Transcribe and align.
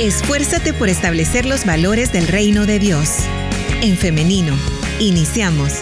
Esfuérzate 0.00 0.72
por 0.72 0.88
establecer 0.88 1.44
los 1.44 1.66
valores 1.66 2.12
del 2.12 2.26
reino 2.26 2.66
de 2.66 2.78
Dios. 2.78 3.18
En 3.82 3.96
femenino, 3.96 4.54
iniciamos. 4.98 5.80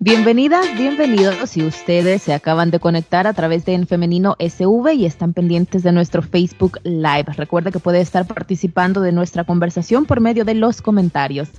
Bienvenidas, 0.00 0.66
bienvenidos 0.78 1.50
si 1.50 1.62
ustedes 1.62 2.22
se 2.22 2.32
acaban 2.32 2.70
de 2.70 2.80
conectar 2.80 3.26
a 3.26 3.34
través 3.34 3.66
de 3.66 3.74
En 3.74 3.86
Femenino 3.86 4.36
SV 4.38 4.94
y 4.94 5.04
están 5.04 5.34
pendientes 5.34 5.82
de 5.82 5.92
nuestro 5.92 6.22
Facebook 6.22 6.80
Live. 6.82 7.26
Recuerda 7.36 7.70
que 7.70 7.78
puede 7.78 8.00
estar 8.00 8.26
participando 8.26 9.02
de 9.02 9.12
nuestra 9.12 9.44
conversación 9.44 10.06
por 10.06 10.20
medio 10.20 10.46
de 10.46 10.54
los 10.54 10.80
comentarios. 10.80 11.50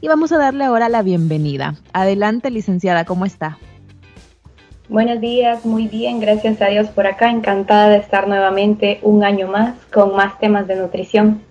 y 0.00 0.06
vamos 0.06 0.30
a 0.30 0.38
darle 0.38 0.66
ahora 0.66 0.88
la 0.88 1.02
bienvenida. 1.02 1.74
Adelante, 1.92 2.48
licenciada, 2.48 3.04
¿cómo 3.04 3.26
está? 3.26 3.58
Buenos 4.88 5.20
días, 5.20 5.66
muy 5.66 5.88
bien, 5.88 6.20
gracias 6.20 6.62
a 6.62 6.66
Dios 6.66 6.86
por 6.90 7.08
acá. 7.08 7.28
Encantada 7.28 7.88
de 7.88 7.96
estar 7.96 8.28
nuevamente 8.28 9.00
un 9.02 9.24
año 9.24 9.48
más 9.48 9.74
con 9.92 10.14
más 10.14 10.38
temas 10.38 10.68
de 10.68 10.76
nutrición. 10.76 11.42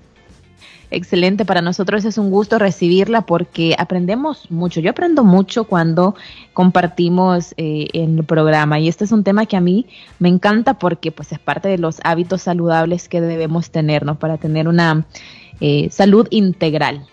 Excelente, 0.91 1.45
para 1.45 1.61
nosotros 1.61 2.03
es 2.05 2.17
un 2.17 2.31
gusto 2.31 2.57
recibirla 2.57 3.21
porque 3.21 3.75
aprendemos 3.77 4.49
mucho. 4.49 4.79
Yo 4.79 4.89
aprendo 4.89 5.23
mucho 5.23 5.65
cuando 5.65 6.15
compartimos 6.53 7.53
eh, 7.57 7.87
en 7.93 8.17
el 8.17 8.23
programa 8.23 8.79
y 8.79 8.87
este 8.87 9.03
es 9.03 9.11
un 9.11 9.23
tema 9.23 9.45
que 9.45 9.55
a 9.55 9.61
mí 9.61 9.85
me 10.17 10.29
encanta 10.29 10.79
porque 10.79 11.11
pues 11.11 11.31
es 11.31 11.37
parte 11.37 11.69
de 11.69 11.77
los 11.77 11.99
hábitos 12.03 12.41
saludables 12.41 13.07
que 13.07 13.21
debemos 13.21 13.69
tener, 13.69 14.03
Para 14.17 14.37
tener 14.37 14.67
una 14.67 15.05
eh, 15.61 15.89
salud 15.91 16.27
integral. 16.31 17.05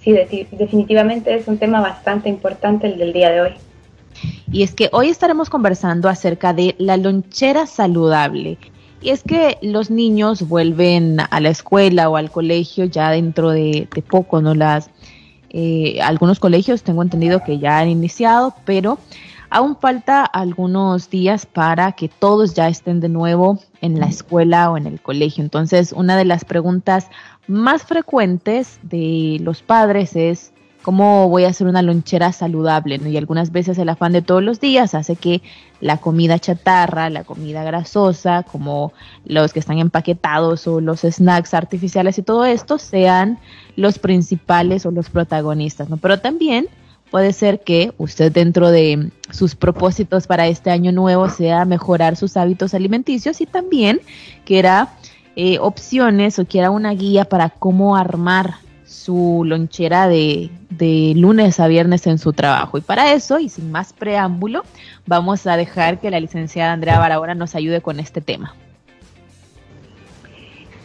Sí, 0.00 0.12
definitivamente 0.52 1.34
es 1.34 1.46
un 1.46 1.58
tema 1.58 1.80
bastante 1.80 2.28
importante 2.28 2.88
el 2.88 2.98
del 2.98 3.12
día 3.12 3.30
de 3.30 3.40
hoy 3.42 3.50
y 4.50 4.62
es 4.62 4.74
que 4.74 4.88
hoy 4.92 5.08
estaremos 5.08 5.50
conversando 5.50 6.08
acerca 6.08 6.52
de 6.52 6.74
la 6.78 6.96
lonchera 6.96 7.66
saludable. 7.66 8.58
Y 9.04 9.10
es 9.10 9.22
que 9.22 9.58
los 9.60 9.90
niños 9.90 10.48
vuelven 10.48 11.18
a 11.28 11.38
la 11.38 11.50
escuela 11.50 12.08
o 12.08 12.16
al 12.16 12.30
colegio 12.30 12.86
ya 12.86 13.10
dentro 13.10 13.50
de, 13.50 13.86
poco, 14.08 14.40
¿no? 14.40 14.54
Las, 14.54 14.88
eh, 15.50 16.00
algunos 16.00 16.40
colegios 16.40 16.82
tengo 16.82 17.02
entendido 17.02 17.44
que 17.44 17.58
ya 17.58 17.80
han 17.80 17.90
iniciado, 17.90 18.54
pero 18.64 18.98
aún 19.50 19.76
falta 19.76 20.24
algunos 20.24 21.10
días 21.10 21.44
para 21.44 21.92
que 21.92 22.08
todos 22.08 22.54
ya 22.54 22.66
estén 22.66 23.00
de 23.00 23.10
nuevo 23.10 23.60
en 23.82 24.00
la 24.00 24.06
escuela 24.06 24.70
o 24.70 24.78
en 24.78 24.86
el 24.86 24.98
colegio. 25.02 25.44
Entonces, 25.44 25.92
una 25.92 26.16
de 26.16 26.24
las 26.24 26.46
preguntas 26.46 27.08
más 27.46 27.82
frecuentes 27.82 28.78
de 28.84 29.36
los 29.42 29.60
padres 29.60 30.16
es 30.16 30.53
cómo 30.84 31.30
voy 31.30 31.44
a 31.44 31.48
hacer 31.48 31.66
una 31.66 31.80
lonchera 31.80 32.30
saludable, 32.32 32.98
¿no? 32.98 33.08
Y 33.08 33.16
algunas 33.16 33.50
veces 33.50 33.78
el 33.78 33.88
afán 33.88 34.12
de 34.12 34.20
todos 34.20 34.42
los 34.42 34.60
días 34.60 34.94
hace 34.94 35.16
que 35.16 35.40
la 35.80 35.96
comida 35.96 36.38
chatarra, 36.38 37.08
la 37.08 37.24
comida 37.24 37.64
grasosa, 37.64 38.42
como 38.42 38.92
los 39.24 39.54
que 39.54 39.60
están 39.60 39.78
empaquetados 39.78 40.66
o 40.66 40.82
los 40.82 41.00
snacks 41.00 41.54
artificiales 41.54 42.18
y 42.18 42.22
todo 42.22 42.44
esto, 42.44 42.78
sean 42.78 43.38
los 43.76 43.98
principales 43.98 44.84
o 44.84 44.90
los 44.90 45.08
protagonistas, 45.08 45.88
¿no? 45.88 45.96
Pero 45.96 46.20
también 46.20 46.68
puede 47.10 47.32
ser 47.32 47.64
que 47.64 47.94
usted 47.96 48.30
dentro 48.30 48.70
de 48.70 49.10
sus 49.30 49.54
propósitos 49.54 50.26
para 50.26 50.48
este 50.48 50.70
año 50.70 50.92
nuevo 50.92 51.30
sea 51.30 51.64
mejorar 51.64 52.16
sus 52.16 52.36
hábitos 52.36 52.74
alimenticios 52.74 53.40
y 53.40 53.46
también 53.46 54.02
quiera 54.44 54.92
eh, 55.34 55.58
opciones 55.60 56.38
o 56.38 56.44
quiera 56.44 56.70
una 56.70 56.92
guía 56.92 57.24
para 57.24 57.48
cómo 57.48 57.96
armar 57.96 58.56
su 58.94 59.42
lonchera 59.44 60.08
de, 60.08 60.50
lunes 61.16 61.60
a 61.60 61.68
viernes 61.68 62.06
en 62.06 62.18
su 62.18 62.32
trabajo. 62.32 62.78
Y 62.78 62.80
para 62.80 63.12
eso, 63.12 63.38
y 63.38 63.48
sin 63.48 63.70
más 63.70 63.92
preámbulo, 63.92 64.62
vamos 65.06 65.46
a 65.46 65.56
dejar 65.56 65.98
que 65.98 66.10
la 66.10 66.20
licenciada 66.20 66.72
Andrea 66.72 66.98
Barahona 66.98 67.34
nos 67.34 67.54
ayude 67.54 67.80
con 67.80 68.00
este 68.00 68.20
tema. 68.20 68.54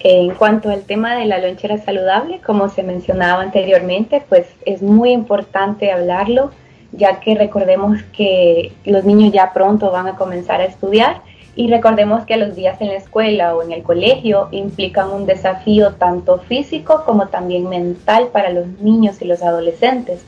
En 0.01 0.33
cuanto 0.35 0.69
al 0.69 0.83
tema 0.83 1.15
de 1.15 1.25
la 1.25 1.39
lonchera 1.39 1.77
saludable, 1.77 2.39
como 2.39 2.69
se 2.69 2.83
mencionaba 2.83 3.41
anteriormente, 3.41 4.23
pues 4.27 4.47
es 4.65 4.81
muy 4.81 5.11
importante 5.11 5.91
hablarlo, 5.91 6.51
ya 6.91 7.19
que 7.19 7.35
recordemos 7.35 8.01
que 8.13 8.71
los 8.85 9.03
niños 9.03 9.33
ya 9.33 9.53
pronto 9.53 9.91
van 9.91 10.07
a 10.07 10.15
comenzar 10.15 10.61
a 10.61 10.65
estudiar 10.65 11.21
y 11.59 11.67
recordemos 11.67 12.23
que 12.23 12.37
los 12.37 12.55
días 12.55 12.79
en 12.79 12.87
la 12.87 12.93
escuela 12.93 13.53
o 13.53 13.61
en 13.61 13.73
el 13.73 13.83
colegio 13.83 14.47
implican 14.51 15.11
un 15.11 15.25
desafío 15.25 15.95
tanto 15.95 16.39
físico 16.39 17.03
como 17.05 17.27
también 17.27 17.67
mental 17.67 18.29
para 18.31 18.49
los 18.49 18.65
niños 18.79 19.21
y 19.21 19.25
los 19.25 19.43
adolescentes. 19.43 20.23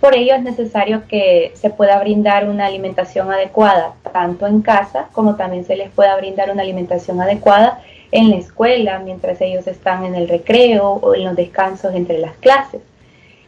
Por 0.00 0.16
ello 0.16 0.34
es 0.34 0.42
necesario 0.42 1.04
que 1.06 1.52
se 1.54 1.70
pueda 1.70 2.00
brindar 2.00 2.48
una 2.48 2.66
alimentación 2.66 3.30
adecuada 3.30 3.94
tanto 4.12 4.48
en 4.48 4.60
casa 4.60 5.06
como 5.12 5.36
también 5.36 5.64
se 5.64 5.76
les 5.76 5.88
pueda 5.88 6.16
brindar 6.16 6.50
una 6.50 6.62
alimentación 6.62 7.20
adecuada 7.20 7.80
en 8.10 8.30
la 8.30 8.38
escuela 8.38 8.98
mientras 8.98 9.40
ellos 9.40 9.68
están 9.68 10.04
en 10.04 10.16
el 10.16 10.28
recreo 10.28 10.94
o 10.94 11.14
en 11.14 11.22
los 11.22 11.36
descansos 11.36 11.94
entre 11.94 12.18
las 12.18 12.32
clases. 12.38 12.80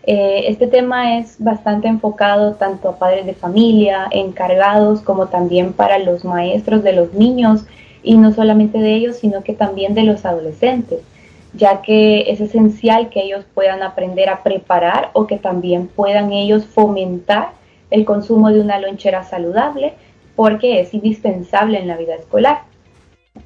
Eh, 0.06 0.44
este 0.48 0.66
tema 0.66 1.18
es 1.18 1.36
bastante 1.38 1.88
enfocado 1.88 2.54
tanto 2.54 2.90
a 2.90 2.98
padres 2.98 3.24
de 3.24 3.34
familia, 3.34 4.06
encargados, 4.10 5.00
como 5.00 5.28
también 5.28 5.72
para 5.72 5.98
los 5.98 6.24
maestros 6.24 6.82
de 6.82 6.92
los 6.92 7.14
niños 7.14 7.64
y 8.02 8.18
no 8.18 8.32
solamente 8.32 8.78
de 8.78 8.94
ellos, 8.94 9.16
sino 9.16 9.42
que 9.42 9.54
también 9.54 9.94
de 9.94 10.02
los 10.02 10.26
adolescentes, 10.26 11.00
ya 11.54 11.80
que 11.80 12.30
es 12.30 12.40
esencial 12.40 13.08
que 13.08 13.22
ellos 13.22 13.46
puedan 13.54 13.82
aprender 13.82 14.28
a 14.28 14.42
preparar 14.42 15.10
o 15.14 15.26
que 15.26 15.38
también 15.38 15.86
puedan 15.86 16.32
ellos 16.32 16.66
fomentar 16.66 17.52
el 17.90 18.04
consumo 18.04 18.50
de 18.50 18.60
una 18.60 18.78
lonchera 18.78 19.24
saludable 19.24 19.94
porque 20.36 20.80
es 20.80 20.92
indispensable 20.92 21.78
en 21.78 21.88
la 21.88 21.96
vida 21.96 22.14
escolar. 22.14 22.62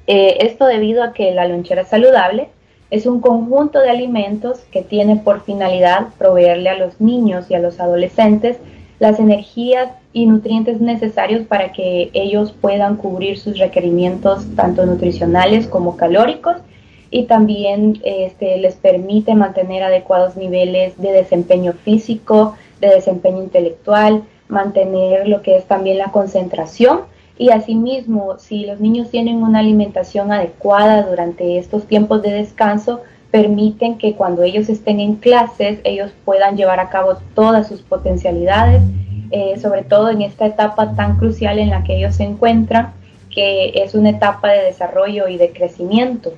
Eh, 0.07 0.37
esto 0.41 0.65
debido 0.65 1.03
a 1.03 1.13
que 1.13 1.31
la 1.31 1.47
lonchera 1.47 1.85
saludable 1.85 2.49
es 2.91 3.05
un 3.05 3.21
conjunto 3.21 3.79
de 3.79 3.89
alimentos 3.89 4.59
que 4.71 4.81
tiene 4.81 5.17
por 5.17 5.41
finalidad 5.41 6.07
proveerle 6.17 6.69
a 6.69 6.77
los 6.77 6.99
niños 6.99 7.49
y 7.49 7.53
a 7.53 7.59
los 7.59 7.79
adolescentes 7.79 8.57
las 8.99 9.19
energías 9.19 9.89
y 10.11 10.25
nutrientes 10.25 10.81
necesarios 10.81 11.45
para 11.45 11.71
que 11.71 12.09
ellos 12.13 12.51
puedan 12.51 12.97
cubrir 12.97 13.37
sus 13.37 13.57
requerimientos 13.57 14.45
tanto 14.55 14.85
nutricionales 14.85 15.67
como 15.67 15.95
calóricos 15.95 16.57
y 17.11 17.23
también 17.23 17.99
este, 18.03 18.57
les 18.57 18.75
permite 18.75 19.33
mantener 19.35 19.83
adecuados 19.83 20.35
niveles 20.35 20.97
de 20.97 21.11
desempeño 21.11 21.73
físico, 21.73 22.55
de 22.81 22.89
desempeño 22.89 23.41
intelectual, 23.41 24.23
mantener 24.47 25.27
lo 25.27 25.41
que 25.41 25.55
es 25.55 25.65
también 25.65 25.97
la 25.97 26.11
concentración 26.11 27.01
y 27.39 27.51
asimismo, 27.51 28.37
si 28.37 28.65
los 28.65 28.81
niños 28.81 29.09
tienen 29.11 29.41
una 29.41 29.59
alimentación 29.59 30.33
adecuada 30.33 31.03
durante 31.03 31.57
estos 31.57 31.87
tiempos 31.87 32.21
de 32.21 32.33
descanso, 32.33 32.99
permiten 33.31 33.97
que 33.97 34.13
cuando 34.13 34.43
ellos 34.43 34.67
estén 34.67 34.99
en 34.99 35.15
clases, 35.15 35.79
ellos 35.85 36.11
puedan 36.25 36.57
llevar 36.57 36.81
a 36.81 36.89
cabo 36.89 37.15
todas 37.35 37.69
sus 37.69 37.81
potencialidades, 37.81 38.83
eh, 39.31 39.57
sobre 39.57 39.83
todo 39.83 40.09
en 40.09 40.21
esta 40.21 40.47
etapa 40.47 40.95
tan 40.95 41.15
crucial 41.15 41.59
en 41.59 41.69
la 41.69 41.85
que 41.85 41.95
ellos 41.95 42.15
se 42.15 42.23
encuentran, 42.23 42.91
que 43.33 43.71
es 43.73 43.95
una 43.95 44.09
etapa 44.09 44.49
de 44.49 44.65
desarrollo 44.65 45.29
y 45.29 45.37
de 45.37 45.53
crecimiento. 45.53 46.33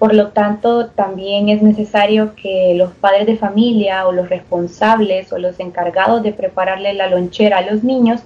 Por 0.00 0.14
lo 0.14 0.28
tanto, 0.28 0.86
también 0.86 1.48
es 1.48 1.62
necesario 1.62 2.34
que 2.34 2.74
los 2.74 2.90
padres 2.90 3.28
de 3.28 3.36
familia 3.36 4.04
o 4.08 4.10
los 4.10 4.28
responsables 4.28 5.32
o 5.32 5.38
los 5.38 5.60
encargados 5.60 6.24
de 6.24 6.32
prepararle 6.32 6.92
la 6.94 7.08
lonchera 7.08 7.58
a 7.58 7.70
los 7.70 7.84
niños 7.84 8.22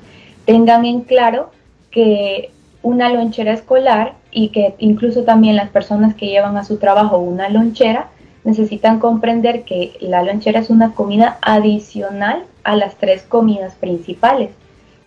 tengan 0.46 0.86
en 0.86 1.02
claro 1.02 1.50
que 1.94 2.50
una 2.82 3.08
lonchera 3.08 3.52
escolar 3.52 4.14
y 4.32 4.48
que 4.48 4.74
incluso 4.78 5.22
también 5.22 5.54
las 5.54 5.70
personas 5.70 6.14
que 6.14 6.26
llevan 6.26 6.56
a 6.56 6.64
su 6.64 6.78
trabajo 6.78 7.18
una 7.18 7.48
lonchera 7.48 8.08
necesitan 8.42 8.98
comprender 8.98 9.62
que 9.62 9.92
la 10.00 10.24
lonchera 10.24 10.58
es 10.58 10.70
una 10.70 10.92
comida 10.92 11.38
adicional 11.40 12.42
a 12.64 12.74
las 12.76 12.96
tres 12.96 13.22
comidas 13.22 13.76
principales. 13.76 14.50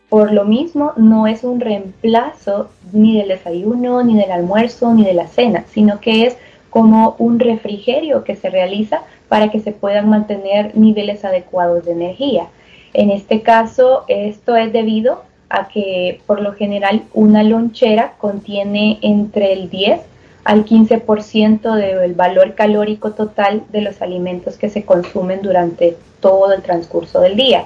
Por 0.10 0.32
lo 0.32 0.46
mismo, 0.46 0.94
no 0.96 1.28
es 1.28 1.44
un 1.44 1.60
reemplazo 1.60 2.70
ni 2.94 3.18
del 3.18 3.28
desayuno, 3.28 4.02
ni 4.02 4.16
del 4.18 4.32
almuerzo, 4.32 4.94
ni 4.94 5.04
de 5.04 5.14
la 5.14 5.28
cena, 5.28 5.66
sino 5.70 6.00
que 6.00 6.26
es 6.26 6.38
como 6.70 7.16
un 7.20 7.40
refrigerio 7.40 8.24
que 8.24 8.38
se 8.38 8.50
realiza 8.50 9.02
para 9.28 9.50
que 9.52 9.60
se 9.60 9.74
puedan 9.74 10.10
mantener 10.10 10.76
niveles 10.78 11.26
adecuados 11.26 11.86
de 11.86 11.92
energía. 11.92 12.48
En 12.94 13.12
este 13.12 13.42
caso, 13.42 14.06
esto 14.08 14.56
es 14.56 14.72
debido 14.72 15.27
a 15.50 15.68
que 15.68 16.22
por 16.26 16.42
lo 16.42 16.54
general 16.54 17.04
una 17.14 17.44
lonchera 17.44 18.14
contiene 18.18 19.00
entre 19.02 19.54
el 19.54 19.70
10 19.70 20.02
al 20.44 20.66
15% 20.66 21.76
del 21.76 22.14
valor 22.14 22.56
calórico 22.56 23.12
total 23.12 23.64
de 23.70 23.82
los 23.82 24.02
alimentos 24.02 24.58
que 24.58 24.70
se 24.70 24.86
consumen 24.86 25.42
durante 25.42 25.98
todo 26.22 26.54
el 26.54 26.62
transcurso 26.62 27.20
del 27.20 27.36
día, 27.36 27.66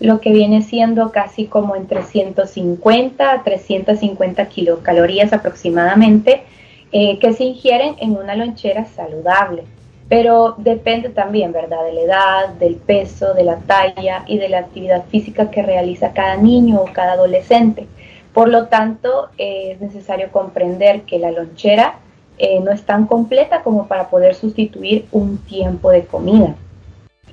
lo 0.00 0.20
que 0.20 0.32
viene 0.32 0.62
siendo 0.62 1.12
casi 1.12 1.46
como 1.46 1.76
entre 1.76 2.02
150 2.02 3.30
a 3.30 3.42
350 3.42 4.46
kilocalorías 4.46 5.32
aproximadamente 5.32 6.44
eh, 6.92 7.18
que 7.18 7.32
se 7.34 7.44
ingieren 7.44 7.96
en 8.00 8.16
una 8.16 8.36
lonchera 8.36 8.86
saludable. 8.86 9.64
Pero 10.08 10.54
depende 10.58 11.08
también, 11.08 11.52
¿verdad?, 11.52 11.84
de 11.84 11.92
la 11.92 12.00
edad, 12.00 12.48
del 12.54 12.76
peso, 12.76 13.32
de 13.34 13.44
la 13.44 13.56
talla 13.56 14.24
y 14.26 14.38
de 14.38 14.48
la 14.48 14.58
actividad 14.58 15.04
física 15.06 15.50
que 15.50 15.62
realiza 15.62 16.12
cada 16.12 16.36
niño 16.36 16.80
o 16.80 16.92
cada 16.92 17.12
adolescente. 17.12 17.86
Por 18.34 18.48
lo 18.48 18.66
tanto, 18.66 19.28
eh, 19.38 19.72
es 19.72 19.80
necesario 19.80 20.30
comprender 20.30 21.02
que 21.02 21.18
la 21.18 21.30
lonchera 21.30 21.98
eh, 22.36 22.60
no 22.60 22.72
es 22.72 22.82
tan 22.82 23.06
completa 23.06 23.62
como 23.62 23.86
para 23.86 24.08
poder 24.08 24.34
sustituir 24.34 25.06
un 25.12 25.38
tiempo 25.38 25.90
de 25.90 26.04
comida. 26.04 26.54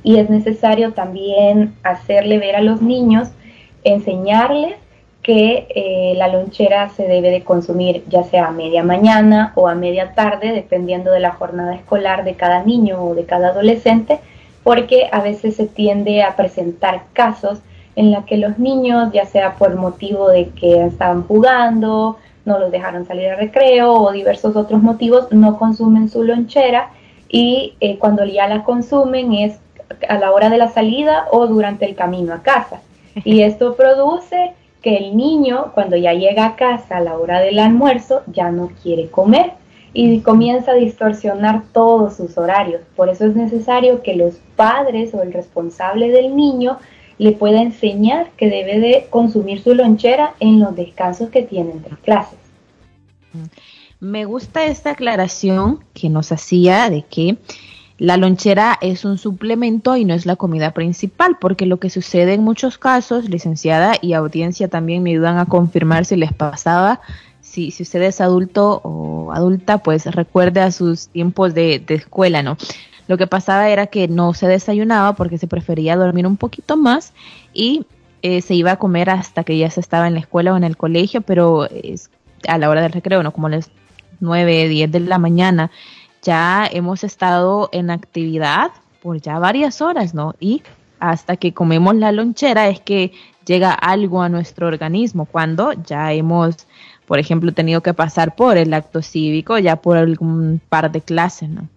Y 0.04 0.18
es 0.18 0.30
necesario 0.30 0.94
también 0.94 1.76
hacerle 1.84 2.38
ver 2.38 2.56
a 2.56 2.62
los 2.62 2.82
niños, 2.82 3.30
enseñarles 3.84 4.76
que 5.24 5.68
eh, 5.70 6.14
la 6.18 6.28
lonchera 6.28 6.90
se 6.90 7.08
debe 7.08 7.30
de 7.30 7.44
consumir 7.44 8.04
ya 8.10 8.24
sea 8.24 8.48
a 8.48 8.52
media 8.52 8.84
mañana 8.84 9.54
o 9.56 9.68
a 9.68 9.76
media 9.76 10.14
tarde, 10.14 10.52
dependiendo 10.52 11.12
de 11.12 11.20
la 11.20 11.32
jornada 11.32 11.76
escolar 11.76 12.24
de 12.24 12.36
cada 12.36 12.64
niño 12.64 13.04
o 13.04 13.16
de 13.16 13.26
cada 13.26 13.50
adolescente, 13.50 14.20
porque 14.64 15.10
a 15.12 15.22
veces 15.22 15.56
se 15.56 15.68
tiende 15.68 16.24
a 16.24 16.36
presentar 16.36 17.04
casos 17.14 17.60
en 17.96 18.12
los 18.12 18.26
que 18.26 18.38
los 18.38 18.58
niños, 18.58 19.12
ya 19.14 19.26
sea 19.26 19.56
por 19.56 19.76
motivo 19.76 20.30
de 20.30 20.50
que 20.50 20.86
estaban 20.86 21.24
jugando, 21.28 22.18
no 22.46 22.58
los 22.58 22.72
dejaron 22.72 23.06
salir 23.06 23.30
al 23.30 23.38
recreo 23.38 23.94
o 23.94 24.12
diversos 24.12 24.56
otros 24.56 24.82
motivos, 24.82 25.32
no 25.32 25.58
consumen 25.58 26.10
su 26.10 26.24
lonchera 26.24 26.90
y 27.30 27.76
eh, 27.80 27.98
cuando 28.00 28.26
ya 28.26 28.48
la 28.48 28.64
consumen 28.64 29.34
es 29.34 29.60
a 30.08 30.18
la 30.18 30.32
hora 30.32 30.50
de 30.50 30.58
la 30.58 30.70
salida 30.70 31.28
o 31.32 31.48
durante 31.48 31.86
el 31.86 31.96
camino 31.96 32.34
a 32.34 32.42
casa. 32.42 32.82
Y 33.26 33.42
esto 33.42 33.76
produce 33.76 34.54
que 34.82 34.98
el 34.98 35.16
niño 35.16 35.72
cuando 35.74 35.96
ya 35.96 36.14
llega 36.14 36.46
a 36.46 36.56
casa 36.56 36.98
a 36.98 37.02
la 37.02 37.18
hora 37.18 37.40
del 37.40 37.60
almuerzo 37.60 38.24
ya 38.28 38.52
no 38.52 38.72
quiere 38.82 39.10
comer 39.10 39.54
y 39.94 40.22
comienza 40.22 40.72
a 40.72 40.76
distorsionar 40.76 41.64
todos 41.74 42.16
sus 42.16 42.38
horarios. 42.38 42.82
Por 42.96 43.10
eso 43.10 43.26
es 43.26 43.36
necesario 43.36 44.02
que 44.02 44.16
los 44.16 44.36
padres 44.56 45.14
o 45.14 45.22
el 45.22 45.34
responsable 45.34 46.10
del 46.10 46.36
niño 46.36 46.78
le 47.18 47.34
pueda 47.34 47.62
enseñar 47.62 48.32
que 48.38 48.50
debe 48.50 48.80
de 48.80 49.08
consumir 49.10 49.62
su 49.62 49.76
lonchera 49.76 50.34
en 50.40 50.60
los 50.60 50.76
descansos 50.76 51.30
que 51.30 51.44
tiene 51.44 51.72
entre 51.72 51.96
clases. 51.98 52.40
Me 54.00 54.26
gusta 54.26 54.66
esta 54.66 54.92
aclaración 54.92 55.84
que 55.94 56.10
nos 56.10 56.32
hacía 56.32 56.90
de 56.90 57.04
que 57.04 57.38
la 58.02 58.18
lonchera 58.18 58.80
es 58.82 59.06
un 59.06 59.20
suplemento 59.20 59.96
y 59.96 60.06
no 60.06 60.16
es 60.16 60.26
la 60.26 60.36
comida 60.36 60.72
principal, 60.72 61.38
porque 61.40 61.68
lo 61.68 61.78
que 61.78 61.92
sucede 61.92 62.34
en 62.34 62.44
muchos 62.44 62.80
casos, 62.80 63.30
licenciada 63.30 63.94
y 64.02 64.14
audiencia 64.14 64.68
también 64.70 65.04
me 65.04 65.12
ayudan 65.12 65.38
a 65.38 65.46
confirmar 65.46 66.06
si 66.06 66.16
les 66.16 66.34
pasaba, 66.34 67.00
si, 67.42 67.70
si 67.70 67.84
usted 67.84 68.02
es 68.02 68.20
adulto 68.20 68.82
o 68.84 69.32
adulta, 69.32 69.78
pues 69.84 70.08
recuerde 70.08 70.62
a 70.62 70.72
sus 70.72 71.10
tiempos 71.10 71.54
de, 71.54 71.84
escuela, 71.90 72.42
¿no? 72.42 72.58
Lo 73.08 73.20
que 73.20 73.28
pasaba 73.28 73.70
era 73.70 73.86
que 73.86 74.08
no 74.08 74.34
se 74.34 74.48
desayunaba 74.48 75.14
porque 75.14 75.38
se 75.38 75.46
prefería 75.46 75.96
dormir 75.96 76.26
un 76.26 76.38
poquito 76.38 76.78
más 76.78 77.14
y 77.54 77.86
eh, 78.24 78.42
se 78.42 78.56
iba 78.56 78.72
a 78.72 78.78
comer 78.78 79.12
hasta 79.12 79.44
que 79.44 79.60
ya 79.60 79.70
se 79.70 79.80
estaba 79.80 80.08
en 80.08 80.16
la 80.16 80.22
escuela 80.22 80.54
o 80.54 80.58
en 80.58 80.64
el 80.64 80.76
colegio, 80.76 81.22
pero 81.22 81.70
es 81.70 82.10
a 82.48 82.58
la 82.58 82.68
hora 82.68 82.82
del 82.82 82.94
recreo, 82.94 83.22
¿no? 83.22 83.32
Como 83.32 83.48
las 83.48 83.70
9, 84.22 84.70
10 84.70 84.92
de 84.92 85.00
la 85.02 85.20
mañana 85.20 85.70
ya 86.22 86.68
hemos 86.72 87.04
estado 87.04 87.70
en 87.72 87.90
actividad 87.90 88.72
por 89.02 89.20
ya 89.20 89.40
varias 89.40 89.82
horas, 89.82 90.14
¿no? 90.14 90.36
Y 90.40 90.62
hasta 91.00 91.36
que 91.36 91.54
comemos 91.54 91.96
la 91.96 92.12
lonchera 92.12 92.70
es 92.70 92.80
que 92.80 93.12
llega 93.46 93.74
algo 93.74 94.22
a 94.22 94.30
nuestro 94.30 94.68
organismo, 94.68 95.26
cuando 95.26 95.74
ya 95.74 96.14
hemos, 96.14 96.68
por 97.08 97.20
ejemplo, 97.20 97.52
tenido 97.52 97.82
que 97.82 97.94
pasar 97.94 98.36
por 98.36 98.58
el 98.58 98.74
acto 98.74 99.02
cívico, 99.02 99.58
ya 99.58 99.78
por 99.78 99.98
algún 99.98 100.62
par 100.70 100.92
de 100.92 101.02
clases, 101.02 101.50
¿no? 101.50 101.68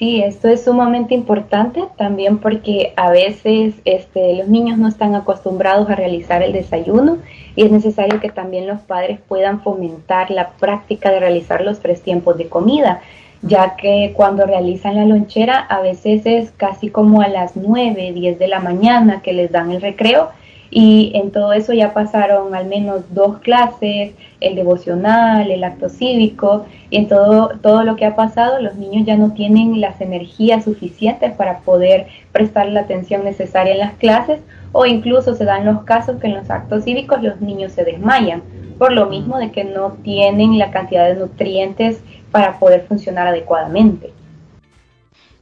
Sí, 0.00 0.22
esto 0.22 0.48
es 0.48 0.64
sumamente 0.64 1.12
importante 1.14 1.84
también 1.98 2.38
porque 2.38 2.94
a 2.96 3.10
veces 3.10 3.74
este, 3.84 4.34
los 4.34 4.48
niños 4.48 4.78
no 4.78 4.88
están 4.88 5.14
acostumbrados 5.14 5.90
a 5.90 5.94
realizar 5.94 6.42
el 6.42 6.54
desayuno 6.54 7.18
y 7.54 7.66
es 7.66 7.70
necesario 7.70 8.18
que 8.18 8.30
también 8.30 8.66
los 8.66 8.80
padres 8.80 9.20
puedan 9.28 9.60
fomentar 9.60 10.30
la 10.30 10.52
práctica 10.52 11.10
de 11.10 11.20
realizar 11.20 11.60
los 11.60 11.80
tres 11.80 12.00
tiempos 12.00 12.38
de 12.38 12.48
comida, 12.48 13.02
ya 13.42 13.76
que 13.76 14.14
cuando 14.16 14.46
realizan 14.46 14.96
la 14.96 15.04
lonchera 15.04 15.58
a 15.58 15.82
veces 15.82 16.22
es 16.24 16.50
casi 16.52 16.88
como 16.88 17.20
a 17.20 17.28
las 17.28 17.54
9, 17.54 18.12
10 18.12 18.38
de 18.38 18.48
la 18.48 18.60
mañana 18.60 19.20
que 19.20 19.34
les 19.34 19.52
dan 19.52 19.70
el 19.70 19.82
recreo 19.82 20.30
y 20.70 21.10
en 21.14 21.32
todo 21.32 21.52
eso 21.52 21.72
ya 21.72 21.92
pasaron 21.92 22.54
al 22.54 22.66
menos 22.66 23.02
dos 23.12 23.38
clases, 23.38 24.14
el 24.40 24.54
devocional, 24.54 25.50
el 25.50 25.64
acto 25.64 25.88
cívico, 25.88 26.66
y 26.90 26.96
en 26.96 27.08
todo, 27.08 27.50
todo 27.60 27.82
lo 27.82 27.96
que 27.96 28.06
ha 28.06 28.14
pasado 28.14 28.60
los 28.60 28.76
niños 28.76 29.04
ya 29.04 29.16
no 29.16 29.32
tienen 29.32 29.80
las 29.80 30.00
energías 30.00 30.64
suficientes 30.64 31.32
para 31.32 31.58
poder 31.60 32.06
prestar 32.32 32.68
la 32.68 32.80
atención 32.80 33.24
necesaria 33.24 33.72
en 33.72 33.80
las 33.80 33.94
clases 33.94 34.40
o 34.72 34.86
incluso 34.86 35.34
se 35.34 35.44
dan 35.44 35.64
los 35.64 35.82
casos 35.82 36.20
que 36.20 36.28
en 36.28 36.34
los 36.34 36.48
actos 36.48 36.84
cívicos 36.84 37.22
los 37.22 37.40
niños 37.40 37.72
se 37.72 37.84
desmayan, 37.84 38.42
por 38.78 38.92
lo 38.92 39.06
mismo 39.06 39.38
de 39.38 39.50
que 39.50 39.64
no 39.64 39.92
tienen 40.04 40.58
la 40.58 40.70
cantidad 40.70 41.08
de 41.08 41.16
nutrientes 41.16 42.00
para 42.30 42.58
poder 42.58 42.82
funcionar 42.82 43.26
adecuadamente. 43.26 44.12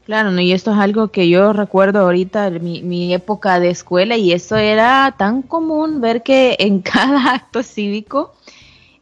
Claro, 0.08 0.30
¿no? 0.30 0.40
y 0.40 0.52
esto 0.52 0.72
es 0.72 0.78
algo 0.78 1.08
que 1.08 1.28
yo 1.28 1.52
recuerdo 1.52 2.00
ahorita, 2.00 2.48
mi, 2.48 2.80
mi 2.80 3.12
época 3.12 3.60
de 3.60 3.68
escuela, 3.68 4.16
y 4.16 4.32
eso 4.32 4.56
era 4.56 5.14
tan 5.18 5.42
común 5.42 6.00
ver 6.00 6.22
que 6.22 6.56
en 6.60 6.80
cada 6.80 7.34
acto 7.34 7.62
cívico 7.62 8.32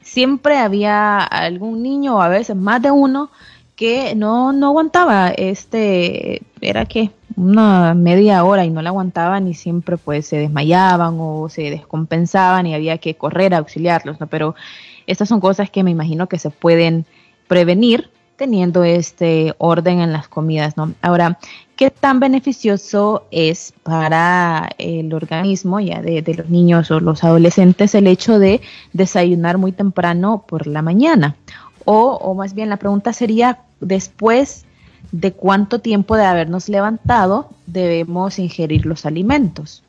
siempre 0.00 0.58
había 0.58 1.20
algún 1.20 1.84
niño 1.84 2.16
o 2.16 2.20
a 2.20 2.28
veces 2.28 2.56
más 2.56 2.82
de 2.82 2.90
uno 2.90 3.30
que 3.76 4.16
no, 4.16 4.52
no 4.52 4.66
aguantaba, 4.66 5.28
este, 5.28 6.42
era 6.60 6.86
que 6.86 7.12
una 7.36 7.94
media 7.94 8.42
hora 8.42 8.64
y 8.64 8.70
no 8.70 8.82
la 8.82 8.88
aguantaban 8.88 9.46
y 9.46 9.54
siempre 9.54 9.98
pues 9.98 10.26
se 10.26 10.38
desmayaban 10.38 11.18
o 11.20 11.48
se 11.48 11.70
descompensaban 11.70 12.66
y 12.66 12.74
había 12.74 12.98
que 12.98 13.14
correr 13.14 13.54
a 13.54 13.58
auxiliarlos, 13.58 14.18
¿no? 14.18 14.26
Pero 14.26 14.56
estas 15.06 15.28
son 15.28 15.38
cosas 15.38 15.70
que 15.70 15.84
me 15.84 15.92
imagino 15.92 16.28
que 16.28 16.40
se 16.40 16.50
pueden 16.50 17.06
prevenir 17.46 18.10
teniendo 18.36 18.84
este 18.84 19.54
orden 19.58 20.00
en 20.00 20.12
las 20.12 20.28
comidas, 20.28 20.76
¿no? 20.76 20.92
Ahora, 21.02 21.38
¿qué 21.76 21.90
tan 21.90 22.20
beneficioso 22.20 23.26
es 23.30 23.72
para 23.82 24.70
el 24.78 25.12
organismo 25.12 25.80
ya 25.80 26.02
de, 26.02 26.22
los 26.36 26.48
niños 26.48 26.90
o 26.90 27.00
los 27.00 27.24
adolescentes 27.24 27.94
el 27.94 28.06
hecho 28.06 28.38
de 28.38 28.60
desayunar 28.92 29.58
muy 29.58 29.72
temprano 29.72 30.44
por 30.46 30.66
la 30.66 30.82
mañana? 30.82 31.36
O, 31.84 32.12
o 32.14 32.34
más 32.34 32.54
bien 32.54 32.68
la 32.68 32.76
pregunta 32.76 33.12
sería, 33.12 33.60
después 33.80 34.64
de 35.12 35.32
cuánto 35.32 35.80
tiempo 35.80 36.16
de 36.16 36.24
habernos 36.24 36.68
levantado 36.68 37.48
debemos 37.66 38.38
ingerir 38.38 38.86
los 38.86 39.06
alimentos. 39.06 39.82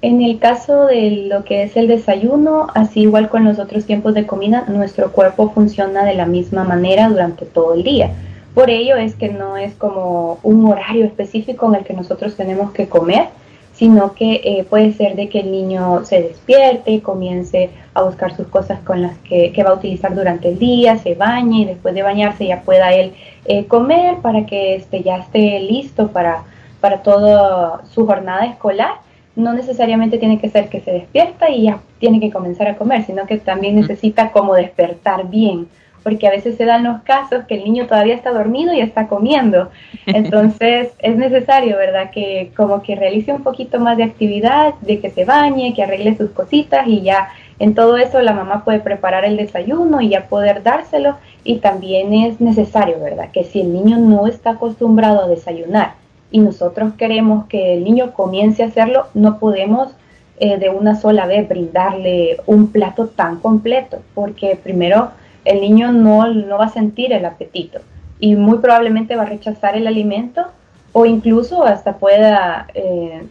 En 0.00 0.22
el 0.22 0.38
caso 0.38 0.86
de 0.86 1.26
lo 1.28 1.42
que 1.42 1.64
es 1.64 1.76
el 1.76 1.88
desayuno, 1.88 2.68
así 2.74 3.00
igual 3.00 3.28
con 3.28 3.44
los 3.44 3.58
otros 3.58 3.84
tiempos 3.84 4.14
de 4.14 4.26
comida, 4.26 4.64
nuestro 4.68 5.10
cuerpo 5.10 5.50
funciona 5.50 6.04
de 6.04 6.14
la 6.14 6.24
misma 6.24 6.62
manera 6.62 7.08
durante 7.08 7.46
todo 7.46 7.74
el 7.74 7.82
día. 7.82 8.12
Por 8.54 8.70
ello 8.70 8.96
es 8.96 9.16
que 9.16 9.28
no 9.28 9.56
es 9.56 9.74
como 9.74 10.38
un 10.44 10.64
horario 10.66 11.04
específico 11.04 11.66
en 11.66 11.80
el 11.80 11.84
que 11.84 11.94
nosotros 11.94 12.36
tenemos 12.36 12.70
que 12.70 12.88
comer, 12.88 13.26
sino 13.72 14.14
que 14.14 14.40
eh, 14.44 14.66
puede 14.70 14.92
ser 14.92 15.16
de 15.16 15.28
que 15.28 15.40
el 15.40 15.50
niño 15.50 16.04
se 16.04 16.22
despierte, 16.22 17.00
comience 17.00 17.70
a 17.94 18.02
buscar 18.02 18.36
sus 18.36 18.46
cosas 18.46 18.78
con 18.80 19.02
las 19.02 19.18
que, 19.18 19.52
va 19.64 19.70
a 19.70 19.74
utilizar 19.74 20.14
durante 20.14 20.50
el 20.50 20.60
día, 20.60 20.98
se 20.98 21.16
bañe 21.16 21.62
y 21.62 21.64
después 21.64 21.92
de 21.94 22.02
bañarse 22.02 22.46
ya 22.46 22.62
pueda 22.62 22.92
él 22.92 23.14
eh, 23.46 23.66
comer 23.66 24.18
para 24.18 24.46
que 24.46 24.76
este, 24.76 25.02
ya 25.02 25.18
esté 25.18 25.58
listo 25.58 26.08
para, 26.08 26.44
para 26.80 27.02
toda 27.02 27.82
su 27.92 28.06
jornada 28.06 28.46
escolar 28.46 29.07
no 29.38 29.54
necesariamente 29.54 30.18
tiene 30.18 30.40
que 30.40 30.50
ser 30.50 30.68
que 30.68 30.80
se 30.80 30.90
despierta 30.90 31.48
y 31.48 31.62
ya 31.62 31.78
tiene 32.00 32.18
que 32.18 32.30
comenzar 32.30 32.66
a 32.66 32.76
comer, 32.76 33.04
sino 33.04 33.24
que 33.24 33.38
también 33.38 33.76
necesita 33.76 34.32
como 34.32 34.54
despertar 34.54 35.30
bien, 35.30 35.68
porque 36.02 36.26
a 36.26 36.32
veces 36.32 36.56
se 36.56 36.64
dan 36.64 36.82
los 36.82 37.02
casos 37.02 37.44
que 37.44 37.54
el 37.54 37.62
niño 37.62 37.86
todavía 37.86 38.16
está 38.16 38.32
dormido 38.32 38.72
y 38.72 38.80
está 38.80 39.06
comiendo. 39.06 39.70
Entonces 40.06 40.88
es 40.98 41.16
necesario, 41.16 41.76
¿verdad? 41.76 42.10
Que 42.10 42.50
como 42.56 42.82
que 42.82 42.96
realice 42.96 43.32
un 43.32 43.44
poquito 43.44 43.78
más 43.78 43.96
de 43.96 44.04
actividad, 44.04 44.74
de 44.80 44.98
que 44.98 45.10
se 45.10 45.24
bañe, 45.24 45.72
que 45.72 45.84
arregle 45.84 46.16
sus 46.16 46.30
cositas 46.30 46.88
y 46.88 47.02
ya 47.02 47.28
en 47.60 47.74
todo 47.74 47.96
eso 47.96 48.20
la 48.20 48.32
mamá 48.32 48.64
puede 48.64 48.80
preparar 48.80 49.24
el 49.24 49.36
desayuno 49.36 50.00
y 50.00 50.08
ya 50.08 50.26
poder 50.26 50.64
dárselo. 50.64 51.16
Y 51.44 51.58
también 51.58 52.12
es 52.12 52.40
necesario, 52.40 52.98
¿verdad? 53.00 53.30
Que 53.30 53.44
si 53.44 53.60
el 53.60 53.72
niño 53.72 53.98
no 53.98 54.26
está 54.26 54.50
acostumbrado 54.50 55.22
a 55.22 55.28
desayunar, 55.28 55.92
y 56.30 56.40
nosotros 56.40 56.92
queremos 56.98 57.46
que 57.46 57.74
el 57.74 57.84
niño 57.84 58.12
comience 58.12 58.62
a 58.62 58.66
hacerlo, 58.66 59.06
no 59.14 59.38
podemos 59.38 59.94
eh, 60.40 60.58
de 60.58 60.70
una 60.70 60.94
sola 60.94 61.26
vez 61.26 61.48
brindarle 61.48 62.38
un 62.46 62.70
plato 62.70 63.08
tan 63.08 63.40
completo, 63.40 63.98
porque 64.14 64.58
primero 64.62 65.10
el 65.44 65.60
niño 65.60 65.92
no, 65.92 66.32
no 66.32 66.58
va 66.58 66.66
a 66.66 66.70
sentir 66.70 67.12
el 67.12 67.24
apetito 67.24 67.80
y 68.20 68.36
muy 68.36 68.58
probablemente 68.58 69.16
va 69.16 69.22
a 69.22 69.26
rechazar 69.26 69.76
el 69.76 69.86
alimento 69.86 70.46
o 70.92 71.06
incluso 71.06 71.64
hasta 71.64 71.96
pueda 71.96 72.66
eh, 72.74 73.22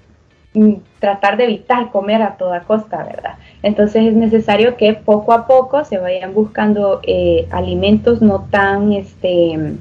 tratar 1.00 1.38
de 1.38 1.46
evitar 1.46 1.92
comer 1.92 2.22
a 2.22 2.38
toda 2.38 2.62
costa, 2.62 3.04
¿verdad? 3.04 3.36
Entonces 3.62 4.08
es 4.08 4.13
necesario 4.13 4.75
que 4.77 4.94
poco 4.94 5.34
a 5.34 5.48
poco 5.48 5.84
se 5.86 5.98
vayan 5.98 6.34
buscando 6.34 7.01
eh, 7.04 7.48
alimentos 7.51 8.22
no 8.22 8.48
tan, 8.50 8.94
este, 8.94 9.75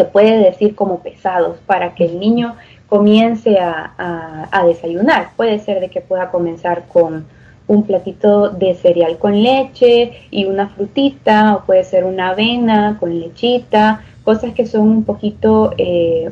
se 0.00 0.06
puede 0.06 0.38
decir 0.38 0.74
como 0.74 1.00
pesados, 1.00 1.58
para 1.66 1.94
que 1.94 2.06
el 2.06 2.18
niño 2.18 2.56
comience 2.88 3.58
a, 3.58 4.48
a 4.50 4.64
desayunar. 4.64 5.28
Puede 5.36 5.58
ser 5.58 5.78
de 5.80 5.90
que 5.90 6.00
pueda 6.00 6.30
comenzar 6.30 6.84
con 6.88 7.26
un 7.66 7.84
platito 7.84 8.48
de 8.48 8.74
cereal 8.74 9.18
con 9.18 9.42
leche 9.42 10.12
y 10.30 10.46
una 10.46 10.68
frutita, 10.68 11.54
o 11.54 11.66
puede 11.66 11.84
ser 11.84 12.04
una 12.04 12.30
avena 12.30 12.96
con 12.98 13.20
lechita, 13.20 14.02
cosas 14.24 14.54
que 14.54 14.66
son 14.66 14.88
un 14.88 15.04
poquito 15.04 15.74
eh, 15.76 16.30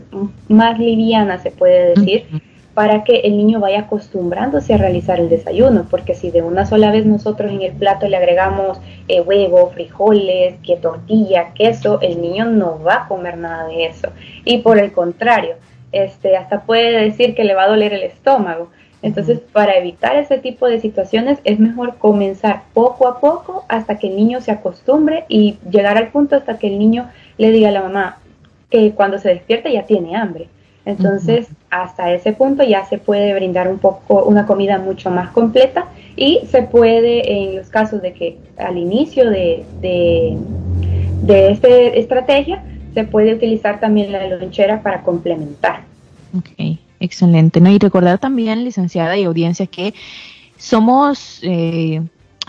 más 0.48 0.78
livianas, 0.78 1.42
se 1.42 1.50
puede 1.50 1.94
decir, 1.94 2.26
para 2.78 3.02
que 3.02 3.22
el 3.24 3.36
niño 3.36 3.58
vaya 3.58 3.80
acostumbrándose 3.80 4.72
a 4.72 4.76
realizar 4.76 5.18
el 5.18 5.28
desayuno, 5.28 5.88
porque 5.90 6.14
si 6.14 6.30
de 6.30 6.42
una 6.42 6.64
sola 6.64 6.92
vez 6.92 7.04
nosotros 7.04 7.50
en 7.50 7.62
el 7.62 7.72
plato 7.72 8.06
le 8.06 8.16
agregamos 8.16 8.78
eh, 9.08 9.20
huevo, 9.20 9.70
frijoles, 9.70 10.54
que 10.64 10.76
tortilla, 10.76 11.54
queso, 11.54 12.00
el 12.02 12.22
niño 12.22 12.44
no 12.44 12.80
va 12.80 12.94
a 12.94 13.08
comer 13.08 13.36
nada 13.36 13.66
de 13.66 13.86
eso. 13.86 14.10
Y 14.44 14.58
por 14.58 14.78
el 14.78 14.92
contrario, 14.92 15.56
este, 15.90 16.36
hasta 16.36 16.60
puede 16.60 16.92
decir 16.92 17.34
que 17.34 17.42
le 17.42 17.56
va 17.56 17.64
a 17.64 17.68
doler 17.68 17.92
el 17.92 18.04
estómago. 18.04 18.70
Entonces, 19.02 19.40
para 19.40 19.76
evitar 19.76 20.14
ese 20.14 20.38
tipo 20.38 20.68
de 20.68 20.80
situaciones 20.80 21.40
es 21.42 21.58
mejor 21.58 21.96
comenzar 21.96 22.62
poco 22.74 23.08
a 23.08 23.18
poco 23.18 23.64
hasta 23.66 23.98
que 23.98 24.06
el 24.06 24.14
niño 24.14 24.40
se 24.40 24.52
acostumbre 24.52 25.24
y 25.28 25.58
llegar 25.68 25.96
al 25.96 26.12
punto 26.12 26.36
hasta 26.36 26.60
que 26.60 26.68
el 26.68 26.78
niño 26.78 27.10
le 27.38 27.50
diga 27.50 27.70
a 27.70 27.72
la 27.72 27.82
mamá 27.82 28.18
que 28.70 28.92
cuando 28.92 29.18
se 29.18 29.30
despierte 29.30 29.72
ya 29.72 29.82
tiene 29.82 30.14
hambre. 30.14 30.48
Entonces, 30.88 31.48
hasta 31.68 32.14
ese 32.14 32.32
punto 32.32 32.64
ya 32.64 32.86
se 32.86 32.96
puede 32.96 33.34
brindar 33.34 33.68
un 33.68 33.78
poco 33.78 34.24
una 34.24 34.46
comida 34.46 34.78
mucho 34.78 35.10
más 35.10 35.30
completa 35.32 35.84
y 36.16 36.40
se 36.50 36.62
puede, 36.62 37.30
en 37.30 37.56
los 37.56 37.68
casos 37.68 38.00
de 38.00 38.14
que 38.14 38.38
al 38.56 38.78
inicio 38.78 39.28
de, 39.28 39.64
de, 39.82 40.38
de 41.22 41.50
esta 41.50 41.68
estrategia, 41.68 42.64
se 42.94 43.04
puede 43.04 43.34
utilizar 43.34 43.80
también 43.80 44.12
la 44.12 44.26
lonchera 44.28 44.82
para 44.82 45.02
complementar. 45.02 45.82
Okay. 46.36 46.80
Excelente, 47.00 47.60
¿no? 47.60 47.70
Y 47.70 47.78
recordar 47.78 48.18
también, 48.18 48.64
licenciada 48.64 49.16
y 49.16 49.24
audiencia, 49.24 49.66
que 49.66 49.92
somos 50.56 51.40
eh, 51.42 52.00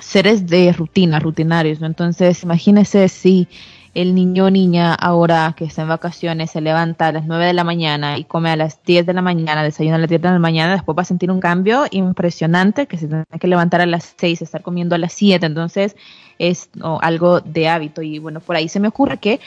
seres 0.02 0.48
de 0.48 0.72
rutina, 0.72 1.20
rutinarios, 1.20 1.80
¿no? 1.82 1.88
Entonces, 1.88 2.42
imagínese 2.44 3.10
si 3.10 3.48
el 3.94 4.16
niño 4.16 4.46
o 4.46 4.50
niña 4.50 4.94
ahora 4.94 5.54
que 5.58 5.66
está 5.66 5.82
en 5.82 5.90
vacaciones 5.90 6.52
se 6.52 6.62
levanta 6.62 7.08
a 7.08 7.12
las 7.12 7.26
9 7.26 7.46
de 7.46 7.54
la 7.54 7.64
mañana 7.64 8.18
y 8.18 8.24
come 8.24 8.50
a 8.52 8.56
las 8.56 8.84
10 8.84 9.06
de 9.06 9.14
la 9.14 9.22
mañana, 9.22 9.64
desayuna 9.64 9.96
a 9.96 10.00
las 10.00 10.10
10 10.10 10.22
de 10.22 10.30
la 10.30 10.40
mañana, 10.40 10.74
después 10.74 10.98
va 10.98 11.02
a 11.02 11.06
sentir 11.06 11.32
un 11.32 11.40
cambio 11.40 11.86
impresionante 11.92 12.88
que 12.88 12.98
se 12.98 13.08
tiene 13.08 13.26
que 13.40 13.48
levantar 13.48 13.82
a 13.82 13.86
las 13.86 14.16
6, 14.18 14.42
estar 14.42 14.62
comiendo 14.62 14.96
a 14.96 14.98
las 14.98 15.14
7, 15.14 15.46
entonces 15.46 15.96
es 16.38 16.70
algo 17.02 17.42
de 17.42 17.68
hábito. 17.68 18.02
Y 18.02 18.20
bueno, 18.20 18.40
por 18.40 18.56
ahí 18.56 18.70
se 18.70 18.80
me 18.80 18.88
ocurre 18.88 19.18
que 19.18 19.40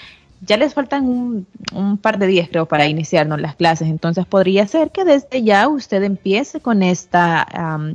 ya 0.44 0.56
les 0.56 0.75
faltan 0.75 1.06
un, 1.72 1.99
par 1.99 2.18
de 2.18 2.26
días, 2.26 2.49
creo, 2.50 2.66
para 2.66 2.87
iniciarnos 2.87 3.40
las 3.40 3.54
clases. 3.54 3.88
Entonces 3.88 4.26
podría 4.26 4.66
ser 4.66 4.90
que 4.90 5.04
desde 5.04 5.42
ya 5.42 5.68
usted 5.68 6.02
empiece 6.02 6.61
con 6.61 6.82
esta, 6.82 7.46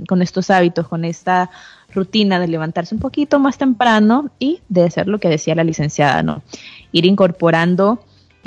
con 0.07 0.21
estos 0.21 0.49
hábitos, 0.49 0.87
con 0.87 1.03
esta 1.03 1.49
rutina 1.93 2.39
de 2.39 2.47
levantarse 2.47 2.95
un 2.95 3.01
poquito 3.01 3.39
más 3.39 3.57
temprano 3.57 4.29
y 4.39 4.61
de 4.69 4.85
hacer 4.85 5.07
lo 5.07 5.19
que 5.19 5.29
decía 5.29 5.55
la 5.55 5.63
licenciada, 5.63 6.23
¿no? 6.23 6.41
Ir 6.91 7.05
incorporando 7.05 7.99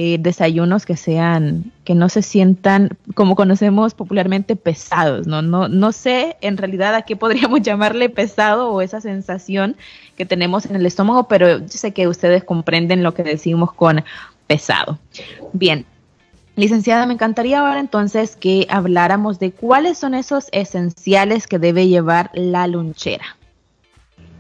eh, 0.03 0.17
desayunos 0.19 0.87
que 0.87 0.97
sean, 0.97 1.73
que 1.85 1.95
no 1.95 2.09
se 2.09 2.23
sientan, 2.23 2.97
como 3.13 3.37
conocemos 3.37 3.93
popularmente, 3.93 4.57
pesados, 4.57 5.27
¿no? 5.27 5.43
No, 5.43 5.69
no 5.69 5.93
sé 5.93 6.39
en 6.41 6.57
realidad 6.57 6.95
a 6.95 7.03
qué 7.03 7.17
podríamos 7.17 7.61
llamarle 7.63 8.09
pesado 8.09 8.71
o 8.71 8.81
esa 8.81 9.03
sensación 9.03 9.77
que 10.17 10.25
tenemos 10.25 10.65
en 10.65 10.75
el 10.75 10.87
estómago, 10.87 11.29
pero 11.29 11.59
yo 11.59 11.69
sé 11.69 11.93
que 11.93 12.09
ustedes 12.09 12.45
comprenden 12.45 13.03
lo 13.03 13.13
que 13.13 13.25
decimos 13.25 13.75
con 13.75 14.03
pesado. 14.47 14.99
Bien, 15.53 15.85
Licenciada, 16.57 17.05
me 17.05 17.13
encantaría 17.13 17.61
ahora 17.61 17.79
entonces 17.79 18.37
que 18.37 18.67
habláramos 18.71 19.39
de 19.39 19.53
cuáles 19.53 19.99
son 19.99 20.15
esos 20.15 20.49
esenciales 20.53 21.47
que 21.47 21.59
debe 21.59 21.89
llevar 21.89 22.31
la 22.33 22.67
lonchera. 22.67 23.37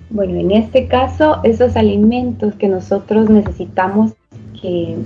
Bueno, 0.08 0.40
en 0.40 0.52
este 0.52 0.88
caso, 0.88 1.40
esos 1.44 1.76
alimentos 1.76 2.54
que 2.54 2.68
nosotros 2.68 3.28
necesitamos 3.28 4.12
que, 4.60 4.96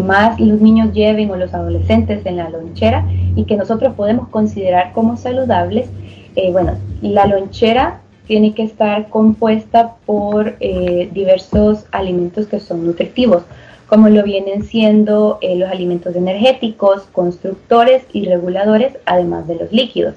más 0.00 0.40
los 0.40 0.60
niños 0.60 0.92
lleven 0.92 1.30
o 1.30 1.36
los 1.36 1.52
adolescentes 1.52 2.24
en 2.24 2.36
la 2.36 2.48
lonchera 2.48 3.04
y 3.36 3.44
que 3.44 3.56
nosotros 3.56 3.94
podemos 3.94 4.28
considerar 4.28 4.92
como 4.92 5.16
saludables. 5.16 5.88
Eh, 6.36 6.50
bueno, 6.52 6.76
la 7.02 7.26
lonchera 7.26 8.00
tiene 8.26 8.54
que 8.54 8.62
estar 8.62 9.08
compuesta 9.08 9.96
por 10.06 10.56
eh, 10.60 11.10
diversos 11.12 11.84
alimentos 11.90 12.46
que 12.46 12.60
son 12.60 12.86
nutritivos, 12.86 13.42
como 13.88 14.08
lo 14.08 14.22
vienen 14.22 14.62
siendo 14.62 15.38
eh, 15.40 15.56
los 15.56 15.68
alimentos 15.68 16.14
energéticos, 16.14 17.02
constructores 17.12 18.04
y 18.12 18.26
reguladores, 18.26 18.96
además 19.04 19.48
de 19.48 19.56
los 19.56 19.72
líquidos. 19.72 20.14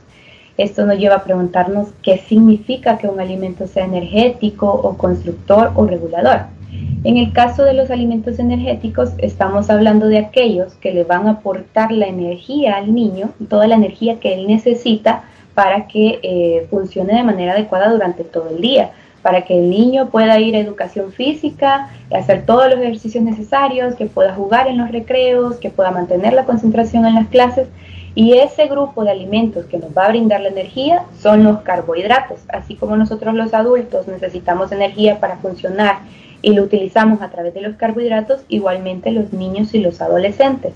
Esto 0.58 0.86
nos 0.86 1.00
lleva 1.00 1.16
a 1.16 1.24
preguntarnos 1.24 1.88
qué 2.04 2.20
significa 2.20 3.00
que 3.00 3.08
un 3.08 3.20
alimento 3.20 3.66
sea 3.66 3.86
energético 3.86 4.72
o 4.72 4.96
constructor 4.96 5.72
o 5.74 5.88
regulador. 5.88 6.42
En 7.04 7.18
el 7.18 7.34
caso 7.34 7.66
de 7.66 7.74
los 7.74 7.92
alimentos 7.92 8.40
energéticos, 8.40 9.10
estamos 9.18 9.70
hablando 9.70 10.08
de 10.08 10.20
aquellos 10.20 10.76
que 10.76 10.94
le 10.94 11.04
van 11.04 11.28
a 11.28 11.32
aportar 11.32 11.92
la 11.92 12.08
energía 12.08 12.78
al 12.78 12.96
niño, 12.96 13.32
toda 13.50 13.68
la 13.68 13.76
energía 13.76 14.22
que 14.22 14.34
él 14.34 14.48
necesita 14.48 15.24
para 15.54 15.88
que 15.88 16.20
eh, 16.24 16.66
funcione 16.70 17.14
de 17.14 17.24
manera 17.24 17.54
adecuada 17.54 17.92
durante 17.92 18.24
todo 18.24 18.50
el 18.52 18.62
día, 18.62 18.92
para 19.22 19.42
que 19.42 19.60
el 19.60 19.70
niño 19.70 20.12
pueda 20.12 20.40
ir 20.40 20.56
a 20.56 20.60
educación 20.60 21.12
física, 21.12 21.90
hacer 22.16 22.46
todos 22.46 22.70
los 22.70 22.80
ejercicios 22.80 23.22
necesarios, 23.22 23.96
que 23.96 24.06
pueda 24.06 24.34
jugar 24.34 24.68
en 24.68 24.78
los 24.78 24.90
recreos, 24.90 25.58
que 25.58 25.70
pueda 25.70 25.92
mantener 25.92 26.32
la 26.32 26.46
concentración 26.46 27.06
en 27.06 27.16
las 27.16 27.28
clases. 27.28 27.68
Y 28.16 28.38
ese 28.38 28.68
grupo 28.68 29.04
de 29.04 29.12
alimentos 29.12 29.66
que 29.66 29.78
nos 29.78 29.90
va 29.90 30.06
a 30.06 30.10
brindar 30.10 30.40
la 30.40 30.50
energía 30.50 31.04
son 31.20 31.44
los 31.44 31.64
carbohidratos, 31.64 32.40
así 32.48 32.76
como 32.76 32.96
nosotros 32.96 33.34
los 33.34 33.54
adultos 33.54 34.08
necesitamos 34.08 34.72
energía 34.72 35.20
para 35.20 35.36
funcionar 35.38 35.98
y 36.44 36.54
lo 36.54 36.62
utilizamos 36.62 37.22
a 37.22 37.32
través 37.32 37.56
de 37.56 37.62
los 37.62 37.78
carbohidratos, 37.78 38.44
igualmente 38.50 39.12
los 39.12 39.34
niños 39.34 39.74
y 39.74 39.80
los 39.80 40.02
adolescentes. 40.02 40.74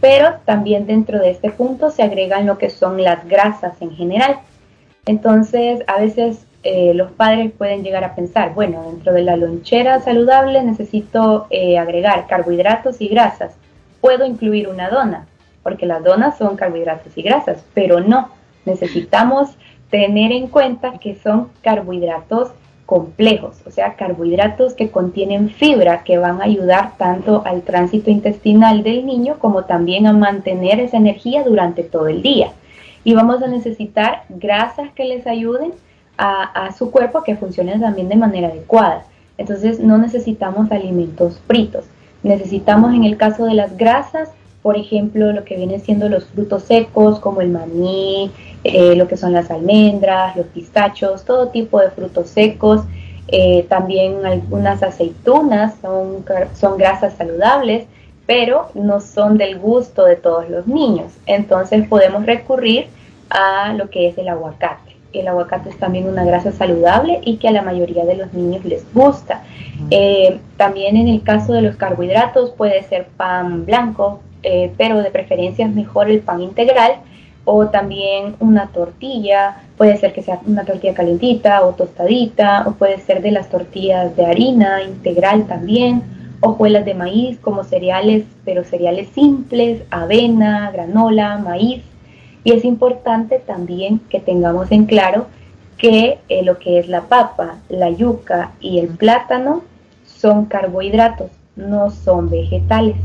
Pero 0.00 0.36
también 0.46 0.86
dentro 0.86 1.18
de 1.18 1.30
este 1.30 1.50
punto 1.50 1.90
se 1.90 2.02
agregan 2.02 2.46
lo 2.46 2.56
que 2.56 2.70
son 2.70 3.02
las 3.02 3.28
grasas 3.28 3.74
en 3.82 3.90
general. 3.90 4.38
Entonces, 5.04 5.82
a 5.88 6.00
veces 6.00 6.46
eh, 6.62 6.94
los 6.94 7.10
padres 7.10 7.50
pueden 7.50 7.82
llegar 7.82 8.04
a 8.04 8.14
pensar, 8.14 8.54
bueno, 8.54 8.84
dentro 8.84 9.12
de 9.12 9.22
la 9.22 9.36
lonchera 9.36 10.00
saludable 10.00 10.62
necesito 10.62 11.48
eh, 11.50 11.78
agregar 11.78 12.28
carbohidratos 12.28 13.00
y 13.00 13.08
grasas. 13.08 13.54
Puedo 14.00 14.24
incluir 14.24 14.68
una 14.68 14.88
dona, 14.88 15.26
porque 15.64 15.86
las 15.86 16.04
donas 16.04 16.38
son 16.38 16.56
carbohidratos 16.56 17.18
y 17.18 17.22
grasas, 17.22 17.64
pero 17.74 18.00
no, 18.00 18.30
necesitamos 18.64 19.56
tener 19.90 20.30
en 20.30 20.46
cuenta 20.46 20.98
que 20.98 21.16
son 21.16 21.48
carbohidratos 21.60 22.52
complejos, 22.92 23.56
o 23.66 23.70
sea, 23.70 23.94
carbohidratos 23.94 24.74
que 24.74 24.90
contienen 24.90 25.48
fibra 25.48 26.04
que 26.04 26.18
van 26.18 26.42
a 26.42 26.44
ayudar 26.44 26.92
tanto 26.98 27.42
al 27.46 27.62
tránsito 27.62 28.10
intestinal 28.10 28.82
del 28.82 29.06
niño 29.06 29.36
como 29.38 29.64
también 29.64 30.06
a 30.06 30.12
mantener 30.12 30.78
esa 30.78 30.98
energía 30.98 31.42
durante 31.42 31.84
todo 31.84 32.08
el 32.08 32.20
día. 32.20 32.52
Y 33.02 33.14
vamos 33.14 33.42
a 33.42 33.46
necesitar 33.46 34.24
grasas 34.28 34.90
que 34.92 35.06
les 35.06 35.26
ayuden 35.26 35.72
a, 36.18 36.70
su 36.76 36.90
cuerpo 36.90 37.16
a 37.16 37.24
que 37.24 37.34
funcione 37.34 37.78
también 37.78 38.10
de 38.10 38.16
manera 38.16 38.48
adecuada. 38.48 39.04
Entonces 39.38 39.80
no 39.80 39.96
necesitamos 39.96 40.70
alimentos 40.70 41.40
fritos. 41.46 41.86
Necesitamos 42.22 42.92
en 42.92 43.04
el 43.04 43.16
caso 43.16 43.46
de 43.46 43.54
las 43.54 43.74
grasas, 43.78 44.28
por 44.62 44.76
ejemplo, 44.76 45.32
lo 45.32 45.44
que 45.44 45.56
vienen 45.56 45.80
siendo 45.80 46.08
los 46.08 46.24
frutos 46.26 46.62
secos 46.62 47.18
como 47.18 47.40
el 47.40 47.50
maní, 47.50 48.30
eh, 48.62 48.94
lo 48.94 49.08
que 49.08 49.16
son 49.16 49.32
las 49.32 49.50
almendras, 49.50 50.36
los 50.36 50.46
pistachos, 50.46 51.24
todo 51.24 51.48
tipo 51.48 51.80
de 51.80 51.90
frutos 51.90 52.28
secos. 52.28 52.82
Eh, 53.28 53.66
también 53.68 54.24
algunas 54.24 54.82
aceitunas 54.82 55.74
son, 55.82 56.24
son 56.54 56.78
grasas 56.78 57.14
saludables, 57.14 57.86
pero 58.26 58.68
no 58.74 59.00
son 59.00 59.36
del 59.36 59.58
gusto 59.58 60.04
de 60.04 60.16
todos 60.16 60.48
los 60.48 60.66
niños. 60.68 61.12
Entonces 61.26 61.88
podemos 61.88 62.24
recurrir 62.24 62.86
a 63.30 63.72
lo 63.72 63.90
que 63.90 64.08
es 64.08 64.18
el 64.18 64.28
aguacate. 64.28 64.92
El 65.12 65.26
aguacate 65.28 65.70
es 65.70 65.78
también 65.78 66.08
una 66.08 66.24
grasa 66.24 66.52
saludable 66.52 67.20
y 67.24 67.36
que 67.36 67.48
a 67.48 67.52
la 67.52 67.62
mayoría 67.62 68.04
de 68.04 68.14
los 68.14 68.32
niños 68.32 68.64
les 68.64 68.84
gusta. 68.94 69.42
Eh, 69.90 70.38
también 70.56 70.96
en 70.96 71.08
el 71.08 71.22
caso 71.22 71.52
de 71.52 71.62
los 71.62 71.76
carbohidratos 71.76 72.50
puede 72.50 72.82
ser 72.84 73.06
pan 73.16 73.66
blanco, 73.66 74.20
pero 74.76 74.98
de 74.98 75.10
preferencia 75.10 75.66
es 75.66 75.72
mejor 75.72 76.10
el 76.10 76.20
pan 76.20 76.42
integral 76.42 76.96
o 77.44 77.68
también 77.68 78.36
una 78.40 78.68
tortilla, 78.68 79.62
puede 79.76 79.96
ser 79.96 80.12
que 80.12 80.22
sea 80.22 80.40
una 80.46 80.64
tortilla 80.64 80.94
calentita 80.94 81.62
o 81.64 81.74
tostadita, 81.74 82.64
o 82.66 82.72
puede 82.72 82.98
ser 82.98 83.20
de 83.22 83.32
las 83.32 83.48
tortillas 83.48 84.14
de 84.16 84.26
harina 84.26 84.82
integral 84.82 85.46
también, 85.46 86.02
hojuelas 86.40 86.84
de 86.84 86.94
maíz 86.94 87.38
como 87.40 87.64
cereales, 87.64 88.24
pero 88.44 88.64
cereales 88.64 89.08
simples, 89.14 89.82
avena, 89.90 90.70
granola, 90.70 91.38
maíz. 91.38 91.82
Y 92.44 92.52
es 92.52 92.64
importante 92.64 93.38
también 93.38 94.00
que 94.08 94.20
tengamos 94.20 94.70
en 94.72 94.86
claro 94.86 95.26
que 95.78 96.18
eh, 96.28 96.42
lo 96.44 96.58
que 96.58 96.78
es 96.78 96.88
la 96.88 97.02
papa, 97.02 97.56
la 97.68 97.90
yuca 97.90 98.52
y 98.60 98.78
el 98.78 98.88
plátano 98.88 99.62
son 100.04 100.46
carbohidratos, 100.46 101.30
no 101.56 101.90
son 101.90 102.30
vegetales. 102.30 102.96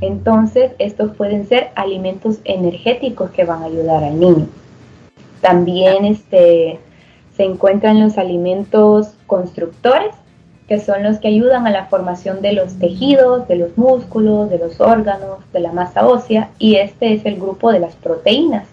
Entonces, 0.00 0.72
estos 0.78 1.16
pueden 1.16 1.46
ser 1.46 1.70
alimentos 1.74 2.38
energéticos 2.44 3.30
que 3.30 3.44
van 3.44 3.62
a 3.62 3.66
ayudar 3.66 4.04
al 4.04 4.20
niño. 4.20 4.46
También 5.40 6.04
este, 6.04 6.78
se 7.36 7.44
encuentran 7.44 8.00
los 8.00 8.18
alimentos 8.18 9.14
constructores, 9.26 10.14
que 10.68 10.80
son 10.80 11.02
los 11.02 11.18
que 11.18 11.28
ayudan 11.28 11.66
a 11.66 11.70
la 11.70 11.86
formación 11.86 12.42
de 12.42 12.52
los 12.52 12.78
tejidos, 12.78 13.46
de 13.46 13.56
los 13.56 13.78
músculos, 13.78 14.50
de 14.50 14.58
los 14.58 14.80
órganos, 14.80 15.38
de 15.52 15.60
la 15.60 15.72
masa 15.72 16.06
ósea, 16.06 16.50
y 16.58 16.74
este 16.76 17.14
es 17.14 17.24
el 17.24 17.36
grupo 17.36 17.72
de 17.72 17.78
las 17.78 17.94
proteínas. 17.94 18.66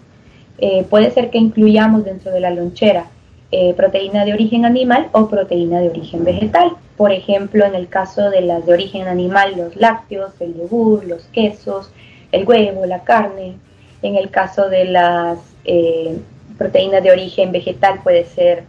Eh, 0.58 0.84
puede 0.90 1.10
ser 1.10 1.30
que 1.30 1.38
incluyamos 1.38 2.04
dentro 2.04 2.32
de 2.32 2.40
la 2.40 2.50
lonchera 2.50 3.06
eh, 3.56 3.72
proteína 3.72 4.24
de 4.24 4.32
origen 4.32 4.64
animal 4.64 5.10
o 5.12 5.28
proteína 5.28 5.78
de 5.78 5.88
origen 5.88 6.24
vegetal. 6.24 6.72
Por 6.96 7.12
ejemplo, 7.12 7.64
en 7.64 7.76
el 7.76 7.86
caso 7.86 8.28
de 8.28 8.40
las 8.40 8.66
de 8.66 8.72
origen 8.72 9.06
animal, 9.06 9.54
los 9.56 9.76
lácteos, 9.76 10.32
el 10.40 10.56
yogur, 10.56 11.04
los 11.04 11.22
quesos, 11.26 11.92
el 12.32 12.48
huevo, 12.48 12.84
la 12.84 13.04
carne. 13.04 13.54
En 14.02 14.16
el 14.16 14.30
caso 14.30 14.68
de 14.68 14.86
las 14.86 15.38
eh, 15.66 16.18
proteínas 16.58 17.04
de 17.04 17.12
origen 17.12 17.52
vegetal 17.52 18.00
puede 18.02 18.24
ser 18.24 18.64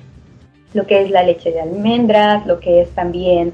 lo 0.76 0.86
que 0.86 1.02
es 1.02 1.10
la 1.10 1.24
leche 1.24 1.52
de 1.52 1.62
almendras, 1.62 2.46
lo 2.46 2.60
que 2.60 2.82
es 2.82 2.90
también 2.92 3.54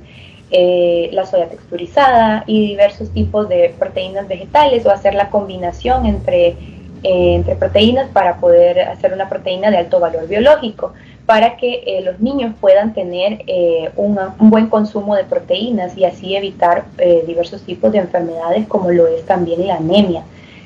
eh, 0.51 1.11
la 1.13 1.25
soya 1.25 1.47
texturizada 1.47 2.43
y 2.45 2.67
diversos 2.67 3.09
tipos 3.11 3.47
de 3.47 3.73
proteínas 3.79 4.27
vegetales 4.27 4.85
o 4.85 4.91
hacer 4.91 5.13
la 5.13 5.29
combinación 5.29 6.07
entre, 6.07 6.57
entre 7.03 7.55
proteínas 7.55 8.09
para 8.09 8.35
poder 8.35 8.81
hacer 8.81 9.13
una 9.13 9.29
proteína 9.29 9.71
de 9.71 9.77
alto 9.77 10.01
valor 10.01 10.27
biológico 10.27 10.91
para 11.25 11.57
que 11.57 11.83
eh, 11.85 12.01
los 12.03 12.19
niños 12.19 12.53
puedan 12.59 12.93
tener 12.93 13.43
un 13.95 14.49
buen 14.49 14.67
consumo 14.67 15.15
de 15.15 15.23
proteínas 15.23 15.97
y 15.97 16.05
así 16.05 16.35
evitar 16.35 16.85
diversos 17.25 17.61
tipos 17.61 17.91
de 17.91 17.99
enfermedades 17.99 18.67
como 18.67 18.91
lo 18.91 19.07
es 19.07 19.25
también 19.25 19.67
la 19.67 19.75
anemia 19.75 20.23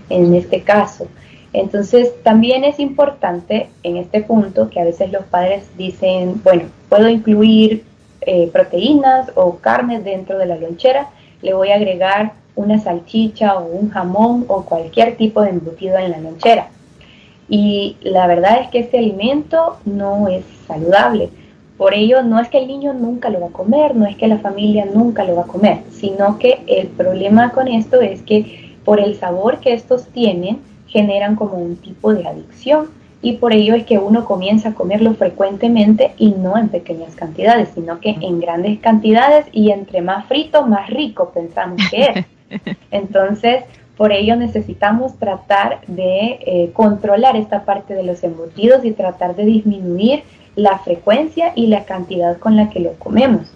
en 0.10 0.34
este 0.34 0.62
caso. 0.62 1.08
Entonces, 1.54 2.12
también 2.24 2.66
es 2.66 2.80
importante 2.80 3.70
en 3.84 3.96
este 3.98 4.22
punto 4.22 4.70
que 4.70 4.82
a 4.82 4.84
veces 4.84 5.12
los 5.12 5.24
padres 5.24 5.64
dicen, 5.78 6.42
bueno, 6.44 6.64
puedo 6.90 7.08
incluir 7.08 7.86
eh, 8.22 8.50
proteínas 8.52 9.32
o 9.36 9.58
carnes 9.58 10.04
dentro 10.04 10.38
de 10.38 10.48
la 10.48 10.58
lonchera, 10.58 11.10
le 11.42 11.54
voy 11.54 11.70
a 11.70 11.76
agregar 11.76 12.34
una 12.56 12.80
salchicha 12.80 13.56
o 13.56 13.68
un 13.68 13.90
jamón 13.90 14.46
o 14.48 14.66
cualquier 14.66 15.16
tipo 15.16 15.42
de 15.42 15.52
embutido 15.52 15.98
en 15.98 16.12
la 16.12 16.18
lonchera. 16.18 16.68
Y 17.48 17.98
la 18.02 18.28
verdad 18.28 18.62
es 18.62 18.70
que 18.70 18.80
este 18.80 18.98
alimento 18.98 19.78
no 19.86 20.28
es 20.28 20.44
saludable. 20.68 21.30
Por 21.78 21.94
ello, 21.94 22.24
no 22.24 22.40
es 22.40 22.48
que 22.50 22.60
el 22.60 22.68
niño 22.68 22.94
nunca 22.94 23.30
lo 23.30 23.42
va 23.42 23.48
a 23.48 23.52
comer, 23.52 23.96
no 23.96 24.06
es 24.06 24.16
que 24.16 24.28
la 24.28 24.40
familia 24.40 24.86
nunca 24.86 25.24
lo 25.26 25.36
va 25.36 25.42
a 25.44 25.48
comer, 25.48 25.80
sino 25.92 26.40
que 26.40 26.62
el 26.68 26.88
problema 26.88 27.52
con 27.52 27.68
esto 27.68 28.02
es 28.02 28.22
que 28.22 28.76
por 28.86 29.00
el 29.00 29.16
sabor 29.16 29.60
que 29.60 29.74
estos 29.74 30.08
tienen, 30.08 30.60
generan 30.88 31.36
como 31.36 31.56
un 31.58 31.76
tipo 31.76 32.14
de 32.14 32.26
adicción 32.26 32.88
y 33.22 33.34
por 33.34 33.54
ello 33.54 33.74
es 33.74 33.86
que 33.86 33.98
uno 33.98 34.24
comienza 34.24 34.70
a 34.70 34.74
comerlo 34.76 35.16
frecuentemente 35.16 36.14
y 36.18 36.30
no 36.30 36.58
en 36.58 36.70
pequeñas 36.70 37.16
cantidades, 37.16 37.70
sino 37.74 38.00
que 38.00 38.12
en 38.22 38.40
grandes 38.40 38.80
cantidades 38.80 39.48
y 39.52 39.72
entre 39.72 40.02
más 40.02 40.28
frito, 40.28 40.66
más 40.68 40.90
rico 40.92 41.32
pensamos 41.34 41.82
que 41.90 42.04
es. 42.04 42.78
Entonces, 42.92 43.64
por 43.98 44.12
ello 44.12 44.36
necesitamos 44.36 45.18
tratar 45.18 45.80
de 45.88 46.40
eh, 46.42 46.72
controlar 46.74 47.36
esta 47.36 47.64
parte 47.64 47.94
de 47.94 48.04
los 48.04 48.24
embutidos 48.24 48.84
y 48.84 48.92
tratar 48.92 49.36
de 49.36 49.46
disminuir 49.46 50.24
la 50.56 50.80
frecuencia 50.80 51.54
y 51.56 51.68
la 51.68 51.86
cantidad 51.86 52.38
con 52.38 52.56
la 52.56 52.70
que 52.70 52.80
lo 52.80 52.94
comemos. 52.94 53.52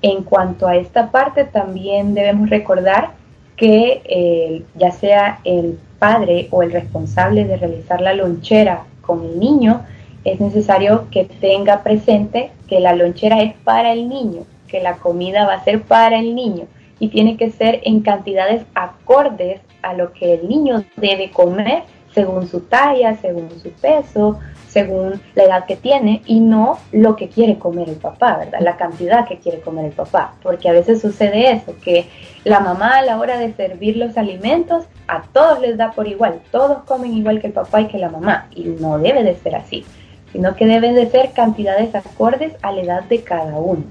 En 0.00 0.24
cuanto 0.24 0.66
a 0.66 0.76
esta 0.76 1.10
parte, 1.10 1.44
también 1.44 2.14
debemos 2.14 2.50
recordar 2.50 3.10
que 3.56 4.02
eh, 4.04 4.62
ya 4.74 4.90
sea 4.90 5.40
el 5.44 5.78
padre 5.98 6.48
o 6.50 6.62
el 6.62 6.72
responsable 6.72 7.44
de 7.44 7.56
realizar 7.56 8.00
la 8.00 8.14
lonchera 8.14 8.84
con 9.02 9.24
el 9.24 9.38
niño, 9.38 9.82
es 10.24 10.40
necesario 10.40 11.08
que 11.10 11.24
tenga 11.24 11.82
presente 11.82 12.50
que 12.66 12.80
la 12.80 12.94
lonchera 12.94 13.42
es 13.42 13.54
para 13.64 13.92
el 13.92 14.08
niño, 14.08 14.44
que 14.68 14.80
la 14.80 14.94
comida 14.94 15.46
va 15.46 15.54
a 15.54 15.64
ser 15.64 15.82
para 15.82 16.18
el 16.18 16.34
niño 16.34 16.64
y 16.98 17.08
tiene 17.08 17.36
que 17.36 17.50
ser 17.50 17.80
en 17.84 18.00
cantidades 18.00 18.62
acordes 18.74 19.60
a 19.82 19.94
lo 19.94 20.12
que 20.12 20.34
el 20.34 20.48
niño 20.48 20.84
debe 20.96 21.30
comer 21.30 21.84
según 22.14 22.46
su 22.46 22.60
talla, 22.60 23.16
según 23.16 23.50
su 23.60 23.70
peso, 23.70 24.38
según 24.68 25.20
la 25.34 25.44
edad 25.44 25.66
que 25.66 25.76
tiene 25.76 26.22
y 26.26 26.40
no 26.40 26.78
lo 26.92 27.16
que 27.16 27.28
quiere 27.28 27.58
comer 27.58 27.88
el 27.88 27.96
papá, 27.96 28.38
¿verdad? 28.38 28.60
La 28.60 28.76
cantidad 28.76 29.26
que 29.26 29.38
quiere 29.38 29.60
comer 29.60 29.86
el 29.86 29.92
papá, 29.92 30.34
porque 30.42 30.68
a 30.68 30.72
veces 30.72 31.00
sucede 31.00 31.52
eso, 31.52 31.74
que 31.82 32.06
la 32.44 32.60
mamá 32.60 32.98
a 32.98 33.02
la 33.02 33.18
hora 33.18 33.38
de 33.38 33.52
servir 33.52 33.96
los 33.96 34.16
alimentos 34.16 34.84
a 35.08 35.22
todos 35.32 35.60
les 35.60 35.76
da 35.76 35.92
por 35.92 36.08
igual, 36.08 36.40
todos 36.50 36.84
comen 36.84 37.14
igual 37.14 37.40
que 37.40 37.48
el 37.48 37.52
papá 37.52 37.82
y 37.82 37.88
que 37.88 37.98
la 37.98 38.08
mamá 38.08 38.48
y 38.54 38.64
no 38.64 38.98
debe 38.98 39.24
de 39.24 39.34
ser 39.36 39.56
así, 39.56 39.84
sino 40.32 40.54
que 40.54 40.66
deben 40.66 40.94
de 40.94 41.10
ser 41.10 41.32
cantidades 41.32 41.94
acordes 41.94 42.54
a 42.62 42.72
la 42.72 42.80
edad 42.80 43.02
de 43.04 43.22
cada 43.22 43.58
uno 43.58 43.84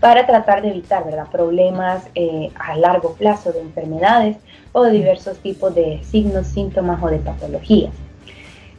para 0.00 0.26
tratar 0.26 0.60
de 0.60 0.68
evitar 0.68 1.04
¿verdad? 1.04 1.28
problemas 1.30 2.02
eh, 2.14 2.50
a 2.58 2.76
largo 2.76 3.14
plazo 3.14 3.52
de 3.52 3.60
enfermedades 3.60 4.36
o 4.74 4.84
diversos 4.86 5.38
tipos 5.38 5.74
de 5.74 6.00
signos, 6.02 6.48
síntomas 6.48 7.02
o 7.02 7.06
de 7.06 7.18
patologías. 7.18 7.94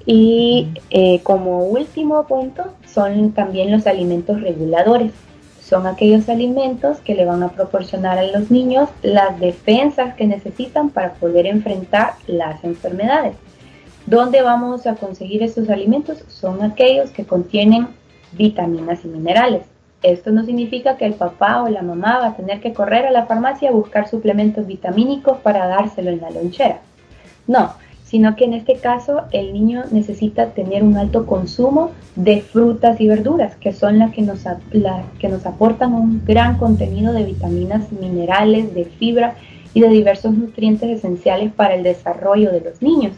Y 0.05 0.67
eh, 0.91 1.21
como 1.23 1.65
último 1.65 2.27
punto 2.27 2.65
son 2.86 3.31
también 3.31 3.71
los 3.71 3.88
alimentos 3.88 4.41
reguladores. 4.41 5.13
Son 5.62 5.88
aquellos 5.88 6.27
alimentos 6.29 6.99
que 6.99 7.15
le 7.15 7.25
van 7.25 7.41
a 7.41 7.49
proporcionar 7.49 8.19
a 8.19 8.27
los 8.27 8.51
niños 8.51 8.89
las 9.01 9.39
defensas 9.39 10.13
que 10.15 10.27
necesitan 10.27 10.89
para 10.89 11.13
poder 11.13 11.47
enfrentar 11.47 12.13
las 12.27 12.63
enfermedades. 12.63 13.36
¿Dónde 14.05 14.41
vamos 14.43 14.86
a 14.86 14.95
conseguir 14.95 15.41
estos 15.41 15.69
alimentos? 15.69 16.23
Son 16.27 16.62
aquellos 16.62 17.10
que 17.10 17.25
contienen 17.25 17.88
vitaminas 18.34 19.03
y 19.05 19.08
minerales. 19.08 19.63
Esto 20.06 20.32
no 20.32 20.46
significa 20.46 20.98
que 20.98 21.06
el 21.08 21.15
papá 21.15 21.63
o 21.63 21.68
la 21.68 21.82
mamá 21.82 22.20
va 22.20 22.28
a 22.28 22.36
tener 22.36 22.62
que 22.62 22.74
correr 22.74 23.08
a 23.08 23.12
la 23.12 23.26
farmacia 23.26 23.70
a 23.70 23.74
buscar 23.74 24.08
suplementos 24.08 24.68
vitamínicos 24.68 25.39
para 25.39 25.65
dárselo 25.65 26.12
en 26.12 26.22
la 26.22 26.30
lonchera. 26.30 26.78
No, 27.48 27.74
sino 28.04 28.36
que 28.36 28.46
en 28.46 28.54
este 28.54 28.76
caso 28.76 29.24
el 29.32 29.52
niño 29.52 29.86
necesita 29.89 30.52
tener 30.52 30.84
un 30.84 30.96
alto 30.96 31.26
consumo 31.26 31.89
de 32.15 32.41
frutas 32.41 33.02
y 33.02 33.08
verduras, 33.08 33.56
que 33.56 33.74
son 33.74 33.98
las 33.98 34.13
que 34.13 34.22
nos, 34.22 34.44
que 35.18 35.28
nos 35.28 35.44
aportan 35.48 35.96
un 35.96 36.24
gran 36.24 36.60
contenido 36.60 37.12
de 37.12 37.24
vitaminas, 37.24 37.91
minerales, 37.91 38.76
de 38.76 38.86
fibra 38.86 39.34
y 39.74 39.82
de 39.82 39.89
diversos 39.89 40.36
nutrientes 40.36 40.88
esenciales 40.88 41.52
para 41.52 41.74
el 41.74 41.82
desarrollo 41.82 42.52
de 42.52 42.62
los 42.62 42.80
niños. 42.80 43.13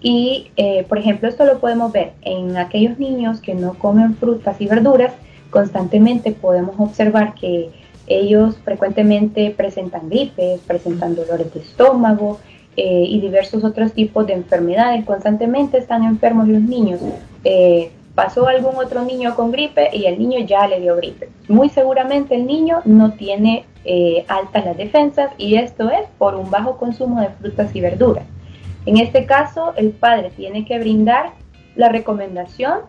Y, 0.00 0.50
eh, 0.56 0.84
por 0.88 0.98
ejemplo, 0.98 1.28
esto 1.28 1.44
lo 1.44 1.60
podemos 1.60 1.92
ver 1.92 2.14
en 2.22 2.56
aquellos 2.56 2.98
niños 2.98 3.40
que 3.40 3.54
no 3.54 3.74
comen 3.74 4.16
frutas 4.16 4.60
y 4.60 4.66
verduras, 4.66 5.12
constantemente 5.54 6.32
podemos 6.32 6.74
observar 6.78 7.34
que 7.34 7.70
ellos 8.08 8.56
frecuentemente 8.64 9.54
presentan 9.56 10.10
gripes, 10.10 10.60
presentan 10.66 11.14
dolores 11.14 11.54
de 11.54 11.60
estómago, 11.60 12.40
eh, 12.76 13.04
y 13.06 13.20
diversos 13.20 13.62
otros 13.62 13.92
tipos 13.92 14.26
de 14.26 14.32
enfermedades. 14.32 15.04
Constantemente 15.04 15.78
están 15.78 16.02
enfermos 16.02 16.48
los 16.48 16.60
niños. 16.60 17.00
Eh, 17.44 17.92
pasó 18.16 18.48
algún 18.48 18.74
otro 18.74 19.04
niño 19.04 19.36
con 19.36 19.52
gripe 19.52 19.90
y 19.92 20.06
el 20.06 20.18
niño 20.18 20.40
ya 20.44 20.66
le 20.66 20.80
dio 20.80 20.96
gripe. 20.96 21.28
Muy 21.46 21.68
seguramente 21.68 22.34
el 22.34 22.46
niño 22.46 22.80
no 22.84 23.12
tiene 23.12 23.64
eh, 23.84 24.24
altas 24.26 24.64
las 24.64 24.76
defensas 24.76 25.30
y 25.38 25.54
esto 25.54 25.88
es 25.88 26.08
por 26.18 26.34
un 26.34 26.50
bajo 26.50 26.76
consumo 26.76 27.20
de 27.20 27.28
frutas 27.28 27.74
y 27.76 27.80
verduras. 27.80 28.24
En 28.86 28.98
este 28.98 29.24
caso, 29.24 29.72
el 29.76 29.90
padre 29.90 30.32
tiene 30.36 30.64
que 30.64 30.80
brindar, 30.80 31.30
la 31.76 31.90
recomendación 31.90 32.80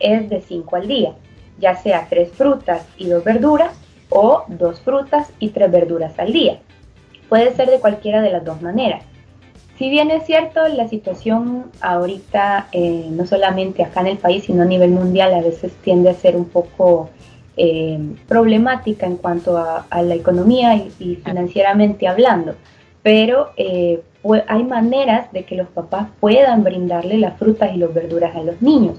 es 0.00 0.30
de 0.30 0.40
5 0.40 0.76
al 0.76 0.88
día, 0.88 1.12
ya 1.58 1.76
sea 1.76 2.06
3 2.08 2.32
frutas 2.32 2.86
y 2.96 3.08
2 3.08 3.24
verduras 3.24 3.72
o 4.08 4.44
2 4.48 4.80
frutas 4.80 5.32
y 5.38 5.50
3 5.50 5.70
verduras 5.70 6.18
al 6.18 6.32
día. 6.32 6.58
Puede 7.28 7.54
ser 7.54 7.70
de 7.70 7.80
cualquiera 7.80 8.22
de 8.22 8.30
las 8.30 8.44
dos 8.44 8.60
maneras. 8.62 9.02
Si 9.78 9.90
bien 9.90 10.10
es 10.12 10.24
cierto, 10.24 10.68
la 10.68 10.86
situación 10.88 11.64
ahorita, 11.80 12.68
eh, 12.70 13.08
no 13.10 13.26
solamente 13.26 13.82
acá 13.82 14.02
en 14.02 14.06
el 14.06 14.18
país, 14.18 14.44
sino 14.44 14.62
a 14.62 14.66
nivel 14.66 14.90
mundial, 14.90 15.34
a 15.34 15.40
veces 15.40 15.72
tiende 15.82 16.10
a 16.10 16.14
ser 16.14 16.36
un 16.36 16.44
poco 16.44 17.10
eh, 17.56 17.98
problemática 18.28 19.06
en 19.06 19.16
cuanto 19.16 19.58
a, 19.58 19.86
la 20.02 20.14
economía 20.14 20.76
y, 20.76 21.16
financieramente 21.24 22.06
hablando, 22.06 22.54
pero 23.02 23.50
eh, 23.56 24.00
hay 24.48 24.64
maneras 24.64 25.30
de 25.32 25.44
que 25.44 25.56
los 25.56 25.68
papás 25.68 26.08
puedan 26.20 26.64
brindarle 26.64 27.18
las 27.18 27.36
frutas 27.36 27.74
y 27.74 27.78
las 27.78 27.92
verduras 27.92 28.34
a 28.36 28.42
los 28.42 28.62
niños. 28.62 28.98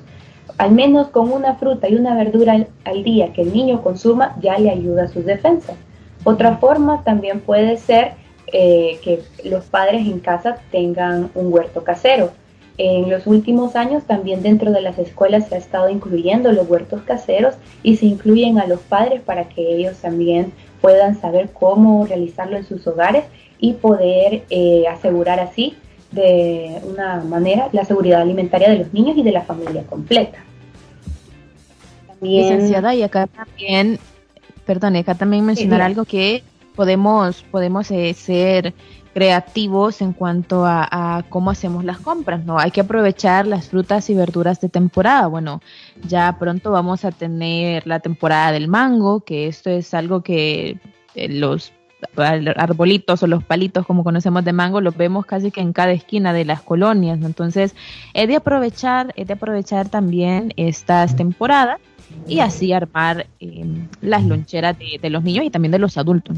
Al 0.58 0.72
menos 0.72 1.08
con 1.08 1.32
una 1.32 1.56
fruta 1.56 1.90
y 1.90 1.96
una 1.96 2.16
verdura 2.16 2.66
al, 2.86 3.04
día 3.04 3.34
que 3.34 3.42
el 3.42 3.54
niño 3.54 3.82
consuma 3.82 4.36
ya 4.42 4.58
le 4.58 4.70
ayuda 4.70 5.04
a 5.04 5.08
sus 5.08 5.26
defensas. 5.26 5.76
Otra 6.24 6.58
forma 6.58 7.04
también 7.04 7.42
puede 7.42 7.78
ser 7.78 8.14
eh, 8.54 9.00
que 9.04 9.22
los 9.44 9.66
padres 9.66 10.08
en 10.08 10.20
casa 10.20 10.58
tengan 10.72 11.30
un 11.36 11.52
huerto 11.52 11.84
casero. 11.84 12.32
En 12.78 13.10
los 13.10 13.26
últimos 13.26 13.76
años 13.76 14.04
también 14.04 14.44
dentro 14.44 14.72
de 14.72 14.82
las 14.82 14.98
escuelas 14.98 15.48
se 15.48 15.56
ha 15.56 15.58
estado 15.58 15.90
incluyendo 15.90 16.52
los 16.52 16.70
huertos 16.70 17.04
caseros 17.04 17.56
y 17.84 17.96
se 17.96 18.06
incluyen 18.06 18.60
a 18.60 18.68
los 18.68 18.82
padres 18.82 19.22
para 19.22 19.48
que 19.48 19.76
ellos 19.76 19.98
también 19.98 20.52
puedan 20.82 21.20
saber 21.20 21.50
cómo 21.54 22.06
realizarlo 22.06 22.58
en 22.58 22.66
sus 22.66 22.86
hogares 22.86 23.24
y 23.60 23.74
poder 23.74 24.44
eh, 24.50 24.86
asegurar 24.90 25.40
así 25.40 25.78
de 26.16 26.82
una 26.90 27.18
manera 27.24 27.70
la 27.72 27.86
seguridad 27.86 28.22
alimentaria 28.22 28.70
de 28.70 28.80
los 28.80 28.94
niños 28.94 29.18
y 29.18 29.24
de 29.24 29.32
la 29.32 29.42
familia 29.42 29.84
completa. 29.84 30.40
Licenciada, 32.22 32.96
y 32.96 33.04
acá 33.04 33.28
también, 33.28 34.00
perdón, 34.66 34.96
acá 34.96 35.16
también 35.16 35.46
mencionar 35.46 35.82
algo 35.82 36.06
que 36.06 36.44
podemos, 36.76 37.44
podemos 37.52 37.92
eh, 37.92 38.14
ser 38.14 38.74
creativos 39.14 40.02
en 40.02 40.12
cuanto 40.12 40.66
a, 40.66 41.24
cómo 41.30 41.50
hacemos 41.50 41.86
las 41.86 42.00
compras, 42.00 42.44
¿no? 42.44 42.60
Hay 42.60 42.72
que 42.72 42.82
aprovechar 42.82 43.48
las 43.48 43.70
frutas 43.70 44.10
y 44.10 44.14
verduras 44.14 44.60
de 44.60 44.68
temporada. 44.68 45.28
Bueno, 45.28 45.62
ya 46.06 46.36
pronto 46.38 46.72
vamos 46.72 47.06
a 47.06 47.12
tener 47.12 47.88
la 47.88 48.02
temporada 48.02 48.52
del 48.52 48.68
mango, 48.68 49.22
que 49.22 49.48
esto 49.48 49.70
es 49.70 49.94
algo 49.94 50.22
que 50.22 50.80
eh, 51.16 51.30
los 51.30 51.72
arbolitos 52.16 53.24
o 53.24 53.28
los 53.28 53.44
palitos 53.44 53.86
como 53.86 54.04
conocemos 54.04 54.44
de 54.46 54.54
mango 54.54 54.82
los 54.82 54.96
vemos 54.96 55.26
casi 55.26 55.52
que 55.52 55.62
en 55.62 55.74
cada 55.74 55.92
esquina 55.92 56.34
de 56.34 56.46
las 56.46 56.62
colonias, 56.62 57.20
entonces 57.22 57.76
he 58.14 58.28
de 58.28 58.36
aprovechar, 58.36 59.14
he 59.16 59.26
de 59.26 59.34
aprovechar 59.34 59.90
también 59.90 60.54
estas 60.58 61.16
temporadas 61.16 61.80
y 62.28 62.40
así 62.40 62.74
armar 62.74 63.28
em, 63.40 63.88
las 64.02 64.24
loncheras 64.24 64.76
de, 64.78 65.10
los 65.10 65.24
niños 65.24 65.46
y 65.46 65.50
también 65.50 65.72
de 65.72 65.80
los 65.80 65.98
adultos. 65.98 66.36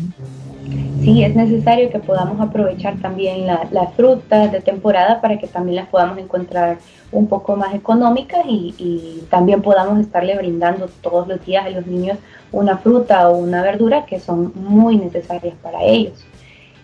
Sí, 1.02 1.24
es 1.24 1.36
necesario 1.36 1.90
que 1.90 2.00
podamos 2.00 2.42
aprovechar 2.42 2.98
también 2.98 3.46
las 3.46 3.94
frutas 3.96 4.52
de 4.52 4.62
temporada 4.62 5.22
para 5.22 5.38
que 5.38 5.48
también 5.48 5.78
las 5.78 5.88
podamos 5.88 6.18
encontrar 6.18 6.80
un 7.12 7.28
poco 7.28 7.56
más 7.56 7.74
económicas 7.74 8.46
y, 8.48 8.74
y, 8.78 9.24
también 9.30 9.62
podamos 9.62 10.00
estarle 10.00 10.36
brindando 10.36 10.90
todos 11.02 11.28
los 11.28 11.46
días 11.46 11.66
a 11.66 11.70
los 11.70 11.88
niños 11.88 12.18
una 12.52 12.78
fruta 12.78 13.30
o 13.30 13.38
una 13.38 13.62
verdura 13.62 14.06
que 14.06 14.20
son 14.20 14.52
muy 14.56 14.98
necesarias 14.98 15.56
para 15.62 15.84
ellos. 15.84 16.26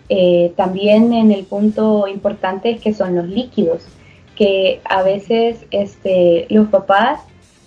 Eh, 0.08 0.52
también 0.56 1.12
en 1.12 1.32
el 1.32 1.44
punto 1.44 2.06
importante 2.08 2.70
es 2.70 2.80
que 2.80 2.92
son 2.92 3.14
los 3.14 3.26
líquidos, 3.26 3.86
que 4.36 4.80
a 4.84 5.02
veces 5.02 5.64
este, 5.70 6.46
los 6.50 6.68
papás 6.68 7.20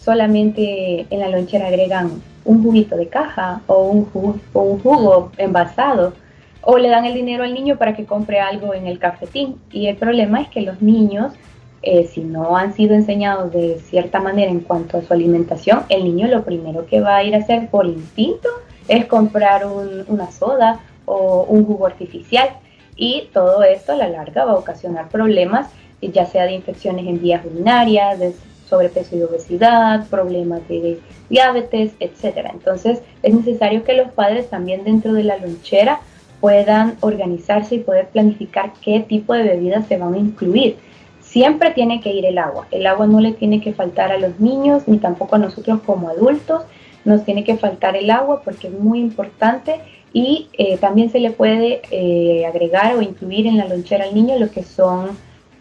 solamente 0.07 1.05
en 1.09 1.19
la 1.19 1.27
lonchera 1.27 1.67
agregan 1.67 2.21
un 2.45 2.63
juguito 2.63 2.95
de 2.95 3.09
caja 3.09 3.59
o 3.67 3.89
un 3.89 4.05
jugo, 4.05 4.39
un 4.53 4.79
jugo 4.79 5.33
envasado 5.37 6.13
o 6.61 6.77
le 6.77 6.87
dan 6.87 7.03
el 7.03 7.13
dinero 7.13 7.43
al 7.43 7.53
niño 7.53 7.75
para 7.75 7.93
que 7.93 8.05
compre 8.05 8.39
algo 8.39 8.73
en 8.73 8.87
el 8.87 8.99
cafetín. 8.99 9.59
Y 9.69 9.87
el 9.87 9.97
problema 9.97 10.39
es 10.39 10.47
que 10.47 10.61
los 10.61 10.81
niños, 10.81 11.33
eh, 11.81 12.05
si 12.05 12.21
no 12.21 12.55
han 12.55 12.71
sido 12.73 12.95
enseñados 12.95 13.51
de 13.51 13.79
cierta 13.79 14.21
manera 14.21 14.49
en 14.49 14.61
cuanto 14.61 14.97
a 14.97 15.01
su 15.01 15.11
alimentación, 15.11 15.81
el 15.89 16.05
niño 16.05 16.27
lo 16.27 16.45
primero 16.45 16.85
que 16.85 17.01
va 17.01 17.17
a 17.17 17.23
ir 17.25 17.35
a 17.35 17.39
hacer 17.39 17.67
por 17.67 17.85
instinto 17.85 18.47
es 18.87 19.07
comprar 19.07 19.65
una 19.65 20.31
soda 20.31 20.79
o 21.03 21.43
un 21.49 21.65
jugo 21.65 21.85
artificial. 21.85 22.47
Y 22.95 23.27
todo 23.33 23.61
esto 23.63 23.91
a 23.91 23.97
la 23.97 24.07
larga 24.07 24.45
va 24.45 24.53
a 24.53 24.55
ocasionar 24.55 25.09
problemas, 25.09 25.67
ya 26.01 26.25
sea 26.25 26.45
de 26.45 26.53
infecciones 26.53 27.05
en 27.07 27.21
vías 27.21 27.45
urinarias, 27.45 28.19
de 28.19 28.33
sobrepeso 28.69 29.15
y 29.15 29.23
obesidad, 29.23 30.07
problemas 30.09 30.67
de 30.67 30.99
diabetes, 31.29 31.93
etcétera. 31.99 32.51
Entonces 32.53 33.01
es 33.23 33.33
necesario 33.33 33.83
que 33.83 33.93
los 33.93 34.11
padres 34.11 34.49
también 34.49 34.83
dentro 34.83 35.13
de 35.13 35.23
la 35.23 35.37
lonchera 35.37 35.99
puedan 36.41 36.97
organizarse 37.01 37.75
y 37.75 37.79
poder 37.79 38.07
planificar 38.09 38.73
qué 38.81 38.99
tipo 38.99 39.33
de 39.33 39.43
bebidas 39.43 39.87
se 39.87 39.97
van 39.97 40.13
a 40.13 40.19
incluir. 40.19 40.77
Siempre 41.21 41.71
tiene 41.71 41.99
que 41.99 42.13
ir 42.13 42.25
el 42.25 42.37
agua. 42.37 42.67
El 42.71 42.87
agua 42.87 43.07
no 43.07 43.19
le 43.19 43.33
tiene 43.33 43.59
que 43.61 43.73
faltar 43.73 44.11
a 44.11 44.17
los 44.17 44.39
niños 44.39 44.87
ni 44.87 44.97
tampoco 44.97 45.35
a 45.35 45.39
nosotros 45.39 45.81
como 45.85 46.09
adultos. 46.09 46.63
Nos 47.05 47.23
tiene 47.25 47.43
que 47.43 47.57
faltar 47.57 47.95
el 47.95 48.09
agua 48.09 48.41
porque 48.43 48.67
es 48.67 48.73
muy 48.73 48.99
importante 48.99 49.79
y 50.13 50.49
eh, 50.53 50.77
también 50.77 51.09
se 51.09 51.19
le 51.19 51.31
puede 51.31 51.81
eh, 51.91 52.45
agregar 52.45 52.95
o 52.95 53.01
incluir 53.01 53.47
en 53.47 53.57
la 53.57 53.67
lonchera 53.67 54.05
al 54.05 54.15
niño 54.15 54.37
lo 54.39 54.49
que 54.49 54.63
son 54.63 55.17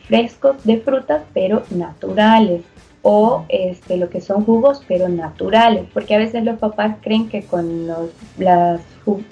frescos 0.07 0.63
de 0.65 0.79
frutas 0.79 1.23
pero 1.35 1.65
naturales 1.71 2.63
o 3.09 3.45
este, 3.49 3.99
lo 3.99 4.11
que 4.11 4.21
son 4.21 4.45
jugos 4.45 4.83
pero 4.89 5.09
naturales, 5.09 5.85
porque 5.95 6.17
a 6.17 6.19
veces 6.19 6.43
los 6.43 6.59
papás 6.59 6.97
creen 7.03 7.29
que 7.29 7.45
con 7.45 7.87
los, 7.87 8.11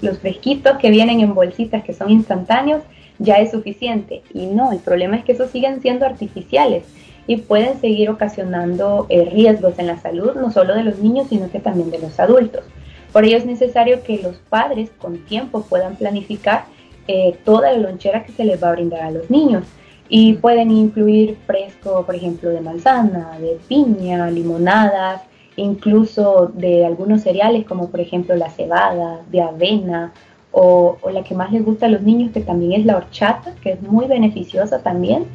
los 0.01 0.17
fresquitos 0.19 0.77
que 0.77 0.89
vienen 0.91 1.19
en 1.19 1.35
bolsitas 1.35 1.83
que 1.83 1.91
son 1.91 2.09
instantáneos 2.09 2.83
ya 3.19 3.35
es 3.35 3.51
suficiente. 3.51 4.21
Y 4.33 4.45
no, 4.45 4.71
el 4.71 4.79
problema 4.79 5.17
es 5.17 5.25
que 5.25 5.33
esos 5.33 5.51
siguen 5.51 5.81
siendo 5.81 6.05
artificiales 6.05 6.85
y 7.27 7.35
pueden 7.35 7.77
seguir 7.81 8.09
ocasionando 8.09 9.07
eh, 9.09 9.25
riesgos 9.25 9.77
en 9.77 9.87
la 9.87 9.97
salud, 9.97 10.35
no 10.35 10.51
solo 10.51 10.73
de 10.73 10.83
los 10.85 10.99
niños, 10.99 11.27
sino 11.27 11.51
que 11.51 11.59
también 11.59 11.91
de 11.91 11.99
los 11.99 12.17
adultos. 12.17 12.63
Por 13.11 13.25
ello 13.25 13.35
es 13.35 13.45
necesario 13.45 14.03
que 14.03 14.21
los 14.21 14.37
padres 14.37 14.89
con 14.99 15.17
tiempo 15.25 15.63
puedan 15.63 15.97
planificar 15.97 16.63
eh, 17.09 17.37
toda 17.43 17.73
la 17.73 17.79
lonchera 17.79 18.23
que 18.23 18.31
se 18.31 18.45
les 18.45 18.63
va 18.63 18.69
a 18.69 18.75
brindar 18.75 19.01
a 19.01 19.11
los 19.11 19.29
niños 19.29 19.65
y 20.07 20.33
pueden 20.33 20.71
incluir 20.71 21.37
fresco, 21.47 22.03
por 22.05 22.15
ejemplo, 22.15 22.49
de 22.49 22.61
manzana, 22.61 23.37
de 23.39 23.57
piña, 23.67 24.29
limonadas, 24.29 25.21
incluso 25.55 26.51
de 26.53 26.85
algunos 26.85 27.21
cereales 27.21 27.65
como 27.65 27.89
por 27.89 27.99
ejemplo 27.99 28.35
la 28.35 28.49
cebada, 28.49 29.21
de 29.31 29.41
avena 29.41 30.13
o, 30.51 30.97
la 31.11 31.23
que 31.23 31.35
más 31.35 31.51
les 31.51 31.65
gusta 31.65 31.87
a 31.87 31.89
los 31.89 32.01
niños 32.01 32.31
que 32.31 32.41
también 32.41 32.79
es 32.79 32.85
la 32.85 32.97
horchata, 32.97 33.53
que 33.61 33.71
es 33.71 33.81
muy 33.81 34.05
beneficiosa 34.05 34.79
también 34.79 35.25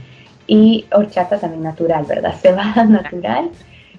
y 0.46 0.86
horchata 0.92 1.38
también 1.38 1.62
natural, 1.62 2.04
¿verdad? 2.06 2.34
Cebada 2.40 2.84
natural. 2.84 3.50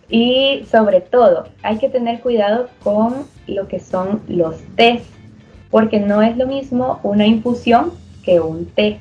Y 0.10 0.66
sobre 0.70 1.00
todo, 1.00 1.46
hay 1.64 1.78
que 1.78 1.90
tener 1.90 2.20
cuidado 2.20 2.70
con 2.84 3.26
lo 3.48 3.68
que 3.68 3.80
son 3.80 4.22
los 4.28 4.58
tés, 4.76 5.04
porque 5.70 6.00
no 6.00 6.22
es 6.22 6.36
lo 6.38 6.48
mismo 6.48 7.00
una 7.04 7.26
infusión 7.26 7.92
que 8.24 8.40
un 8.40 8.66
té 8.66 9.00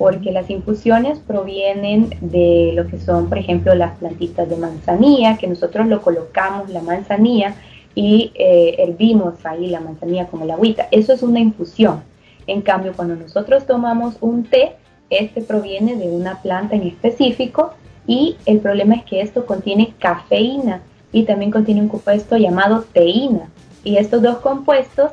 porque 0.00 0.32
las 0.32 0.48
infusiones 0.48 1.18
provienen 1.18 2.08
de 2.22 2.72
lo 2.74 2.86
que 2.86 2.98
son, 2.98 3.28
por 3.28 3.36
ejemplo, 3.36 3.74
las 3.74 3.98
plantitas 3.98 4.48
de 4.48 4.56
manzanilla, 4.56 5.36
que 5.36 5.46
nosotros 5.46 5.88
lo 5.88 6.00
colocamos 6.00 6.70
la 6.70 6.80
manzanilla 6.80 7.54
y 7.94 8.32
eh, 8.34 8.76
hervimos 8.78 9.44
ahí 9.44 9.66
la 9.66 9.80
manzanilla 9.80 10.26
como 10.28 10.46
la 10.46 10.54
agüita. 10.54 10.88
Eso 10.90 11.12
es 11.12 11.22
una 11.22 11.38
infusión. 11.38 12.02
En 12.46 12.62
cambio, 12.62 12.94
cuando 12.96 13.14
nosotros 13.14 13.66
tomamos 13.66 14.16
un 14.22 14.44
té, 14.44 14.72
este 15.10 15.42
proviene 15.42 15.96
de 15.96 16.08
una 16.08 16.40
planta 16.40 16.76
en 16.76 16.84
específico 16.84 17.74
y 18.06 18.38
el 18.46 18.60
problema 18.60 18.94
es 18.94 19.04
que 19.04 19.20
esto 19.20 19.44
contiene 19.44 19.92
cafeína 19.98 20.80
y 21.12 21.24
también 21.24 21.50
contiene 21.50 21.82
un 21.82 21.88
compuesto 21.88 22.38
llamado 22.38 22.86
teína. 22.94 23.50
Y 23.84 23.98
estos 23.98 24.22
dos 24.22 24.38
compuestos 24.38 25.10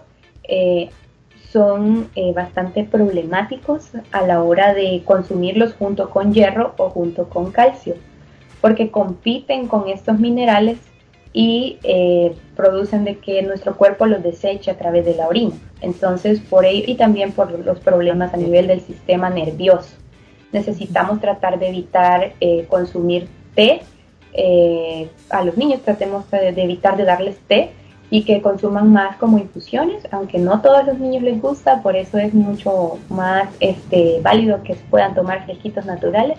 eh, 0.48 0.92
son 1.58 2.12
eh, 2.14 2.34
bastante 2.34 2.84
problemáticos 2.84 3.90
a 4.12 4.22
la 4.22 4.44
hora 4.44 4.76
de 4.76 5.02
consumirlos 5.04 5.74
junto 5.74 6.12
con 6.12 6.32
hierro 6.32 6.76
o 6.78 6.92
junto 6.92 7.30
con 7.30 7.52
calcio, 7.52 7.96
porque 8.62 8.92
compiten 8.92 9.68
con 9.68 9.90
estos 9.90 10.20
minerales 10.20 10.78
y 11.34 11.80
eh, 11.82 12.36
producen 12.56 13.06
de 13.06 13.18
que 13.18 13.42
nuestro 13.42 13.76
cuerpo 13.76 14.06
los 14.06 14.22
deseche 14.22 14.70
a 14.70 14.78
través 14.78 15.04
de 15.04 15.16
la 15.16 15.28
orina. 15.28 15.56
Entonces, 15.82 16.40
por 16.42 16.64
ello 16.64 16.84
y 16.86 16.94
también 16.94 17.32
por 17.32 17.50
los 17.66 17.80
problemas 17.80 18.36
a 18.36 18.38
nivel 18.38 18.68
del 18.68 18.82
sistema 18.82 19.32
nervioso. 19.32 19.96
Necesitamos 20.52 21.20
tratar 21.22 21.58
de 21.58 21.70
evitar 21.70 22.34
eh, 22.40 22.68
consumir 22.70 23.28
té. 23.56 23.82
a 25.32 25.44
los 25.44 25.58
niños 25.58 25.82
tratemos 25.82 26.30
de 26.30 26.50
evitar 26.50 26.96
de 26.98 27.04
darles 27.04 27.40
té 27.48 27.72
y 28.10 28.24
que 28.24 28.42
consuman 28.42 28.92
más 28.92 29.18
como 29.18 29.38
infusiones, 29.38 30.08
aunque 30.12 30.40
no 30.40 30.62
todos 30.62 30.86
los 30.86 30.98
niños 30.98 31.24
les 31.24 31.42
gusta, 31.42 31.82
por 31.82 31.96
eso 31.96 32.18
es 32.18 32.34
mucho 32.34 33.00
más 33.10 33.50
este, 33.60 34.20
válido 34.22 34.64
que 34.64 34.76
puedan 34.90 35.14
tomar 35.14 35.44
fresquitos 35.46 35.86
naturales 35.86 36.38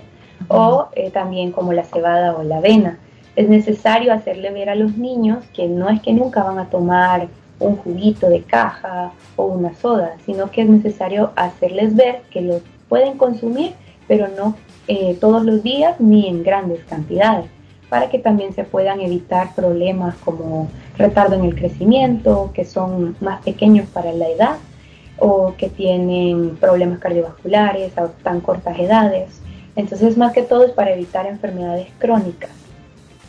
o 0.48 0.88
eh, 0.94 1.11
también 1.11 1.52
como 1.52 1.72
la 1.72 1.85
cebada 1.85 2.37
o 2.37 2.42
la 2.42 2.59
avena. 2.59 2.98
Es 3.37 3.48
necesario 3.48 4.12
hacerle 4.12 4.50
ver 4.50 4.70
a 4.70 4.74
los 4.74 4.96
niños 4.96 5.44
que 5.54 5.68
no 5.68 5.90
es 5.90 6.00
que 6.00 6.12
nunca 6.12 6.42
van 6.42 6.59
a 6.59 6.70
tomar 6.70 7.28
un 7.61 7.76
juguito 7.76 8.28
de 8.28 8.42
caja 8.42 9.12
o 9.37 9.44
una 9.44 9.74
soda, 9.74 10.16
sino 10.24 10.50
que 10.50 10.62
es 10.62 10.68
necesario 10.68 11.33
hacerles 11.37 11.94
ver 11.94 12.22
que 12.31 12.40
los 12.40 12.62
pueden 12.88 13.18
consumir, 13.18 13.72
pero 14.07 14.28
no 14.28 14.54
eh, 14.87 15.18
todos 15.20 15.44
los 15.44 15.62
días 15.62 16.00
ni 16.00 16.28
en 16.28 16.42
grandes 16.42 16.83
cantidades 16.85 17.46
para 17.88 18.11
que 18.11 18.18
también 18.18 18.52
se 18.52 18.64
puedan 18.64 19.00
evitar 19.00 19.54
problemas 19.54 20.14
como 20.16 20.68
retardo 20.98 21.37
en 21.37 21.44
el 21.44 21.54
crecimiento, 21.54 22.50
que 22.52 22.64
son 22.64 23.16
más 23.20 23.42
pequeños 23.42 23.88
para 23.88 24.12
la 24.12 24.28
edad 24.28 24.56
o 25.18 25.54
que 25.56 25.68
tienen 25.68 26.56
problemas 26.56 26.98
cardiovasculares 26.98 27.96
a 27.96 28.08
tan 28.08 28.40
cortas 28.40 28.78
edades. 28.78 29.40
Entonces, 29.76 30.16
más 30.16 30.32
que 30.32 30.42
todo 30.42 30.64
es 30.64 30.72
para 30.72 30.92
evitar 30.92 31.26
enfermedades 31.26 31.88
crónicas. 31.98 32.50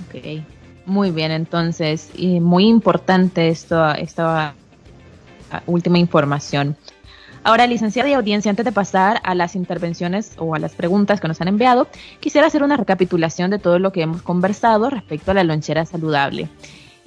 Ok, 0.08 0.44
muy 0.86 1.12
bien, 1.12 1.32
entonces, 1.32 2.10
y 2.16 2.40
muy 2.40 2.68
importante 2.68 3.50
esto, 3.50 3.94
esta 3.94 4.56
última 5.68 6.00
información. 6.00 6.76
Ahora, 7.44 7.68
licenciada 7.68 8.10
y 8.10 8.14
audiencia, 8.14 8.50
antes 8.50 8.66
de 8.66 8.72
pasar 8.72 9.22
a 9.24 9.34
las 9.34 9.56
intervenciones 9.56 10.34
o 10.38 10.56
a 10.56 10.60
las 10.60 10.74
preguntas 10.74 11.22
que 11.22 11.28
nos 11.28 11.40
han 11.40 11.48
enviado, 11.48 11.88
quisiera 12.20 12.48
hacer 12.48 12.64
una 12.64 12.76
recapitulación 12.76 13.50
de 13.50 13.60
todo 13.60 13.80
lo 13.80 13.92
que 13.92 14.02
hemos 14.02 14.22
conversado 14.22 14.90
respecto 14.90 15.32
a 15.32 15.34
la 15.36 15.44
lonchera 15.44 15.86
saludable. 15.86 16.50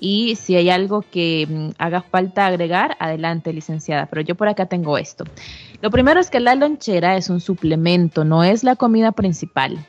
Y 0.04 0.34
si 0.34 0.56
hay 0.56 0.68
algo 0.68 1.02
que 1.02 1.46
mm, 1.48 1.68
haga 1.78 2.02
falta 2.02 2.46
agregar, 2.46 2.96
adelante, 2.98 3.52
licenciada. 3.52 4.06
Pero 4.06 4.22
yo 4.22 4.34
por 4.34 4.48
acá 4.48 4.66
tengo 4.66 4.98
esto. 4.98 5.22
Lo 5.80 5.92
primero 5.92 6.18
es 6.18 6.28
que 6.28 6.40
la 6.40 6.56
lonchera 6.56 7.16
es 7.16 7.30
un 7.30 7.40
suplemento, 7.40 8.24
no 8.24 8.42
es 8.42 8.64
la 8.64 8.74
comida 8.74 9.12
principal. 9.12 9.86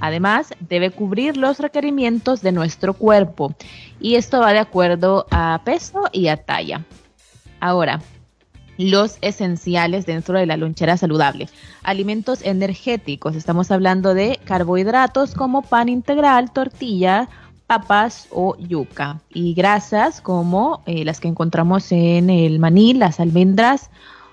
Además, 0.00 0.52
debe 0.58 0.90
cubrir 0.90 1.36
los 1.36 1.60
requerimientos 1.60 2.42
de 2.42 2.50
nuestro 2.50 2.94
cuerpo 2.94 3.54
y 4.00 4.16
esto 4.16 4.40
va 4.40 4.52
de 4.52 4.58
acuerdo 4.58 5.26
a 5.30 5.62
peso 5.64 6.02
y 6.10 6.26
a 6.26 6.36
talla. 6.36 6.84
Ahora, 7.60 8.00
los 8.76 9.18
esenciales 9.20 10.04
dentro 10.04 10.36
de 10.36 10.46
la 10.46 10.56
lonchera 10.56 10.96
saludable. 10.96 11.48
Alimentos 11.84 12.42
energéticos, 12.42 13.36
estamos 13.36 13.70
hablando 13.70 14.14
de 14.14 14.40
carbohidratos 14.44 15.34
como 15.34 15.62
pan 15.62 15.88
integral, 15.88 16.52
tortilla, 16.52 17.28
papas 17.66 18.28
o 18.30 18.56
yuca. 18.58 19.20
Y 19.30 19.54
grasas 19.54 20.20
como 20.20 20.82
eh, 20.86 21.04
las 21.04 21.20
que 21.20 21.28
encontramos 21.28 21.90
en 21.92 22.30
el 22.30 22.58
maní, 22.58 22.94
las 22.94 23.20
almendras 23.20 23.90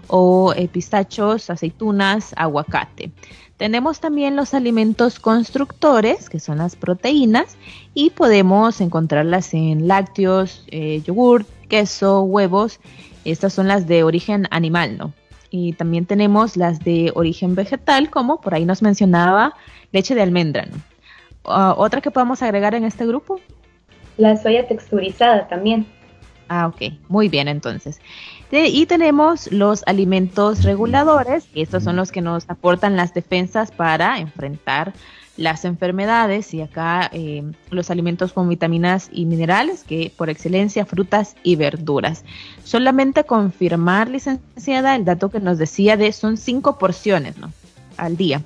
o 0.08 0.54
eh, 0.56 0.68
pistachos, 0.68 1.50
aceitunas, 1.50 2.34
aguacate. 2.36 3.12
Tenemos 3.58 4.00
también 4.00 4.36
los 4.36 4.54
alimentos 4.54 5.20
constructores, 5.20 6.30
que 6.30 6.40
son 6.40 6.58
las 6.58 6.76
proteínas, 6.76 7.58
y 7.94 8.10
podemos 8.10 8.82
encontrarlas 8.82 9.54
en 9.54 9.88
lácteos, 9.88 10.66
eh, 10.72 11.02
yogur, 11.06 11.46
queso, 11.70 12.24
huevos 12.24 12.80
estas 13.26 13.54
son 13.54 13.68
las 13.68 13.88
de 13.88 14.04
origen 14.04 14.48
animal, 14.52 14.98
¿no? 14.98 15.14
Y 15.50 15.74
también 15.74 16.06
tenemos 16.06 16.58
las 16.58 16.80
de 16.80 17.12
origen 17.14 17.56
vegetal, 17.56 18.10
como 18.10 18.42
por 18.42 18.54
ahí 18.54 18.66
nos 18.66 18.82
mencionaba 18.82 19.54
leche 19.92 20.16
de 20.16 20.22
almendra, 20.22 20.66
¿no? 20.66 20.78
Ah, 21.46 21.74
¿Otra 21.78 22.02
que 22.02 22.12
podamos 22.12 22.42
agregar 22.42 22.76
en 22.76 22.84
este 22.84 23.06
grupo? 23.06 23.40
La 24.18 24.38
soya 24.38 24.68
texturizada 24.68 25.48
también. 25.48 25.86
Ah, 26.48 26.68
ok, 26.68 26.94
muy 27.08 27.30
bien 27.30 27.48
entonces. 27.48 28.00
y 28.52 28.86
tenemos 28.86 29.50
los 29.52 29.84
alimentos 29.88 30.64
reguladores, 30.64 31.46
que 31.46 31.62
estos 31.62 31.84
son 31.84 31.96
los 31.96 32.12
que 32.12 32.20
nos 32.20 32.50
aportan 32.50 32.98
las 32.98 33.14
defensas 33.14 33.72
para 33.72 34.20
enfrentar 34.20 34.94
las 35.38 35.66
enfermedades 35.66 36.54
y 36.54 36.62
acá 36.62 37.10
eh, 37.14 37.44
los 37.70 37.90
alimentos 37.90 38.34
con 38.34 38.50
vitaminas 38.50 39.10
y 39.12 39.26
minerales, 39.26 39.84
que 39.84 40.12
por 40.16 40.30
excelencia 40.30 40.86
frutas 40.86 41.36
y 41.44 41.56
verduras. 41.56 42.26
Solamente 42.64 43.24
confirmar, 43.24 44.10
licenciada, 44.10 44.96
el 44.96 45.06
dato 45.06 45.30
que 45.30 45.40
nos 45.40 45.58
decía 45.58 45.98
de 45.98 46.12
son 46.12 46.38
cinco 46.38 46.78
porciones 46.78 47.38
¿no? 47.38 47.52
al 47.98 48.18
día. 48.18 48.42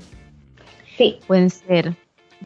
Sí. 0.98 1.18
Pueden 1.28 1.50
ser, 1.50 1.96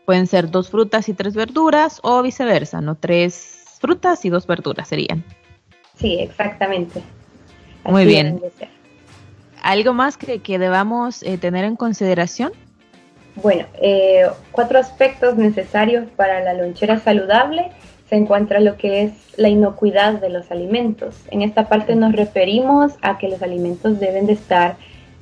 pueden 0.09 0.25
ser 0.25 0.49
dos 0.49 0.71
frutas 0.71 1.07
y 1.07 1.13
tres 1.13 1.35
verduras 1.35 1.99
o 2.01 2.23
viceversa, 2.23 2.81
¿no? 2.81 2.95
Tres 2.95 3.77
frutas 3.79 4.25
y 4.25 4.31
dos 4.31 4.47
verduras 4.47 4.87
serían. 4.87 5.23
Sí, 5.99 6.17
exactamente. 6.19 7.03
Muy 7.83 8.05
bien. 8.05 8.41
¿Algo 9.61 9.93
más 9.93 10.17
que, 10.17 10.39
que 10.39 10.57
debamos 10.57 11.21
eh, 11.21 11.37
tener 11.37 11.63
en 11.63 11.75
consideración? 11.75 12.53
Bueno, 13.35 13.67
eh, 13.83 14.27
cuatro 14.51 14.79
aspectos 14.79 15.35
necesarios 15.35 16.09
para 16.15 16.39
la 16.39 16.55
lonchera 16.55 16.97
saludable 16.97 17.69
se 18.09 18.15
encuentra 18.15 18.59
lo 18.61 18.77
que 18.77 19.03
es 19.03 19.11
la 19.37 19.49
inocuidad 19.49 20.13
de 20.13 20.29
los 20.29 20.49
alimentos. 20.49 21.17
En 21.29 21.43
esta 21.43 21.69
parte 21.69 21.95
nos 21.95 22.13
referimos 22.13 22.93
a 23.03 23.19
que 23.19 23.29
los 23.29 23.43
alimentos 23.43 23.99
deben 23.99 24.25
de 24.25 24.33
estar 24.33 24.75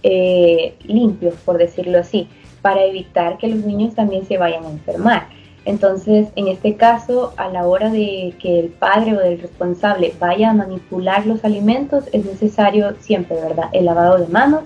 eh, 0.04 0.76
limpios, 0.86 1.34
por 1.44 1.58
decirlo 1.58 2.00
así, 2.00 2.30
para 2.62 2.84
evitar 2.84 3.38
que 3.38 3.48
los 3.48 3.60
niños 3.66 3.96
también 3.96 4.26
se 4.26 4.38
vayan 4.38 4.66
a 4.66 4.70
enfermar. 4.70 5.28
Entonces, 5.66 6.30
en 6.38 6.48
este 6.48 6.76
caso, 6.76 7.34
a 7.36 7.50
la 7.50 7.68
hora 7.68 7.90
de 7.90 8.34
que 8.40 8.60
el 8.60 8.70
padre 8.70 9.18
o 9.18 9.22
el 9.22 9.40
responsable 9.40 10.14
vaya 10.18 10.52
a 10.52 10.54
manipular 10.54 11.26
los 11.26 11.44
alimentos, 11.44 12.06
es 12.14 12.26
necesario 12.26 12.96
siempre, 13.02 13.36
¿verdad? 13.36 13.66
El 13.74 13.86
lavado 13.86 14.18
de 14.18 14.28
manos 14.28 14.62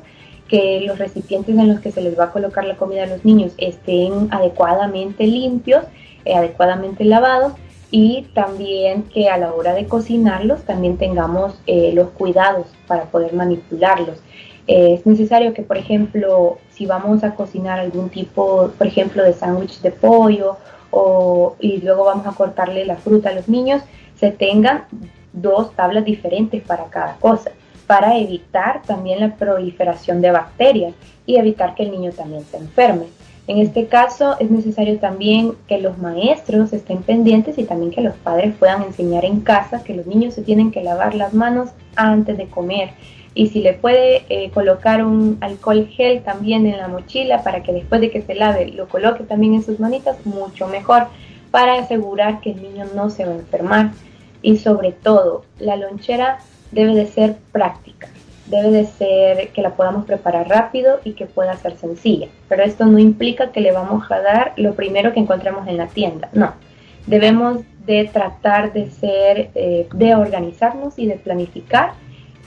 que 0.47 0.81
los 0.85 0.99
recipientes 0.99 1.57
en 1.57 1.69
los 1.69 1.79
que 1.79 1.91
se 1.91 2.01
les 2.01 2.19
va 2.19 2.25
a 2.25 2.31
colocar 2.31 2.65
la 2.65 2.75
comida 2.75 3.03
a 3.03 3.07
los 3.07 3.25
niños 3.25 3.53
estén 3.57 4.27
adecuadamente 4.31 5.25
limpios, 5.25 5.85
eh, 6.25 6.35
adecuadamente 6.35 7.05
lavados 7.05 7.53
y 7.89 8.27
también 8.33 9.03
que 9.03 9.29
a 9.29 9.37
la 9.37 9.53
hora 9.53 9.73
de 9.73 9.85
cocinarlos 9.85 10.63
también 10.63 10.97
tengamos 10.97 11.59
eh, 11.67 11.93
los 11.93 12.09
cuidados 12.09 12.67
para 12.85 13.05
poder 13.05 13.33
manipularlos. 13.33 14.19
Eh, 14.67 14.93
es 14.93 15.05
necesario 15.05 15.53
que, 15.53 15.63
por 15.63 15.77
ejemplo, 15.77 16.59
si 16.81 16.87
vamos 16.87 17.23
a 17.23 17.35
cocinar 17.35 17.79
algún 17.79 18.09
tipo, 18.09 18.71
por 18.75 18.87
ejemplo, 18.87 19.21
de 19.23 19.33
sándwich 19.33 19.81
de 19.81 19.91
pollo 19.91 20.57
o, 20.89 21.55
y 21.59 21.77
luego 21.77 22.05
vamos 22.05 22.25
a 22.25 22.31
cortarle 22.31 22.85
la 22.85 22.95
fruta 22.95 23.29
a 23.29 23.33
los 23.33 23.47
niños, 23.47 23.83
se 24.19 24.31
tengan 24.31 24.85
dos 25.31 25.75
tablas 25.75 26.05
diferentes 26.05 26.63
para 26.63 26.85
cada 26.85 27.17
cosa 27.17 27.51
para 27.85 28.17
evitar 28.17 28.81
también 28.81 29.19
la 29.19 29.35
proliferación 29.35 30.21
de 30.21 30.31
bacterias 30.31 30.93
y 31.27 31.35
evitar 31.35 31.75
que 31.75 31.83
el 31.83 31.91
niño 31.91 32.13
también 32.13 32.43
se 32.45 32.57
enferme. 32.57 33.05
En 33.45 33.59
este 33.59 33.85
caso 33.85 34.39
es 34.39 34.49
necesario 34.49 34.97
también 34.97 35.53
que 35.67 35.77
los 35.77 35.99
maestros 35.99 36.73
estén 36.73 37.03
pendientes 37.03 37.59
y 37.59 37.65
también 37.65 37.91
que 37.91 38.01
los 38.01 38.15
padres 38.15 38.55
puedan 38.57 38.81
enseñar 38.81 39.23
en 39.25 39.41
casa 39.41 39.83
que 39.83 39.93
los 39.93 40.07
niños 40.07 40.33
se 40.33 40.41
tienen 40.41 40.71
que 40.71 40.81
lavar 40.81 41.13
las 41.13 41.33
manos 41.33 41.69
antes 41.95 42.37
de 42.37 42.47
comer. 42.47 42.91
Y 43.33 43.47
si 43.47 43.61
le 43.61 43.73
puede 43.73 44.23
eh, 44.29 44.51
colocar 44.53 45.05
un 45.05 45.37
alcohol 45.41 45.87
gel 45.87 46.21
también 46.21 46.65
en 46.65 46.77
la 46.77 46.89
mochila 46.89 47.43
para 47.43 47.63
que 47.63 47.71
después 47.71 48.01
de 48.01 48.11
que 48.11 48.21
se 48.21 48.35
lave 48.35 48.67
lo 48.67 48.89
coloque 48.89 49.23
también 49.23 49.53
en 49.53 49.63
sus 49.63 49.79
manitas, 49.79 50.25
mucho 50.25 50.67
mejor 50.67 51.07
para 51.49 51.75
asegurar 51.79 52.41
que 52.41 52.51
el 52.51 52.61
niño 52.61 52.85
no 52.95 53.09
se 53.09 53.25
va 53.25 53.31
a 53.31 53.35
enfermar. 53.35 53.91
Y 54.41 54.57
sobre 54.57 54.91
todo, 54.91 55.45
la 55.59 55.75
lonchera 55.75 56.39
debe 56.71 56.95
de 56.95 57.05
ser 57.05 57.35
práctica, 57.51 58.07
debe 58.47 58.71
de 58.71 58.85
ser 58.85 59.49
que 59.49 59.61
la 59.61 59.75
podamos 59.75 60.05
preparar 60.05 60.49
rápido 60.49 60.99
y 61.03 61.13
que 61.13 61.25
pueda 61.25 61.55
ser 61.57 61.77
sencilla. 61.77 62.27
Pero 62.49 62.63
esto 62.63 62.85
no 62.85 62.99
implica 62.99 63.51
que 63.51 63.61
le 63.61 63.71
vamos 63.71 64.09
a 64.11 64.19
dar 64.19 64.53
lo 64.57 64.73
primero 64.73 65.13
que 65.13 65.19
encontremos 65.19 65.67
en 65.67 65.77
la 65.77 65.87
tienda, 65.87 66.29
no. 66.33 66.53
Debemos 67.07 67.59
de 67.85 68.09
tratar 68.11 68.73
de 68.73 68.89
ser, 68.91 69.49
eh, 69.55 69.87
de 69.93 70.15
organizarnos 70.15 70.99
y 70.99 71.07
de 71.07 71.15
planificar 71.15 71.93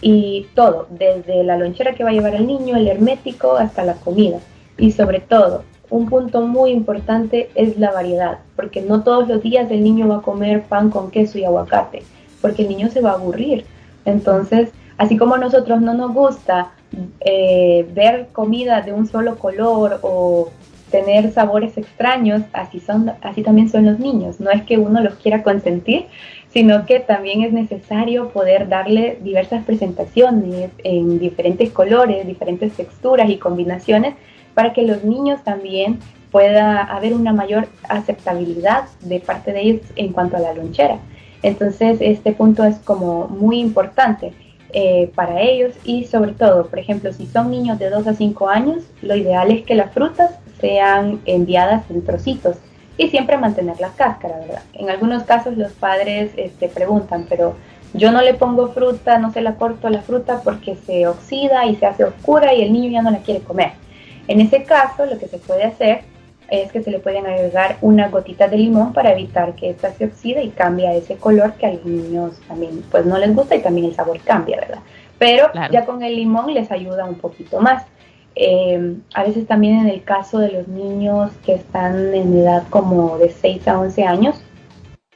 y 0.00 0.46
todo, 0.54 0.86
desde 0.90 1.42
la 1.44 1.56
lonchera 1.56 1.94
que 1.94 2.04
va 2.04 2.10
a 2.10 2.12
llevar 2.12 2.34
el 2.34 2.46
niño, 2.46 2.76
el 2.76 2.88
hermético, 2.88 3.56
hasta 3.56 3.84
la 3.84 3.94
comida. 3.94 4.38
Y 4.76 4.92
sobre 4.92 5.20
todo, 5.20 5.64
un 5.90 6.06
punto 6.06 6.42
muy 6.42 6.70
importante 6.70 7.50
es 7.54 7.78
la 7.78 7.92
variedad, 7.92 8.38
porque 8.56 8.80
no 8.82 9.02
todos 9.02 9.28
los 9.28 9.42
días 9.42 9.70
el 9.70 9.84
niño 9.84 10.08
va 10.08 10.16
a 10.16 10.22
comer 10.22 10.62
pan 10.62 10.90
con 10.90 11.10
queso 11.10 11.38
y 11.38 11.44
aguacate, 11.44 12.02
porque 12.40 12.62
el 12.62 12.68
niño 12.68 12.90
se 12.90 13.00
va 13.00 13.10
a 13.10 13.14
aburrir. 13.14 13.64
Entonces, 14.04 14.70
así 14.98 15.16
como 15.16 15.34
a 15.34 15.38
nosotros 15.38 15.80
no 15.80 15.94
nos 15.94 16.12
gusta 16.12 16.72
eh, 17.20 17.88
ver 17.94 18.28
comida 18.32 18.80
de 18.80 18.92
un 18.92 19.06
solo 19.06 19.36
color 19.36 20.00
o 20.02 20.50
tener 20.90 21.32
sabores 21.32 21.76
extraños, 21.76 22.42
así, 22.52 22.80
son, 22.80 23.12
así 23.22 23.42
también 23.42 23.68
son 23.68 23.86
los 23.86 23.98
niños. 23.98 24.40
No 24.40 24.50
es 24.50 24.62
que 24.62 24.78
uno 24.78 25.00
los 25.00 25.14
quiera 25.14 25.42
consentir, 25.42 26.06
sino 26.52 26.86
que 26.86 27.00
también 27.00 27.42
es 27.42 27.52
necesario 27.52 28.28
poder 28.28 28.68
darle 28.68 29.18
diversas 29.22 29.64
presentaciones 29.64 30.70
en 30.84 31.18
diferentes 31.18 31.70
colores, 31.70 32.26
diferentes 32.26 32.72
texturas 32.74 33.28
y 33.28 33.38
combinaciones 33.38 34.14
para 34.54 34.72
que 34.72 34.82
los 34.82 35.02
niños 35.02 35.42
también 35.42 35.98
pueda 36.30 36.82
haber 36.82 37.14
una 37.14 37.32
mayor 37.32 37.68
aceptabilidad 37.88 38.84
de 39.00 39.20
parte 39.20 39.52
de 39.52 39.60
ellos 39.60 39.80
en 39.96 40.12
cuanto 40.12 40.36
a 40.36 40.40
la 40.40 40.54
lonchera. 40.54 40.98
Entonces, 41.42 41.98
este 42.00 42.32
punto 42.32 42.64
es 42.64 42.78
como 42.78 43.28
muy 43.28 43.60
importante 43.60 44.32
eh, 44.72 45.10
para 45.14 45.40
ellos 45.40 45.74
y 45.84 46.04
sobre 46.04 46.32
todo, 46.32 46.66
por 46.66 46.78
ejemplo, 46.78 47.12
si 47.12 47.26
son 47.26 47.50
niños 47.50 47.78
de 47.78 47.90
2 47.90 48.06
a 48.06 48.14
5 48.14 48.48
años, 48.48 48.82
lo 49.02 49.14
ideal 49.14 49.52
es 49.52 49.64
que 49.64 49.74
las 49.74 49.92
frutas 49.92 50.38
sean 50.60 51.20
enviadas 51.26 51.90
en 51.90 52.04
trocitos 52.04 52.56
y 52.96 53.08
siempre 53.08 53.36
mantener 53.36 53.80
la 53.80 53.90
cáscara, 53.90 54.38
¿verdad? 54.38 54.62
En 54.74 54.88
algunos 54.90 55.24
casos 55.24 55.56
los 55.56 55.72
padres 55.72 56.30
este, 56.36 56.68
preguntan, 56.68 57.26
pero 57.28 57.56
yo 57.92 58.10
no 58.12 58.22
le 58.22 58.34
pongo 58.34 58.68
fruta, 58.68 59.18
no 59.18 59.32
se 59.32 59.40
la 59.40 59.54
corto 59.54 59.88
la 59.88 60.02
fruta 60.02 60.40
porque 60.42 60.76
se 60.76 61.06
oxida 61.06 61.66
y 61.66 61.76
se 61.76 61.86
hace 61.86 62.04
oscura 62.04 62.54
y 62.54 62.62
el 62.62 62.72
niño 62.72 62.90
ya 62.90 63.02
no 63.02 63.10
la 63.10 63.18
quiere 63.18 63.40
comer. 63.40 63.72
En 64.26 64.40
ese 64.40 64.64
caso, 64.64 65.06
lo 65.06 65.18
que 65.18 65.28
se 65.28 65.38
puede 65.38 65.64
hacer 65.64 66.02
es 66.48 66.72
que 66.72 66.82
se 66.82 66.90
le 66.90 66.98
pueden 66.98 67.26
agregar 67.26 67.76
una 67.80 68.08
gotita 68.08 68.48
de 68.48 68.58
limón 68.58 68.92
para 68.92 69.12
evitar 69.12 69.54
que 69.54 69.70
esta 69.70 69.92
se 69.92 70.06
oxide 70.06 70.42
y 70.42 70.50
cambie 70.50 70.96
ese 70.96 71.16
color 71.16 71.54
que 71.54 71.66
a 71.66 71.72
los 71.72 71.84
niños 71.84 72.40
también 72.46 72.82
pues 72.90 73.06
no 73.06 73.18
les 73.18 73.34
gusta 73.34 73.56
y 73.56 73.60
también 73.60 73.86
el 73.86 73.94
sabor 73.94 74.20
cambia, 74.20 74.60
¿verdad? 74.60 74.80
Pero 75.18 75.50
ya 75.70 75.84
con 75.86 76.02
el 76.02 76.16
limón 76.16 76.52
les 76.52 76.70
ayuda 76.70 77.04
un 77.04 77.16
poquito 77.16 77.60
más. 77.60 77.84
Eh, 78.36 78.96
a 79.14 79.22
veces 79.22 79.46
también 79.46 79.80
en 79.80 79.88
el 79.88 80.02
caso 80.02 80.38
de 80.38 80.50
los 80.50 80.68
niños 80.68 81.30
que 81.44 81.54
están 81.54 82.14
en 82.14 82.36
edad 82.38 82.64
como 82.70 83.16
de 83.18 83.30
6 83.30 83.68
a 83.68 83.78
11 83.78 84.04
años, 84.04 84.36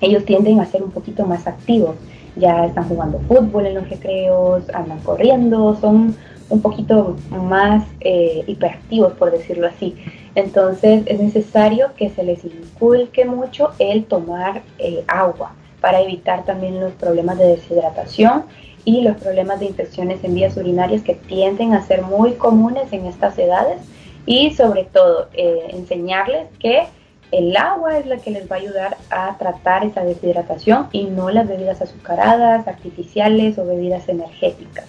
ellos 0.00 0.24
tienden 0.24 0.60
a 0.60 0.66
ser 0.66 0.82
un 0.82 0.90
poquito 0.90 1.24
más 1.26 1.46
activos. 1.46 1.96
Ya 2.36 2.66
están 2.66 2.88
jugando 2.88 3.18
fútbol 3.20 3.66
en 3.66 3.74
los 3.74 3.90
recreos, 3.90 4.62
andan 4.72 5.00
corriendo, 5.00 5.76
son 5.80 6.16
un 6.50 6.62
poquito 6.62 7.16
más 7.30 7.84
eh, 8.00 8.44
hiperactivos, 8.46 9.12
por 9.14 9.32
decirlo 9.32 9.66
así. 9.66 9.96
Entonces 10.34 11.02
es 11.06 11.20
necesario 11.20 11.88
que 11.96 12.10
se 12.10 12.22
les 12.22 12.44
inculque 12.44 13.24
mucho 13.24 13.72
el 13.78 14.04
tomar 14.04 14.62
eh, 14.78 15.02
agua 15.08 15.52
para 15.80 16.00
evitar 16.00 16.44
también 16.44 16.80
los 16.80 16.92
problemas 16.92 17.38
de 17.38 17.48
deshidratación 17.48 18.44
y 18.84 19.02
los 19.02 19.16
problemas 19.16 19.60
de 19.60 19.66
infecciones 19.66 20.22
en 20.24 20.34
vías 20.34 20.56
urinarias 20.56 21.02
que 21.02 21.14
tienden 21.14 21.74
a 21.74 21.82
ser 21.82 22.02
muy 22.02 22.32
comunes 22.32 22.92
en 22.92 23.06
estas 23.06 23.38
edades 23.38 23.78
y 24.26 24.52
sobre 24.54 24.84
todo 24.84 25.28
eh, 25.34 25.70
enseñarles 25.72 26.48
que 26.58 26.84
el 27.30 27.56
agua 27.56 27.98
es 27.98 28.06
la 28.06 28.16
que 28.16 28.30
les 28.30 28.50
va 28.50 28.56
a 28.56 28.58
ayudar 28.58 28.96
a 29.10 29.36
tratar 29.38 29.84
esa 29.84 30.02
deshidratación 30.02 30.88
y 30.92 31.04
no 31.04 31.30
las 31.30 31.46
bebidas 31.46 31.82
azucaradas, 31.82 32.66
artificiales 32.66 33.58
o 33.58 33.66
bebidas 33.66 34.08
energéticas. 34.08 34.86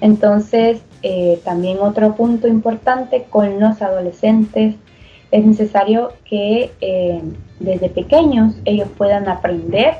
Entonces, 0.00 0.82
eh, 1.02 1.40
también 1.44 1.78
otro 1.80 2.14
punto 2.14 2.48
importante 2.48 3.24
con 3.28 3.60
los 3.60 3.80
adolescentes, 3.82 4.74
es 5.30 5.44
necesario 5.44 6.12
que 6.24 6.70
eh, 6.80 7.20
desde 7.58 7.88
pequeños 7.88 8.54
ellos 8.64 8.88
puedan 8.96 9.28
aprender 9.28 9.94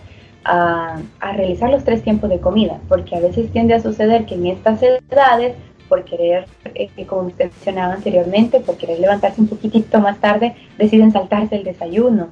a, 0.45 0.99
realizar 1.35 1.71
los 1.71 1.85
tres 1.85 2.03
tiempos 2.03 2.31
de 2.31 2.41
comida, 2.41 2.79
porque 2.89 3.17
a 3.17 3.21
veces 3.21 3.51
tiende 3.51 3.75
a 3.75 3.81
suceder 3.81 4.27
que 4.27 4.35
en 4.35 4.47
estas 4.47 4.83
edades, 4.83 5.55
por 5.89 6.05
querer, 6.05 6.47
eh, 6.75 6.89
como 7.07 7.29
usted 7.29 7.51
mencionaba 7.51 7.95
anteriormente, 7.95 8.61
por 8.61 8.77
querer 8.77 9.01
levantarse 9.01 9.41
un 9.41 9.49
poquitito 9.49 10.01
más 10.01 10.19
tarde, 10.21 10.55
deciden 10.79 11.13
saltarse 11.13 11.57
el 11.57 11.65
desayuno. 11.65 12.29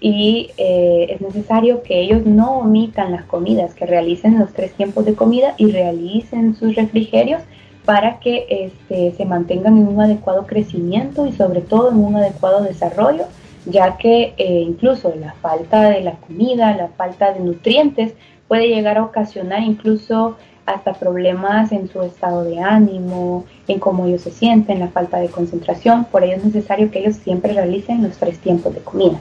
Y 0.00 0.50
es 0.58 1.18
necesario 1.22 1.82
que 1.82 2.02
ellos 2.02 2.26
no 2.26 2.58
omitan 2.58 3.12
las 3.12 3.24
comidas, 3.24 3.72
que 3.72 3.86
realicen 3.86 4.38
los 4.38 4.52
tres 4.52 4.74
tiempos 4.74 5.06
de 5.06 5.14
comida 5.14 5.54
y 5.56 5.70
realicen 5.70 6.54
sus 6.56 6.74
refrigerios 6.74 7.40
para 7.84 8.18
que 8.18 8.46
este, 8.48 9.12
se 9.12 9.24
mantengan 9.24 9.76
en 9.78 9.88
un 9.88 10.00
adecuado 10.00 10.46
crecimiento 10.46 11.26
y 11.26 11.32
sobre 11.32 11.60
todo 11.60 11.90
en 11.90 11.98
un 11.98 12.16
adecuado 12.16 12.62
desarrollo, 12.62 13.24
ya 13.66 13.96
que 13.96 14.34
eh, 14.36 14.60
incluso 14.60 15.14
la 15.18 15.32
falta 15.34 15.90
de 15.90 16.02
la 16.02 16.12
comida, 16.12 16.76
la 16.76 16.88
falta 16.88 17.32
de 17.32 17.40
nutrientes 17.40 18.14
puede 18.48 18.68
llegar 18.68 18.98
a 18.98 19.04
ocasionar 19.04 19.62
incluso 19.62 20.36
hasta 20.66 20.94
problemas 20.94 21.72
en 21.72 21.88
su 21.88 22.02
estado 22.02 22.44
de 22.44 22.60
ánimo, 22.60 23.44
en 23.68 23.78
cómo 23.78 24.06
ellos 24.06 24.22
se 24.22 24.30
sienten, 24.30 24.80
la 24.80 24.88
falta 24.88 25.18
de 25.18 25.28
concentración. 25.28 26.04
Por 26.06 26.24
ello 26.24 26.36
es 26.36 26.44
necesario 26.44 26.90
que 26.90 27.00
ellos 27.00 27.16
siempre 27.16 27.52
realicen 27.52 28.02
los 28.02 28.16
tres 28.16 28.38
tiempos 28.38 28.74
de 28.74 28.80
comida. 28.80 29.20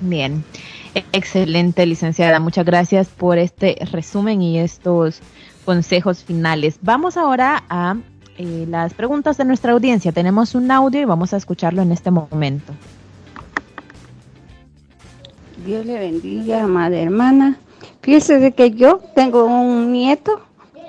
Bien, 0.00 0.44
excelente 1.12 1.86
licenciada. 1.86 2.40
Muchas 2.40 2.64
gracias 2.64 3.08
por 3.08 3.38
este 3.38 3.76
resumen 3.92 4.42
y 4.42 4.58
estos 4.58 5.20
consejos 5.64 6.24
finales. 6.24 6.78
Vamos 6.82 7.16
ahora 7.16 7.62
a 7.68 7.96
eh, 8.36 8.66
las 8.68 8.94
preguntas 8.94 9.36
de 9.36 9.44
nuestra 9.44 9.72
audiencia. 9.72 10.10
Tenemos 10.10 10.54
un 10.54 10.70
audio 10.70 11.00
y 11.00 11.04
vamos 11.04 11.32
a 11.32 11.36
escucharlo 11.36 11.82
en 11.82 11.92
este 11.92 12.10
momento. 12.10 12.72
Dios 15.64 15.86
le 15.86 15.98
bendiga, 15.98 16.66
madre 16.66 17.04
hermana. 17.04 17.58
Fíjese 18.02 18.38
de 18.38 18.52
que 18.52 18.72
yo 18.72 19.00
tengo 19.14 19.46
un 19.46 19.92
nieto 19.92 20.42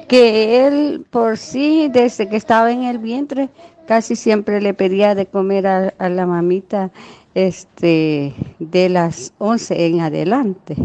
que 0.10 0.68
él 0.68 1.06
por 1.10 1.38
sí, 1.38 1.90
desde 1.92 2.28
que 2.28 2.36
estaba 2.36 2.72
en 2.74 2.84
el 2.84 2.98
vientre, 2.98 3.48
casi 3.88 4.18
siempre 4.18 4.62
le 4.62 4.74
pedía 4.74 5.16
de 5.16 5.28
comer 5.28 5.66
a, 5.66 5.94
a 5.98 6.10
la 6.10 6.26
mamita 6.26 6.92
este, 7.36 8.34
de 8.60 8.90
las 8.90 9.32
11 9.38 9.86
en 9.86 10.02
adelante. 10.02 10.76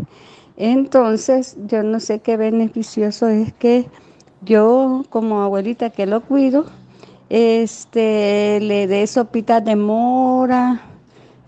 Entonces, 0.56 1.56
yo 1.66 1.82
no 1.82 1.98
sé 1.98 2.20
qué 2.20 2.36
beneficioso 2.36 3.26
es 3.26 3.52
que 3.54 3.86
yo, 4.42 5.04
como 5.10 5.42
abuelita 5.42 5.90
que 5.90 6.06
lo 6.06 6.20
cuido, 6.20 6.66
este, 7.28 8.60
le 8.60 8.86
dé 8.86 9.04
sopitas 9.08 9.64
de 9.64 9.74
mora 9.74 10.80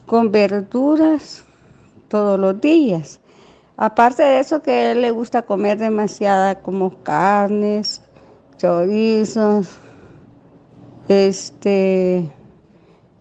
con 0.06 0.32
verduras 0.32 1.44
todos 2.12 2.38
los 2.38 2.60
días. 2.60 3.18
Aparte 3.76 4.22
de 4.22 4.38
eso, 4.38 4.62
que 4.62 4.70
a 4.70 4.92
él 4.92 5.00
le 5.00 5.10
gusta 5.10 5.42
comer 5.42 5.78
demasiada 5.78 6.60
como 6.60 7.02
carnes, 7.02 8.02
chorizos, 8.58 9.68
este, 11.08 12.30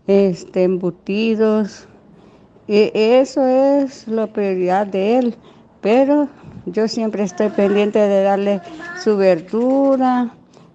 este, 0.06 0.64
embutidos. 0.64 1.88
Y 2.68 2.92
eso 2.94 3.48
es 3.48 4.08
la 4.08 4.28
prioridad 4.28 4.86
de 4.88 5.18
él 5.18 5.38
pero 5.82 6.30
yo 6.66 6.88
siempre 6.88 7.24
estoy 7.24 7.50
pendiente 7.50 8.00
de 8.00 8.24
darle 8.24 8.62
su 9.04 9.18
verdura 9.18 10.34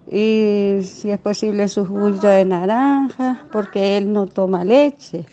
y 0.09 0.79
si 0.83 1.09
es 1.09 1.19
posible 1.19 1.67
su 1.67 1.85
jugo 1.85 2.11
de 2.11 2.45
naranja, 2.45 3.45
porque 3.51 3.97
él 3.97 4.11
no 4.13 4.27
toma 4.27 4.63
leche. 4.63 5.25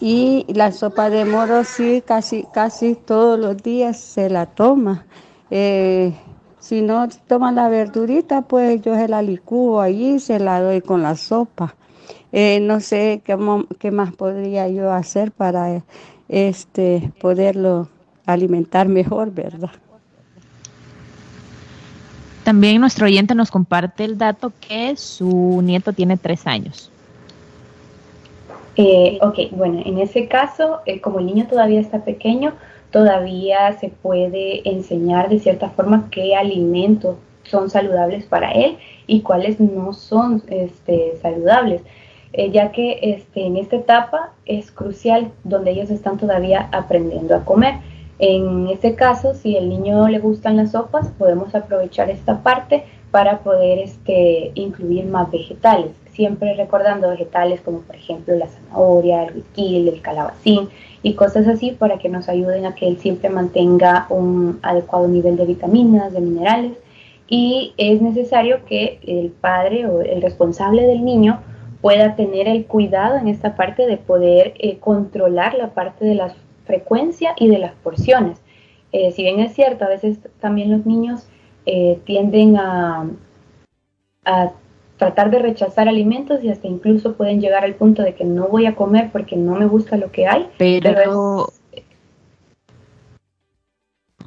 Y 0.00 0.44
la 0.48 0.72
sopa 0.72 1.08
de 1.08 1.24
moro 1.24 1.64
sí, 1.64 2.02
casi, 2.06 2.44
casi 2.52 2.94
todos 2.94 3.38
los 3.38 3.56
días 3.62 3.98
se 3.98 4.28
la 4.28 4.46
toma. 4.46 5.06
Eh, 5.50 6.14
si 6.58 6.82
no 6.82 7.08
toma 7.26 7.52
la 7.52 7.68
verdurita, 7.68 8.42
pues 8.42 8.82
yo 8.82 8.94
se 8.94 9.08
la 9.08 9.22
licúo 9.22 9.80
allí 9.80 10.18
se 10.18 10.38
la 10.38 10.60
doy 10.60 10.80
con 10.80 11.02
la 11.02 11.16
sopa. 11.16 11.76
Eh, 12.32 12.60
no 12.60 12.80
sé 12.80 13.22
qué, 13.24 13.38
qué, 13.78 13.90
más 13.90 14.12
podría 14.14 14.68
yo 14.68 14.92
hacer 14.92 15.32
para 15.32 15.82
este, 16.28 17.12
poderlo 17.20 17.88
alimentar 18.26 18.88
mejor, 18.88 19.32
¿verdad? 19.32 19.70
También 22.44 22.80
nuestro 22.80 23.06
oyente 23.06 23.34
nos 23.34 23.50
comparte 23.50 24.04
el 24.04 24.18
dato 24.18 24.52
que 24.60 24.96
su 24.96 25.62
nieto 25.64 25.92
tiene 25.92 26.16
tres 26.16 26.46
años. 26.46 26.90
Eh, 28.76 29.18
ok, 29.22 29.38
bueno, 29.52 29.80
en 29.84 29.98
ese 29.98 30.28
caso, 30.28 30.80
eh, 30.84 31.00
como 31.00 31.18
el 31.18 31.26
niño 31.26 31.46
todavía 31.48 31.80
está 31.80 32.04
pequeño, 32.04 32.54
todavía 32.90 33.72
se 33.78 33.88
puede 33.88 34.68
enseñar 34.68 35.30
de 35.30 35.38
cierta 35.38 35.70
forma 35.70 36.08
qué 36.10 36.36
alimentos 36.36 37.16
son 37.44 37.70
saludables 37.70 38.26
para 38.26 38.50
él 38.52 38.76
y 39.06 39.22
cuáles 39.22 39.60
no 39.60 39.92
son 39.94 40.42
este, 40.48 41.16
saludables, 41.22 41.82
eh, 42.32 42.50
ya 42.50 42.70
que 42.72 42.98
este, 43.02 43.46
en 43.46 43.56
esta 43.56 43.76
etapa 43.76 44.32
es 44.44 44.70
crucial 44.70 45.30
donde 45.44 45.70
ellos 45.70 45.90
están 45.90 46.18
todavía 46.18 46.68
aprendiendo 46.72 47.34
a 47.34 47.44
comer. 47.44 47.76
En 48.18 48.68
este 48.68 48.94
caso, 48.94 49.34
si 49.34 49.56
el 49.56 49.68
niño 49.68 50.08
le 50.08 50.18
gustan 50.18 50.56
las 50.56 50.72
sopas, 50.72 51.08
podemos 51.18 51.54
aprovechar 51.54 52.10
esta 52.10 52.42
parte 52.42 52.84
para 53.10 53.38
poder 53.38 53.78
este, 53.78 54.52
incluir 54.54 55.06
más 55.06 55.30
vegetales, 55.30 55.92
siempre 56.16 56.54
recordando 56.54 57.10
vegetales 57.10 57.60
como 57.60 57.80
por 57.80 57.94
ejemplo 57.94 58.34
la 58.34 58.48
zanahoria, 58.48 59.24
el 59.24 59.36
huiquil, 59.36 59.88
el 59.88 60.00
calabacín 60.00 60.68
y 61.02 61.14
cosas 61.14 61.46
así 61.46 61.72
para 61.72 61.98
que 61.98 62.08
nos 62.08 62.28
ayuden 62.28 62.66
a 62.66 62.74
que 62.74 62.88
él 62.88 62.98
siempre 62.98 63.30
mantenga 63.30 64.06
un 64.08 64.58
adecuado 64.62 65.06
nivel 65.06 65.36
de 65.36 65.44
vitaminas, 65.44 66.12
de 66.12 66.20
minerales 66.20 66.72
y 67.28 67.74
es 67.76 68.00
necesario 68.02 68.64
que 68.66 68.98
el 69.06 69.30
padre 69.30 69.86
o 69.86 70.00
el 70.00 70.22
responsable 70.22 70.82
del 70.82 71.04
niño 71.04 71.40
pueda 71.80 72.16
tener 72.16 72.48
el 72.48 72.66
cuidado 72.66 73.16
en 73.16 73.28
esta 73.28 73.54
parte 73.54 73.86
de 73.86 73.96
poder 73.96 74.54
eh, 74.58 74.78
controlar 74.78 75.54
la 75.54 75.70
parte 75.70 76.04
de 76.04 76.14
las 76.14 76.34
frecuencia 76.66 77.34
y 77.38 77.48
de 77.48 77.58
las 77.58 77.72
porciones. 77.74 78.38
Eh, 78.92 79.12
si 79.12 79.22
bien 79.22 79.40
es 79.40 79.54
cierto, 79.54 79.84
a 79.84 79.88
veces 79.88 80.18
también 80.40 80.70
los 80.70 80.84
niños 80.84 81.26
eh, 81.64 81.98
tienden 82.04 82.56
a, 82.56 83.06
tratar 84.96 85.30
de 85.30 85.38
rechazar 85.38 85.88
alimentos 85.88 86.42
y 86.42 86.50
hasta 86.50 86.66
incluso 86.66 87.14
pueden 87.14 87.40
llegar 87.40 87.64
al 87.64 87.74
punto 87.74 88.02
de 88.02 88.14
que 88.14 88.24
no 88.24 88.48
voy 88.48 88.66
a 88.66 88.74
comer 88.74 89.10
porque 89.12 89.36
no 89.36 89.54
me 89.54 89.66
gusta 89.66 89.96
lo 89.96 90.10
que 90.10 90.26
hay. 90.26 90.48
Pero, 90.58 91.52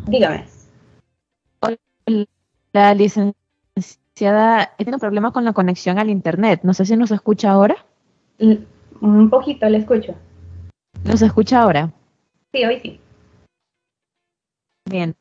dígame. 0.07 0.45
La 2.71 2.93
licenciada 2.93 4.75
tiene 4.77 4.99
problema 4.99 5.31
con 5.31 5.43
la 5.45 5.53
conexión 5.53 5.97
al 5.97 6.09
internet. 6.09 6.61
No 6.63 6.73
sé 6.73 6.85
si 6.85 6.95
nos 6.95 7.11
escucha 7.11 7.51
ahora. 7.51 7.85
Un 9.01 9.29
poquito, 9.29 9.67
le 9.67 9.79
escucho. 9.79 10.13
¿Nos 11.03 11.21
escucha 11.21 11.61
ahora? 11.61 11.91
Sí, 12.51 12.65
hoy 12.65 12.79
sí. 12.81 12.99
Bien, 14.85 15.15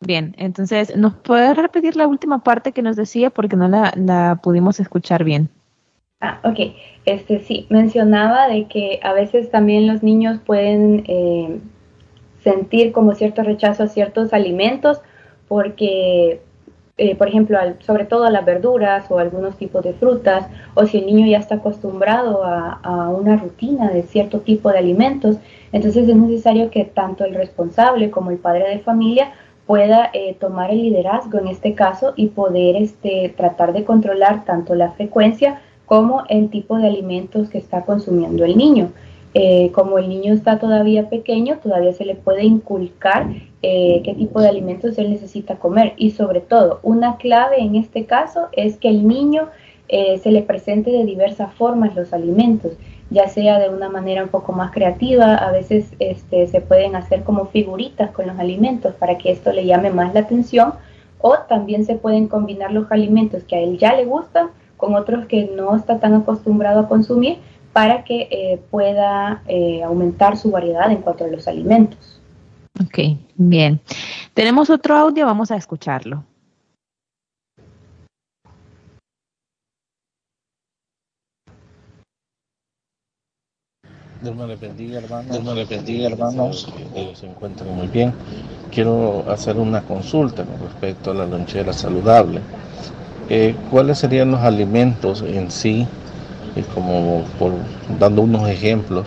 bien. 0.00 0.34
Entonces, 0.38 0.96
¿nos 0.96 1.14
puede 1.14 1.54
repetir 1.54 1.96
la 1.96 2.06
última 2.06 2.42
parte 2.42 2.72
que 2.72 2.82
nos 2.82 2.96
decía 2.96 3.30
porque 3.30 3.56
no 3.56 3.68
la, 3.68 4.40
pudimos 4.42 4.80
escuchar 4.80 5.24
bien? 5.24 5.48
Ah, 6.20 6.40
ok. 6.42 6.74
Este, 7.04 7.40
sí, 7.40 7.66
mencionaba 7.70 8.48
de 8.48 8.66
que 8.66 9.00
a 9.02 9.12
veces 9.12 9.50
también 9.50 9.86
los 9.86 10.02
niños 10.02 10.40
pueden 10.44 11.04
eh, 11.06 11.60
sentir 12.42 12.92
como 12.92 13.14
cierto 13.14 13.42
rechazo 13.42 13.84
a 13.84 13.88
ciertos 13.88 14.32
alimentos 14.32 15.00
porque 15.46 16.40
eh, 17.00 17.14
por 17.14 17.28
ejemplo, 17.28 17.56
sobre 17.78 18.06
todo 18.06 18.24
a 18.24 18.30
las 18.30 18.44
verduras 18.44 19.08
o 19.08 19.20
algunos 19.20 19.56
tipos 19.56 19.84
de 19.84 19.94
frutas, 19.94 20.48
o 20.74 20.84
si 20.84 20.98
el 20.98 21.06
niño 21.06 21.26
ya 21.26 21.38
está 21.38 21.54
acostumbrado 21.54 22.42
a, 22.44 23.08
una 23.10 23.36
rutina 23.36 23.88
de 23.90 24.02
cierto 24.02 24.40
tipo 24.40 24.70
de 24.70 24.78
alimentos, 24.78 25.36
entonces 25.70 26.08
es 26.08 26.16
necesario 26.16 26.70
que 26.70 26.84
tanto 26.84 27.24
el 27.24 27.34
responsable 27.34 28.10
como 28.10 28.32
el 28.32 28.38
padre 28.38 28.68
de 28.68 28.80
familia 28.80 29.32
pueda 29.68 30.08
eh, 30.14 30.34
tomar 30.40 30.70
el 30.70 30.80
liderazgo 30.80 31.38
en 31.38 31.46
este 31.46 31.74
caso 31.74 32.14
y 32.16 32.28
poder 32.28 32.74
este, 32.76 33.34
tratar 33.36 33.74
de 33.74 33.84
controlar 33.84 34.46
tanto 34.46 34.74
la 34.74 34.92
frecuencia 34.92 35.60
como 35.84 36.22
el 36.30 36.48
tipo 36.48 36.78
de 36.78 36.88
alimentos 36.88 37.50
que 37.50 37.58
está 37.58 37.84
consumiendo 37.84 38.46
el 38.46 38.56
niño. 38.56 38.92
Eh, 39.34 39.70
como 39.72 39.98
el 39.98 40.08
niño 40.08 40.32
está 40.32 40.58
todavía 40.58 41.10
pequeño, 41.10 41.58
todavía 41.62 41.92
se 41.92 42.06
le 42.06 42.14
puede 42.14 42.44
inculcar 42.44 43.26
eh, 43.62 44.00
qué 44.04 44.14
tipo 44.14 44.40
de 44.40 44.48
alimentos 44.48 44.96
él 44.96 45.10
necesita 45.10 45.56
comer. 45.56 45.92
Y 45.98 46.12
sobre 46.12 46.40
todo, 46.40 46.80
una 46.82 47.18
clave 47.18 47.60
en 47.60 47.76
este 47.76 48.06
caso 48.06 48.48
es 48.52 48.78
que 48.78 48.88
el 48.88 49.06
niño 49.06 49.48
se 49.90 50.30
le 50.30 50.42
presente 50.42 50.90
de 50.90 51.06
diversas 51.06 51.54
formas 51.54 51.96
los 51.96 52.12
alimentos 52.12 52.72
ya 53.10 53.28
sea 53.28 53.58
de 53.58 53.68
una 53.70 53.88
manera 53.88 54.22
un 54.22 54.28
poco 54.28 54.52
más 54.52 54.70
creativa, 54.70 55.34
a 55.34 55.50
veces 55.50 55.92
este, 55.98 56.46
se 56.46 56.60
pueden 56.60 56.94
hacer 56.94 57.24
como 57.24 57.46
figuritas 57.46 58.10
con 58.10 58.26
los 58.26 58.38
alimentos 58.38 58.94
para 58.94 59.16
que 59.18 59.32
esto 59.32 59.52
le 59.52 59.64
llame 59.64 59.90
más 59.90 60.12
la 60.14 60.20
atención, 60.20 60.74
o 61.20 61.38
también 61.48 61.84
se 61.84 61.96
pueden 61.96 62.28
combinar 62.28 62.72
los 62.72 62.90
alimentos 62.92 63.42
que 63.44 63.56
a 63.56 63.60
él 63.60 63.78
ya 63.78 63.94
le 63.94 64.04
gustan 64.04 64.48
con 64.76 64.94
otros 64.94 65.26
que 65.26 65.50
no 65.56 65.74
está 65.74 65.98
tan 65.98 66.14
acostumbrado 66.14 66.80
a 66.80 66.88
consumir 66.88 67.38
para 67.72 68.04
que 68.04 68.28
eh, 68.30 68.60
pueda 68.70 69.42
eh, 69.46 69.82
aumentar 69.82 70.36
su 70.36 70.50
variedad 70.50 70.90
en 70.90 70.98
cuanto 70.98 71.24
a 71.24 71.28
los 71.28 71.48
alimentos. 71.48 72.20
Ok, 72.80 73.18
bien. 73.36 73.80
Tenemos 74.34 74.70
otro 74.70 74.96
audio, 74.96 75.26
vamos 75.26 75.50
a 75.50 75.56
escucharlo. 75.56 76.24
Dios 84.20 84.34
me 84.34 84.46
le 84.46 84.56
bendiga, 84.56 84.98
hermanos. 84.98 85.30
Dios 85.30 85.44
me 85.44 85.54
le 85.54 85.64
bendiga, 85.64 86.08
hermanos. 86.08 86.68
Que 86.94 87.14
se 87.14 87.26
encuentren 87.26 87.74
muy 87.74 87.86
bien. 87.86 88.12
Quiero 88.70 89.24
hacer 89.30 89.56
una 89.56 89.82
consulta 89.82 90.44
con 90.44 90.60
respecto 90.60 91.12
a 91.12 91.14
la 91.14 91.26
lonchera 91.26 91.72
saludable. 91.72 92.40
Eh, 93.28 93.54
¿Cuáles 93.70 93.98
serían 93.98 94.30
los 94.30 94.40
alimentos 94.40 95.22
en 95.22 95.50
sí? 95.50 95.86
Y 96.56 96.62
como 96.62 97.22
por, 97.38 97.52
dando 97.98 98.22
unos 98.22 98.48
ejemplos 98.48 99.06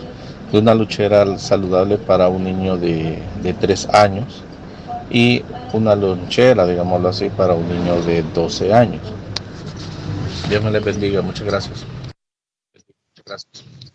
de 0.50 0.58
una 0.58 0.74
lonchera 0.74 1.38
saludable 1.38 1.98
para 1.98 2.28
un 2.28 2.44
niño 2.44 2.78
de, 2.78 3.18
de 3.42 3.52
3 3.52 3.88
años 3.90 4.42
y 5.10 5.42
una 5.74 5.94
lonchera, 5.94 6.66
digámoslo 6.66 7.08
así, 7.10 7.28
para 7.28 7.54
un 7.54 7.68
niño 7.68 8.00
de 8.02 8.22
12 8.34 8.72
años. 8.72 9.02
Dios 10.48 10.62
me 10.62 10.70
le 10.70 10.80
bendiga. 10.80 11.20
Muchas 11.20 11.46
gracias. 11.46 11.84
Muchas 12.74 13.24
gracias. 13.26 13.91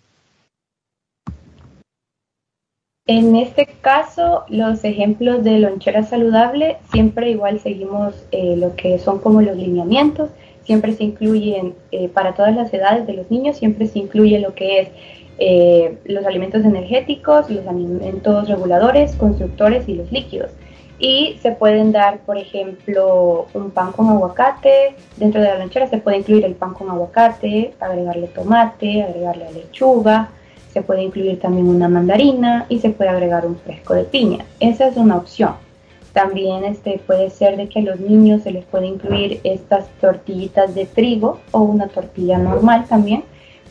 En 3.07 3.37
este 3.37 3.65
caso, 3.79 4.43
los 4.49 4.83
ejemplos 4.83 5.41
de 5.45 5.59
lonchera 5.59 6.03
saludable, 6.03 6.75
siempre 6.91 7.31
igual 7.31 7.57
seguimos 7.61 8.13
eh, 8.31 8.57
lo 8.57 8.75
que 8.75 8.99
son 8.99 9.19
como 9.19 9.41
los 9.41 9.55
lineamientos, 9.55 10.29
siempre 10.63 10.91
se 10.91 11.05
incluyen 11.05 11.73
eh, 11.93 12.09
para 12.09 12.33
todas 12.33 12.53
las 12.53 12.73
edades 12.73 13.07
de 13.07 13.13
los 13.13 13.31
niños, 13.31 13.55
siempre 13.55 13.87
se 13.87 13.99
incluye 13.99 14.39
lo 14.39 14.53
que 14.53 14.81
es 14.81 14.89
eh, 15.39 15.97
los 16.03 16.25
alimentos 16.25 16.65
energéticos, 16.65 17.49
los 17.49 17.65
alimentos 17.65 18.49
reguladores, 18.49 19.15
constructores 19.15 19.87
y 19.87 19.93
los 19.93 20.11
líquidos. 20.11 20.51
Y 20.99 21.37
se 21.41 21.51
pueden 21.51 21.93
dar, 21.93 22.19
por 22.25 22.37
ejemplo, 22.37 23.47
un 23.53 23.71
pan 23.71 23.93
con 23.93 24.09
aguacate. 24.09 24.95
Dentro 25.15 25.39
de 25.39 25.47
la 25.47 25.59
lonchera 25.59 25.87
se 25.87 25.99
puede 25.99 26.17
incluir 26.17 26.43
el 26.43 26.55
pan 26.55 26.73
con 26.73 26.89
aguacate, 26.89 27.73
agregarle 27.79 28.27
tomate, 28.27 29.03
agregarle 29.03 29.53
lechuga, 29.53 30.31
se 30.77 30.83
puede 30.83 31.01
incluir 31.01 31.39
también 31.39 31.67
una 31.69 31.89
mandarina 31.89 32.67
y 32.69 32.77
se 32.77 32.91
puede 32.91 33.09
agregar 33.09 33.47
un 33.47 33.55
fresco 33.55 33.95
de 33.95 34.03
piña. 34.03 34.45
Esa 34.59 34.87
es 34.87 34.95
una 34.95 35.17
opción. 35.17 35.55
También 36.13 36.63
este, 36.65 37.01
puede 37.07 37.31
ser 37.31 37.57
de 37.57 37.67
que 37.67 37.79
a 37.79 37.81
los 37.81 37.99
niños 37.99 38.43
se 38.43 38.51
les 38.51 38.63
puede 38.63 38.85
incluir 38.85 39.39
estas 39.43 39.87
tortillitas 39.99 40.75
de 40.75 40.85
trigo 40.85 41.39
o 41.49 41.61
una 41.61 41.87
tortilla 41.87 42.37
normal 42.37 42.85
también 42.87 43.23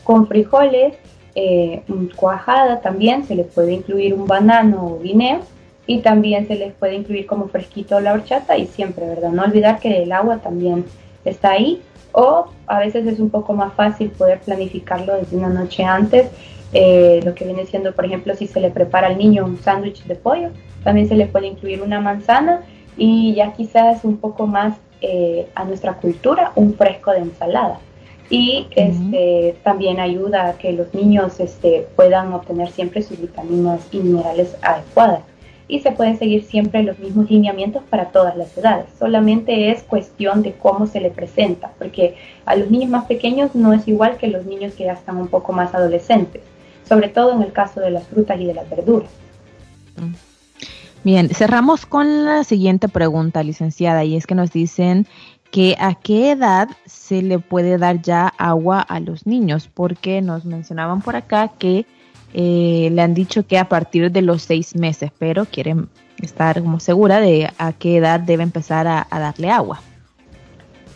con 0.03 0.27
frijoles, 0.27 0.95
eh, 1.35 1.81
cuajada 2.17 2.81
también, 2.81 3.23
se 3.25 3.35
les 3.35 3.47
puede 3.47 3.71
incluir 3.71 4.13
un 4.13 4.27
banano 4.27 4.85
o 4.85 4.99
guineo 4.99 5.39
y 5.85 5.99
también 5.99 6.45
se 6.45 6.55
les 6.55 6.73
puede 6.73 6.95
incluir 6.95 7.25
como 7.25 7.47
fresquito 7.47 8.01
la 8.01 8.11
horchata 8.11 8.57
y 8.57 8.67
siempre, 8.67 9.05
¿verdad? 9.07 9.31
No 9.31 9.43
olvidar 9.43 9.79
que 9.79 10.03
el 10.03 10.11
agua 10.11 10.39
también 10.39 10.83
está 11.23 11.51
ahí 11.51 11.81
o 12.19 12.47
a 12.65 12.79
veces 12.79 13.05
es 13.05 13.19
un 13.19 13.29
poco 13.29 13.53
más 13.53 13.73
fácil 13.73 14.09
poder 14.09 14.39
planificarlo 14.39 15.15
desde 15.17 15.37
una 15.37 15.49
noche 15.49 15.83
antes 15.83 16.31
eh, 16.73 17.21
lo 17.23 17.33
que 17.33 17.45
viene 17.45 17.65
siendo, 17.65 17.93
por 17.93 18.05
ejemplo, 18.05 18.35
si 18.35 18.47
se 18.47 18.59
le 18.59 18.71
prepara 18.71 19.07
al 19.07 19.17
niño 19.17 19.45
un 19.45 19.57
sándwich 19.57 20.03
de 20.03 20.15
pollo, 20.15 20.49
también 20.83 21.07
se 21.07 21.15
le 21.15 21.27
puede 21.27 21.47
incluir 21.47 21.81
una 21.81 21.99
manzana 22.01 22.61
y 22.97 23.35
ya 23.35 23.53
quizás 23.53 24.03
un 24.03 24.17
poco 24.17 24.47
más 24.47 24.75
eh, 25.01 25.47
a 25.55 25.63
nuestra 25.63 25.93
cultura, 25.93 26.51
un 26.55 26.73
fresco 26.73 27.11
de 27.11 27.19
ensalada. 27.19 27.79
Y 28.29 28.67
este, 28.75 29.55
también 29.63 30.01
ayuda 30.01 30.49
a 30.49 30.53
que 30.57 30.73
los 30.73 30.93
niños 30.93 31.39
este, 31.39 31.87
puedan 31.95 32.33
obtener 32.33 32.69
siempre 32.71 33.01
sus 33.01 33.21
vitaminas 33.21 33.87
y 33.93 33.99
minerales 33.99 34.57
adecuadas. 34.61 35.21
Y 35.67 35.79
se 35.81 35.91
pueden 35.91 36.17
seguir 36.17 36.43
siempre 36.43 36.83
los 36.83 36.97
mismos 36.99 37.29
lineamientos 37.29 37.83
para 37.89 38.05
todas 38.05 38.37
las 38.37 38.57
edades. 38.57 38.85
Solamente 38.97 39.71
es 39.71 39.83
cuestión 39.83 40.41
de 40.41 40.53
cómo 40.53 40.87
se 40.87 41.01
le 41.01 41.11
presenta, 41.11 41.71
porque 41.77 42.15
a 42.45 42.55
los 42.55 42.71
niños 42.71 42.89
más 42.89 43.05
pequeños 43.05 43.53
no 43.53 43.73
es 43.73 43.87
igual 43.87 44.17
que 44.17 44.27
los 44.27 44.45
niños 44.45 44.73
que 44.73 44.85
ya 44.85 44.93
están 44.93 45.17
un 45.17 45.27
poco 45.27 45.51
más 45.51 45.75
adolescentes 45.75 46.41
sobre 46.87 47.09
todo 47.09 47.33
en 47.33 47.41
el 47.41 47.51
caso 47.51 47.79
de 47.79 47.91
las 47.91 48.07
frutas 48.07 48.39
y 48.39 48.45
de 48.45 48.53
las 48.53 48.69
verduras. 48.69 49.09
Bien, 51.03 51.29
cerramos 51.29 51.85
con 51.85 52.25
la 52.25 52.43
siguiente 52.43 52.87
pregunta, 52.87 53.43
licenciada, 53.43 54.03
y 54.03 54.15
es 54.15 54.27
que 54.27 54.35
nos 54.35 54.51
dicen 54.51 55.07
que 55.51 55.75
a 55.79 55.95
qué 55.95 56.31
edad 56.31 56.69
se 56.85 57.21
le 57.21 57.39
puede 57.39 57.77
dar 57.77 58.01
ya 58.01 58.27
agua 58.37 58.81
a 58.81 58.99
los 58.99 59.25
niños, 59.25 59.69
porque 59.73 60.21
nos 60.21 60.45
mencionaban 60.45 61.01
por 61.01 61.15
acá 61.15 61.49
que 61.59 61.85
eh, 62.33 62.89
le 62.91 63.01
han 63.01 63.13
dicho 63.13 63.45
que 63.45 63.57
a 63.57 63.69
partir 63.69 64.11
de 64.11 64.21
los 64.21 64.43
seis 64.43 64.75
meses, 64.75 65.11
pero 65.17 65.45
quieren 65.45 65.89
estar 66.21 66.61
como 66.61 66.79
segura 66.79 67.19
de 67.19 67.49
a 67.57 67.73
qué 67.73 67.97
edad 67.97 68.19
debe 68.19 68.43
empezar 68.43 68.87
a, 68.87 69.07
darle 69.11 69.49
agua. 69.49 69.81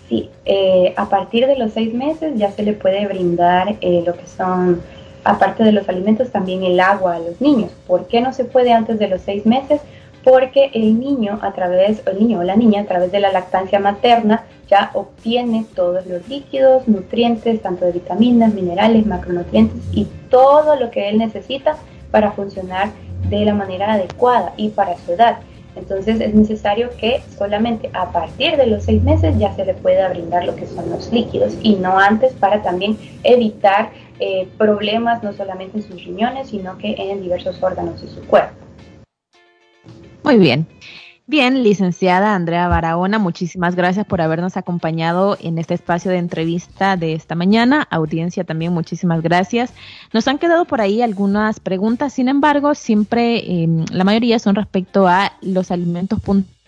Sí, 0.10 0.30
eh, 0.46 0.94
a 0.98 1.08
partir 1.08 1.48
de 1.48 1.58
los 1.58 1.72
seis 1.72 1.94
meses 1.94 2.34
ya 2.36 2.52
se 2.52 2.64
le 2.64 2.74
puede 2.74 3.06
brindar 3.08 3.78
eh, 3.82 4.04
lo 4.06 4.14
que 4.14 4.28
son 4.28 4.82
aparte 5.24 5.64
de 5.64 5.72
los 5.72 5.88
alimentos, 5.88 6.32
también 6.32 6.64
el 6.64 6.80
agua 6.80 7.16
a 7.16 7.20
los 7.20 7.40
niños. 7.40 7.72
¿Por 7.88 8.08
qué 8.08 8.22
no 8.22 8.34
se 8.34 8.44
puede 8.44 8.74
antes 8.74 9.00
de 9.00 9.08
los 9.08 9.22
seis 9.22 9.46
meses? 9.46 9.82
Porque 10.24 10.72
el 10.74 11.00
niño 11.00 11.40
a 11.42 11.52
través, 11.54 12.04
el 12.06 12.20
niño 12.20 12.40
o 12.40 12.44
la 12.44 12.56
niña 12.56 12.82
a 12.82 12.86
través 12.86 13.12
de 13.12 13.20
la 13.20 13.32
lactancia 13.32 13.80
materna 13.80 14.44
ya 14.70 14.92
obtiene 14.94 15.66
todos 15.76 16.06
los 16.06 16.28
líquidos, 16.30 16.88
nutrientes, 16.88 17.62
tanto 17.62 17.86
de 17.86 17.92
vitaminas, 17.92 18.54
minerales, 18.54 19.06
macronutrientes 19.06 19.82
y 19.92 20.08
todo 20.30 20.76
lo 20.76 20.92
que 20.92 21.10
él 21.10 21.18
necesita 21.18 21.76
para 22.12 22.32
funcionar 22.32 22.90
de 23.30 23.46
la 23.46 23.54
manera 23.54 23.94
adecuada 23.94 24.54
y 24.58 24.70
para 24.70 24.98
su 24.98 25.14
edad. 25.14 25.40
Entonces 25.76 26.20
es 26.20 26.34
necesario 26.34 26.90
que 26.98 27.22
solamente 27.38 27.90
a 27.94 28.12
partir 28.12 28.58
de 28.58 28.68
los 28.68 28.84
seis 28.84 29.02
meses 29.04 29.38
ya 29.38 29.54
se 29.56 29.66
le 29.66 29.74
pueda 29.74 30.10
brindar 30.10 30.46
lo 30.46 30.56
que 30.56 30.68
son 30.68 30.90
los 30.90 31.12
líquidos 31.12 31.56
y 31.62 31.76
no 31.76 31.98
antes 31.98 32.34
para 32.34 32.62
también 32.62 32.98
evitar 33.24 33.90
eh, 34.20 34.48
problemas 34.58 35.24
no 35.24 35.34
solamente 35.34 35.78
en 35.78 35.84
sus 35.84 36.04
riñones, 36.04 36.50
sino 36.50 36.78
que 36.78 36.96
en 36.98 37.22
diversos 37.22 37.62
órganos 37.64 38.02
de 38.02 38.10
su 38.10 38.22
cuerpo. 38.28 38.54
Muy 40.24 40.38
bien. 40.38 40.68
Bien, 41.28 41.64
licenciada 41.64 42.36
Andrea 42.36 42.68
Barahona, 42.68 43.18
muchísimas 43.18 43.76
gracias 43.76 44.06
por 44.06 44.20
habernos 44.20 44.58
acompañado 44.58 45.38
en 45.40 45.60
este 45.60 45.74
espacio 45.74 46.12
de 46.12 46.18
entrevista 46.18 46.98
de 46.98 47.14
esta 47.14 47.36
mañana. 47.36 47.88
Audiencia 47.90 48.44
también, 48.44 48.74
muchísimas 48.74 49.22
gracias. 49.22 49.74
Nos 50.12 50.28
han 50.28 50.40
quedado 50.40 50.66
por 50.66 50.82
ahí 50.82 51.02
algunas 51.02 51.62
preguntas, 51.62 52.14
sin 52.14 52.28
embargo, 52.28 52.76
siempre 52.76 53.64
em, 53.64 53.86
la 53.92 54.04
mayoría 54.04 54.40
son 54.40 54.56
respecto 54.56 55.08
a 55.08 55.32
los 55.42 55.72
alimentos 55.72 56.20
puntuales 56.20 56.62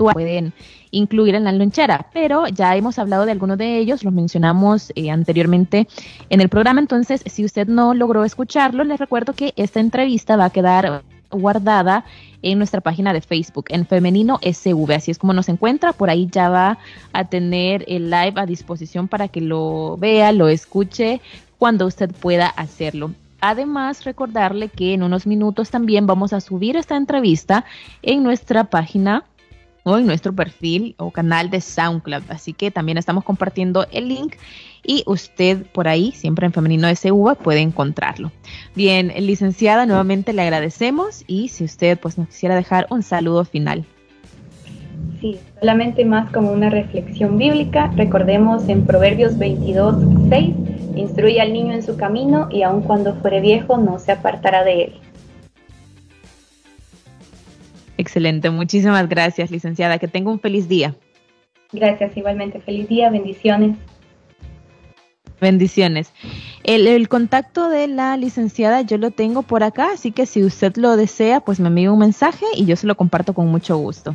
pueden 0.00 0.52
incluir 0.90 1.34
en 1.34 1.44
la 1.44 1.52
lonchera, 1.52 2.06
pero 2.12 2.48
ya 2.48 2.74
hemos 2.76 2.98
hablado 2.98 3.26
de 3.26 3.32
algunos 3.32 3.58
de 3.58 3.78
ellos, 3.78 4.02
los 4.02 4.12
mencionamos 4.12 4.92
eh, 4.96 5.10
anteriormente 5.10 5.86
en 6.30 6.40
el 6.40 6.48
programa, 6.48 6.80
entonces 6.80 7.22
si 7.26 7.44
usted 7.44 7.68
no 7.68 7.94
logró 7.94 8.24
escucharlo, 8.24 8.82
les 8.84 8.98
recuerdo 8.98 9.34
que 9.34 9.52
esta 9.56 9.80
entrevista 9.80 10.36
va 10.36 10.46
a 10.46 10.50
quedar 10.50 11.02
guardada 11.30 12.04
en 12.42 12.58
nuestra 12.58 12.80
página 12.80 13.12
de 13.12 13.20
Facebook, 13.20 13.66
en 13.68 13.86
Femenino 13.86 14.38
SV, 14.42 14.94
así 14.94 15.10
es 15.10 15.18
como 15.18 15.32
nos 15.32 15.48
encuentra, 15.48 15.92
por 15.92 16.10
ahí 16.10 16.28
ya 16.30 16.48
va 16.48 16.78
a 17.12 17.24
tener 17.24 17.84
el 17.88 18.10
live 18.10 18.34
a 18.36 18.46
disposición 18.46 19.08
para 19.08 19.28
que 19.28 19.40
lo 19.40 19.96
vea, 19.98 20.32
lo 20.32 20.48
escuche 20.48 21.20
cuando 21.58 21.86
usted 21.86 22.10
pueda 22.10 22.46
hacerlo. 22.48 23.12
Además, 23.40 24.04
recordarle 24.04 24.68
que 24.68 24.94
en 24.94 25.02
unos 25.02 25.26
minutos 25.26 25.70
también 25.70 26.06
vamos 26.06 26.32
a 26.32 26.40
subir 26.40 26.76
esta 26.76 26.96
entrevista 26.96 27.64
en 28.02 28.22
nuestra 28.22 28.64
página 28.64 29.24
o 29.82 29.96
en 29.96 30.06
nuestro 30.06 30.34
perfil 30.34 30.94
o 30.98 31.10
canal 31.10 31.48
de 31.48 31.60
SoundCloud. 31.60 32.24
Así 32.28 32.52
que 32.52 32.70
también 32.70 32.98
estamos 32.98 33.24
compartiendo 33.24 33.86
el 33.92 34.08
link 34.08 34.34
y 34.84 35.02
usted 35.06 35.66
por 35.72 35.88
ahí, 35.88 36.12
siempre 36.12 36.46
en 36.46 36.52
Femenino 36.52 36.88
SV, 36.88 37.36
puede 37.36 37.60
encontrarlo. 37.60 38.32
Bien, 38.74 39.12
licenciada, 39.18 39.86
nuevamente 39.86 40.32
le 40.32 40.42
agradecemos 40.42 41.24
y 41.26 41.48
si 41.48 41.64
usted 41.64 41.98
pues 41.98 42.18
nos 42.18 42.28
quisiera 42.28 42.54
dejar 42.54 42.86
un 42.90 43.02
saludo 43.02 43.44
final. 43.44 43.84
Sí, 45.20 45.38
solamente 45.58 46.04
más 46.04 46.30
como 46.32 46.52
una 46.52 46.70
reflexión 46.70 47.36
bíblica. 47.36 47.90
Recordemos 47.94 48.68
en 48.68 48.86
Proverbios 48.86 49.36
22, 49.38 49.96
6, 50.30 50.54
instruye 50.96 51.40
al 51.40 51.52
niño 51.52 51.74
en 51.74 51.82
su 51.82 51.96
camino 51.96 52.48
y 52.50 52.62
aun 52.62 52.82
cuando 52.82 53.14
fuere 53.16 53.40
viejo 53.40 53.76
no 53.76 53.98
se 53.98 54.12
apartará 54.12 54.64
de 54.64 54.84
él. 54.84 54.92
Excelente, 57.98 58.48
muchísimas 58.48 59.10
gracias, 59.10 59.50
licenciada. 59.50 59.98
Que 59.98 60.08
tenga 60.08 60.30
un 60.30 60.40
feliz 60.40 60.68
día. 60.68 60.94
Gracias, 61.70 62.16
igualmente. 62.16 62.58
Feliz 62.60 62.88
día, 62.88 63.10
bendiciones. 63.10 63.76
Bendiciones. 65.40 66.12
El, 66.62 67.08
contacto 67.08 67.70
de 67.70 67.88
la 67.88 68.16
licenciada 68.18 68.82
yo 68.82 68.98
lo 68.98 69.10
tengo 69.10 69.42
por 69.42 69.62
acá, 69.62 69.92
así 69.94 70.12
que 70.12 70.26
si 70.26 70.44
usted 70.44 70.76
lo 70.76 70.96
desea, 70.96 71.40
pues 71.40 71.58
me 71.58 71.68
envía 71.68 71.90
un 71.90 71.98
mensaje 71.98 72.44
y 72.54 72.66
yo 72.66 72.76
se 72.76 72.86
lo 72.86 72.94
comparto 72.94 73.32
con 73.32 73.48
mucho 73.48 73.78
gusto. 73.78 74.14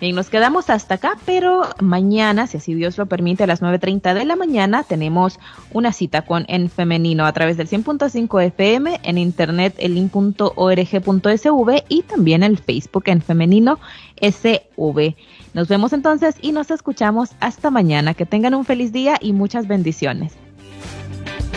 Bien, 0.00 0.16
nos 0.16 0.28
quedamos 0.30 0.70
hasta 0.70 0.96
acá, 0.96 1.16
pero 1.24 1.62
mañana, 1.80 2.48
si 2.48 2.56
así 2.56 2.74
Dios 2.74 2.98
lo 2.98 3.06
permite, 3.06 3.44
a 3.44 3.46
las 3.46 3.62
9.30 3.62 4.14
de 4.14 4.24
la 4.24 4.34
mañana 4.34 4.82
tenemos 4.82 5.38
una 5.72 5.92
cita 5.92 6.22
con 6.22 6.44
En 6.48 6.68
Femenino 6.68 7.24
a 7.24 7.32
través 7.32 7.56
del 7.56 7.68
100.5 7.68 8.42
FM, 8.42 9.00
en 9.04 9.18
internet 9.18 9.74
el 9.78 9.94
link.org.sv 9.94 11.84
y 11.88 12.02
también 12.02 12.42
el 12.42 12.58
Facebook 12.58 13.04
En 13.06 13.22
Femenino 13.22 13.78
SV. 14.20 15.14
Nos 15.54 15.68
vemos 15.68 15.92
entonces 15.92 16.34
y 16.42 16.50
nos 16.50 16.72
escuchamos 16.72 17.30
hasta 17.38 17.70
mañana. 17.70 18.14
Que 18.14 18.26
tengan 18.26 18.54
un 18.54 18.64
feliz 18.64 18.92
día 18.92 19.16
y 19.20 19.32
muchas 19.32 19.68
bendiciones. 19.68 20.36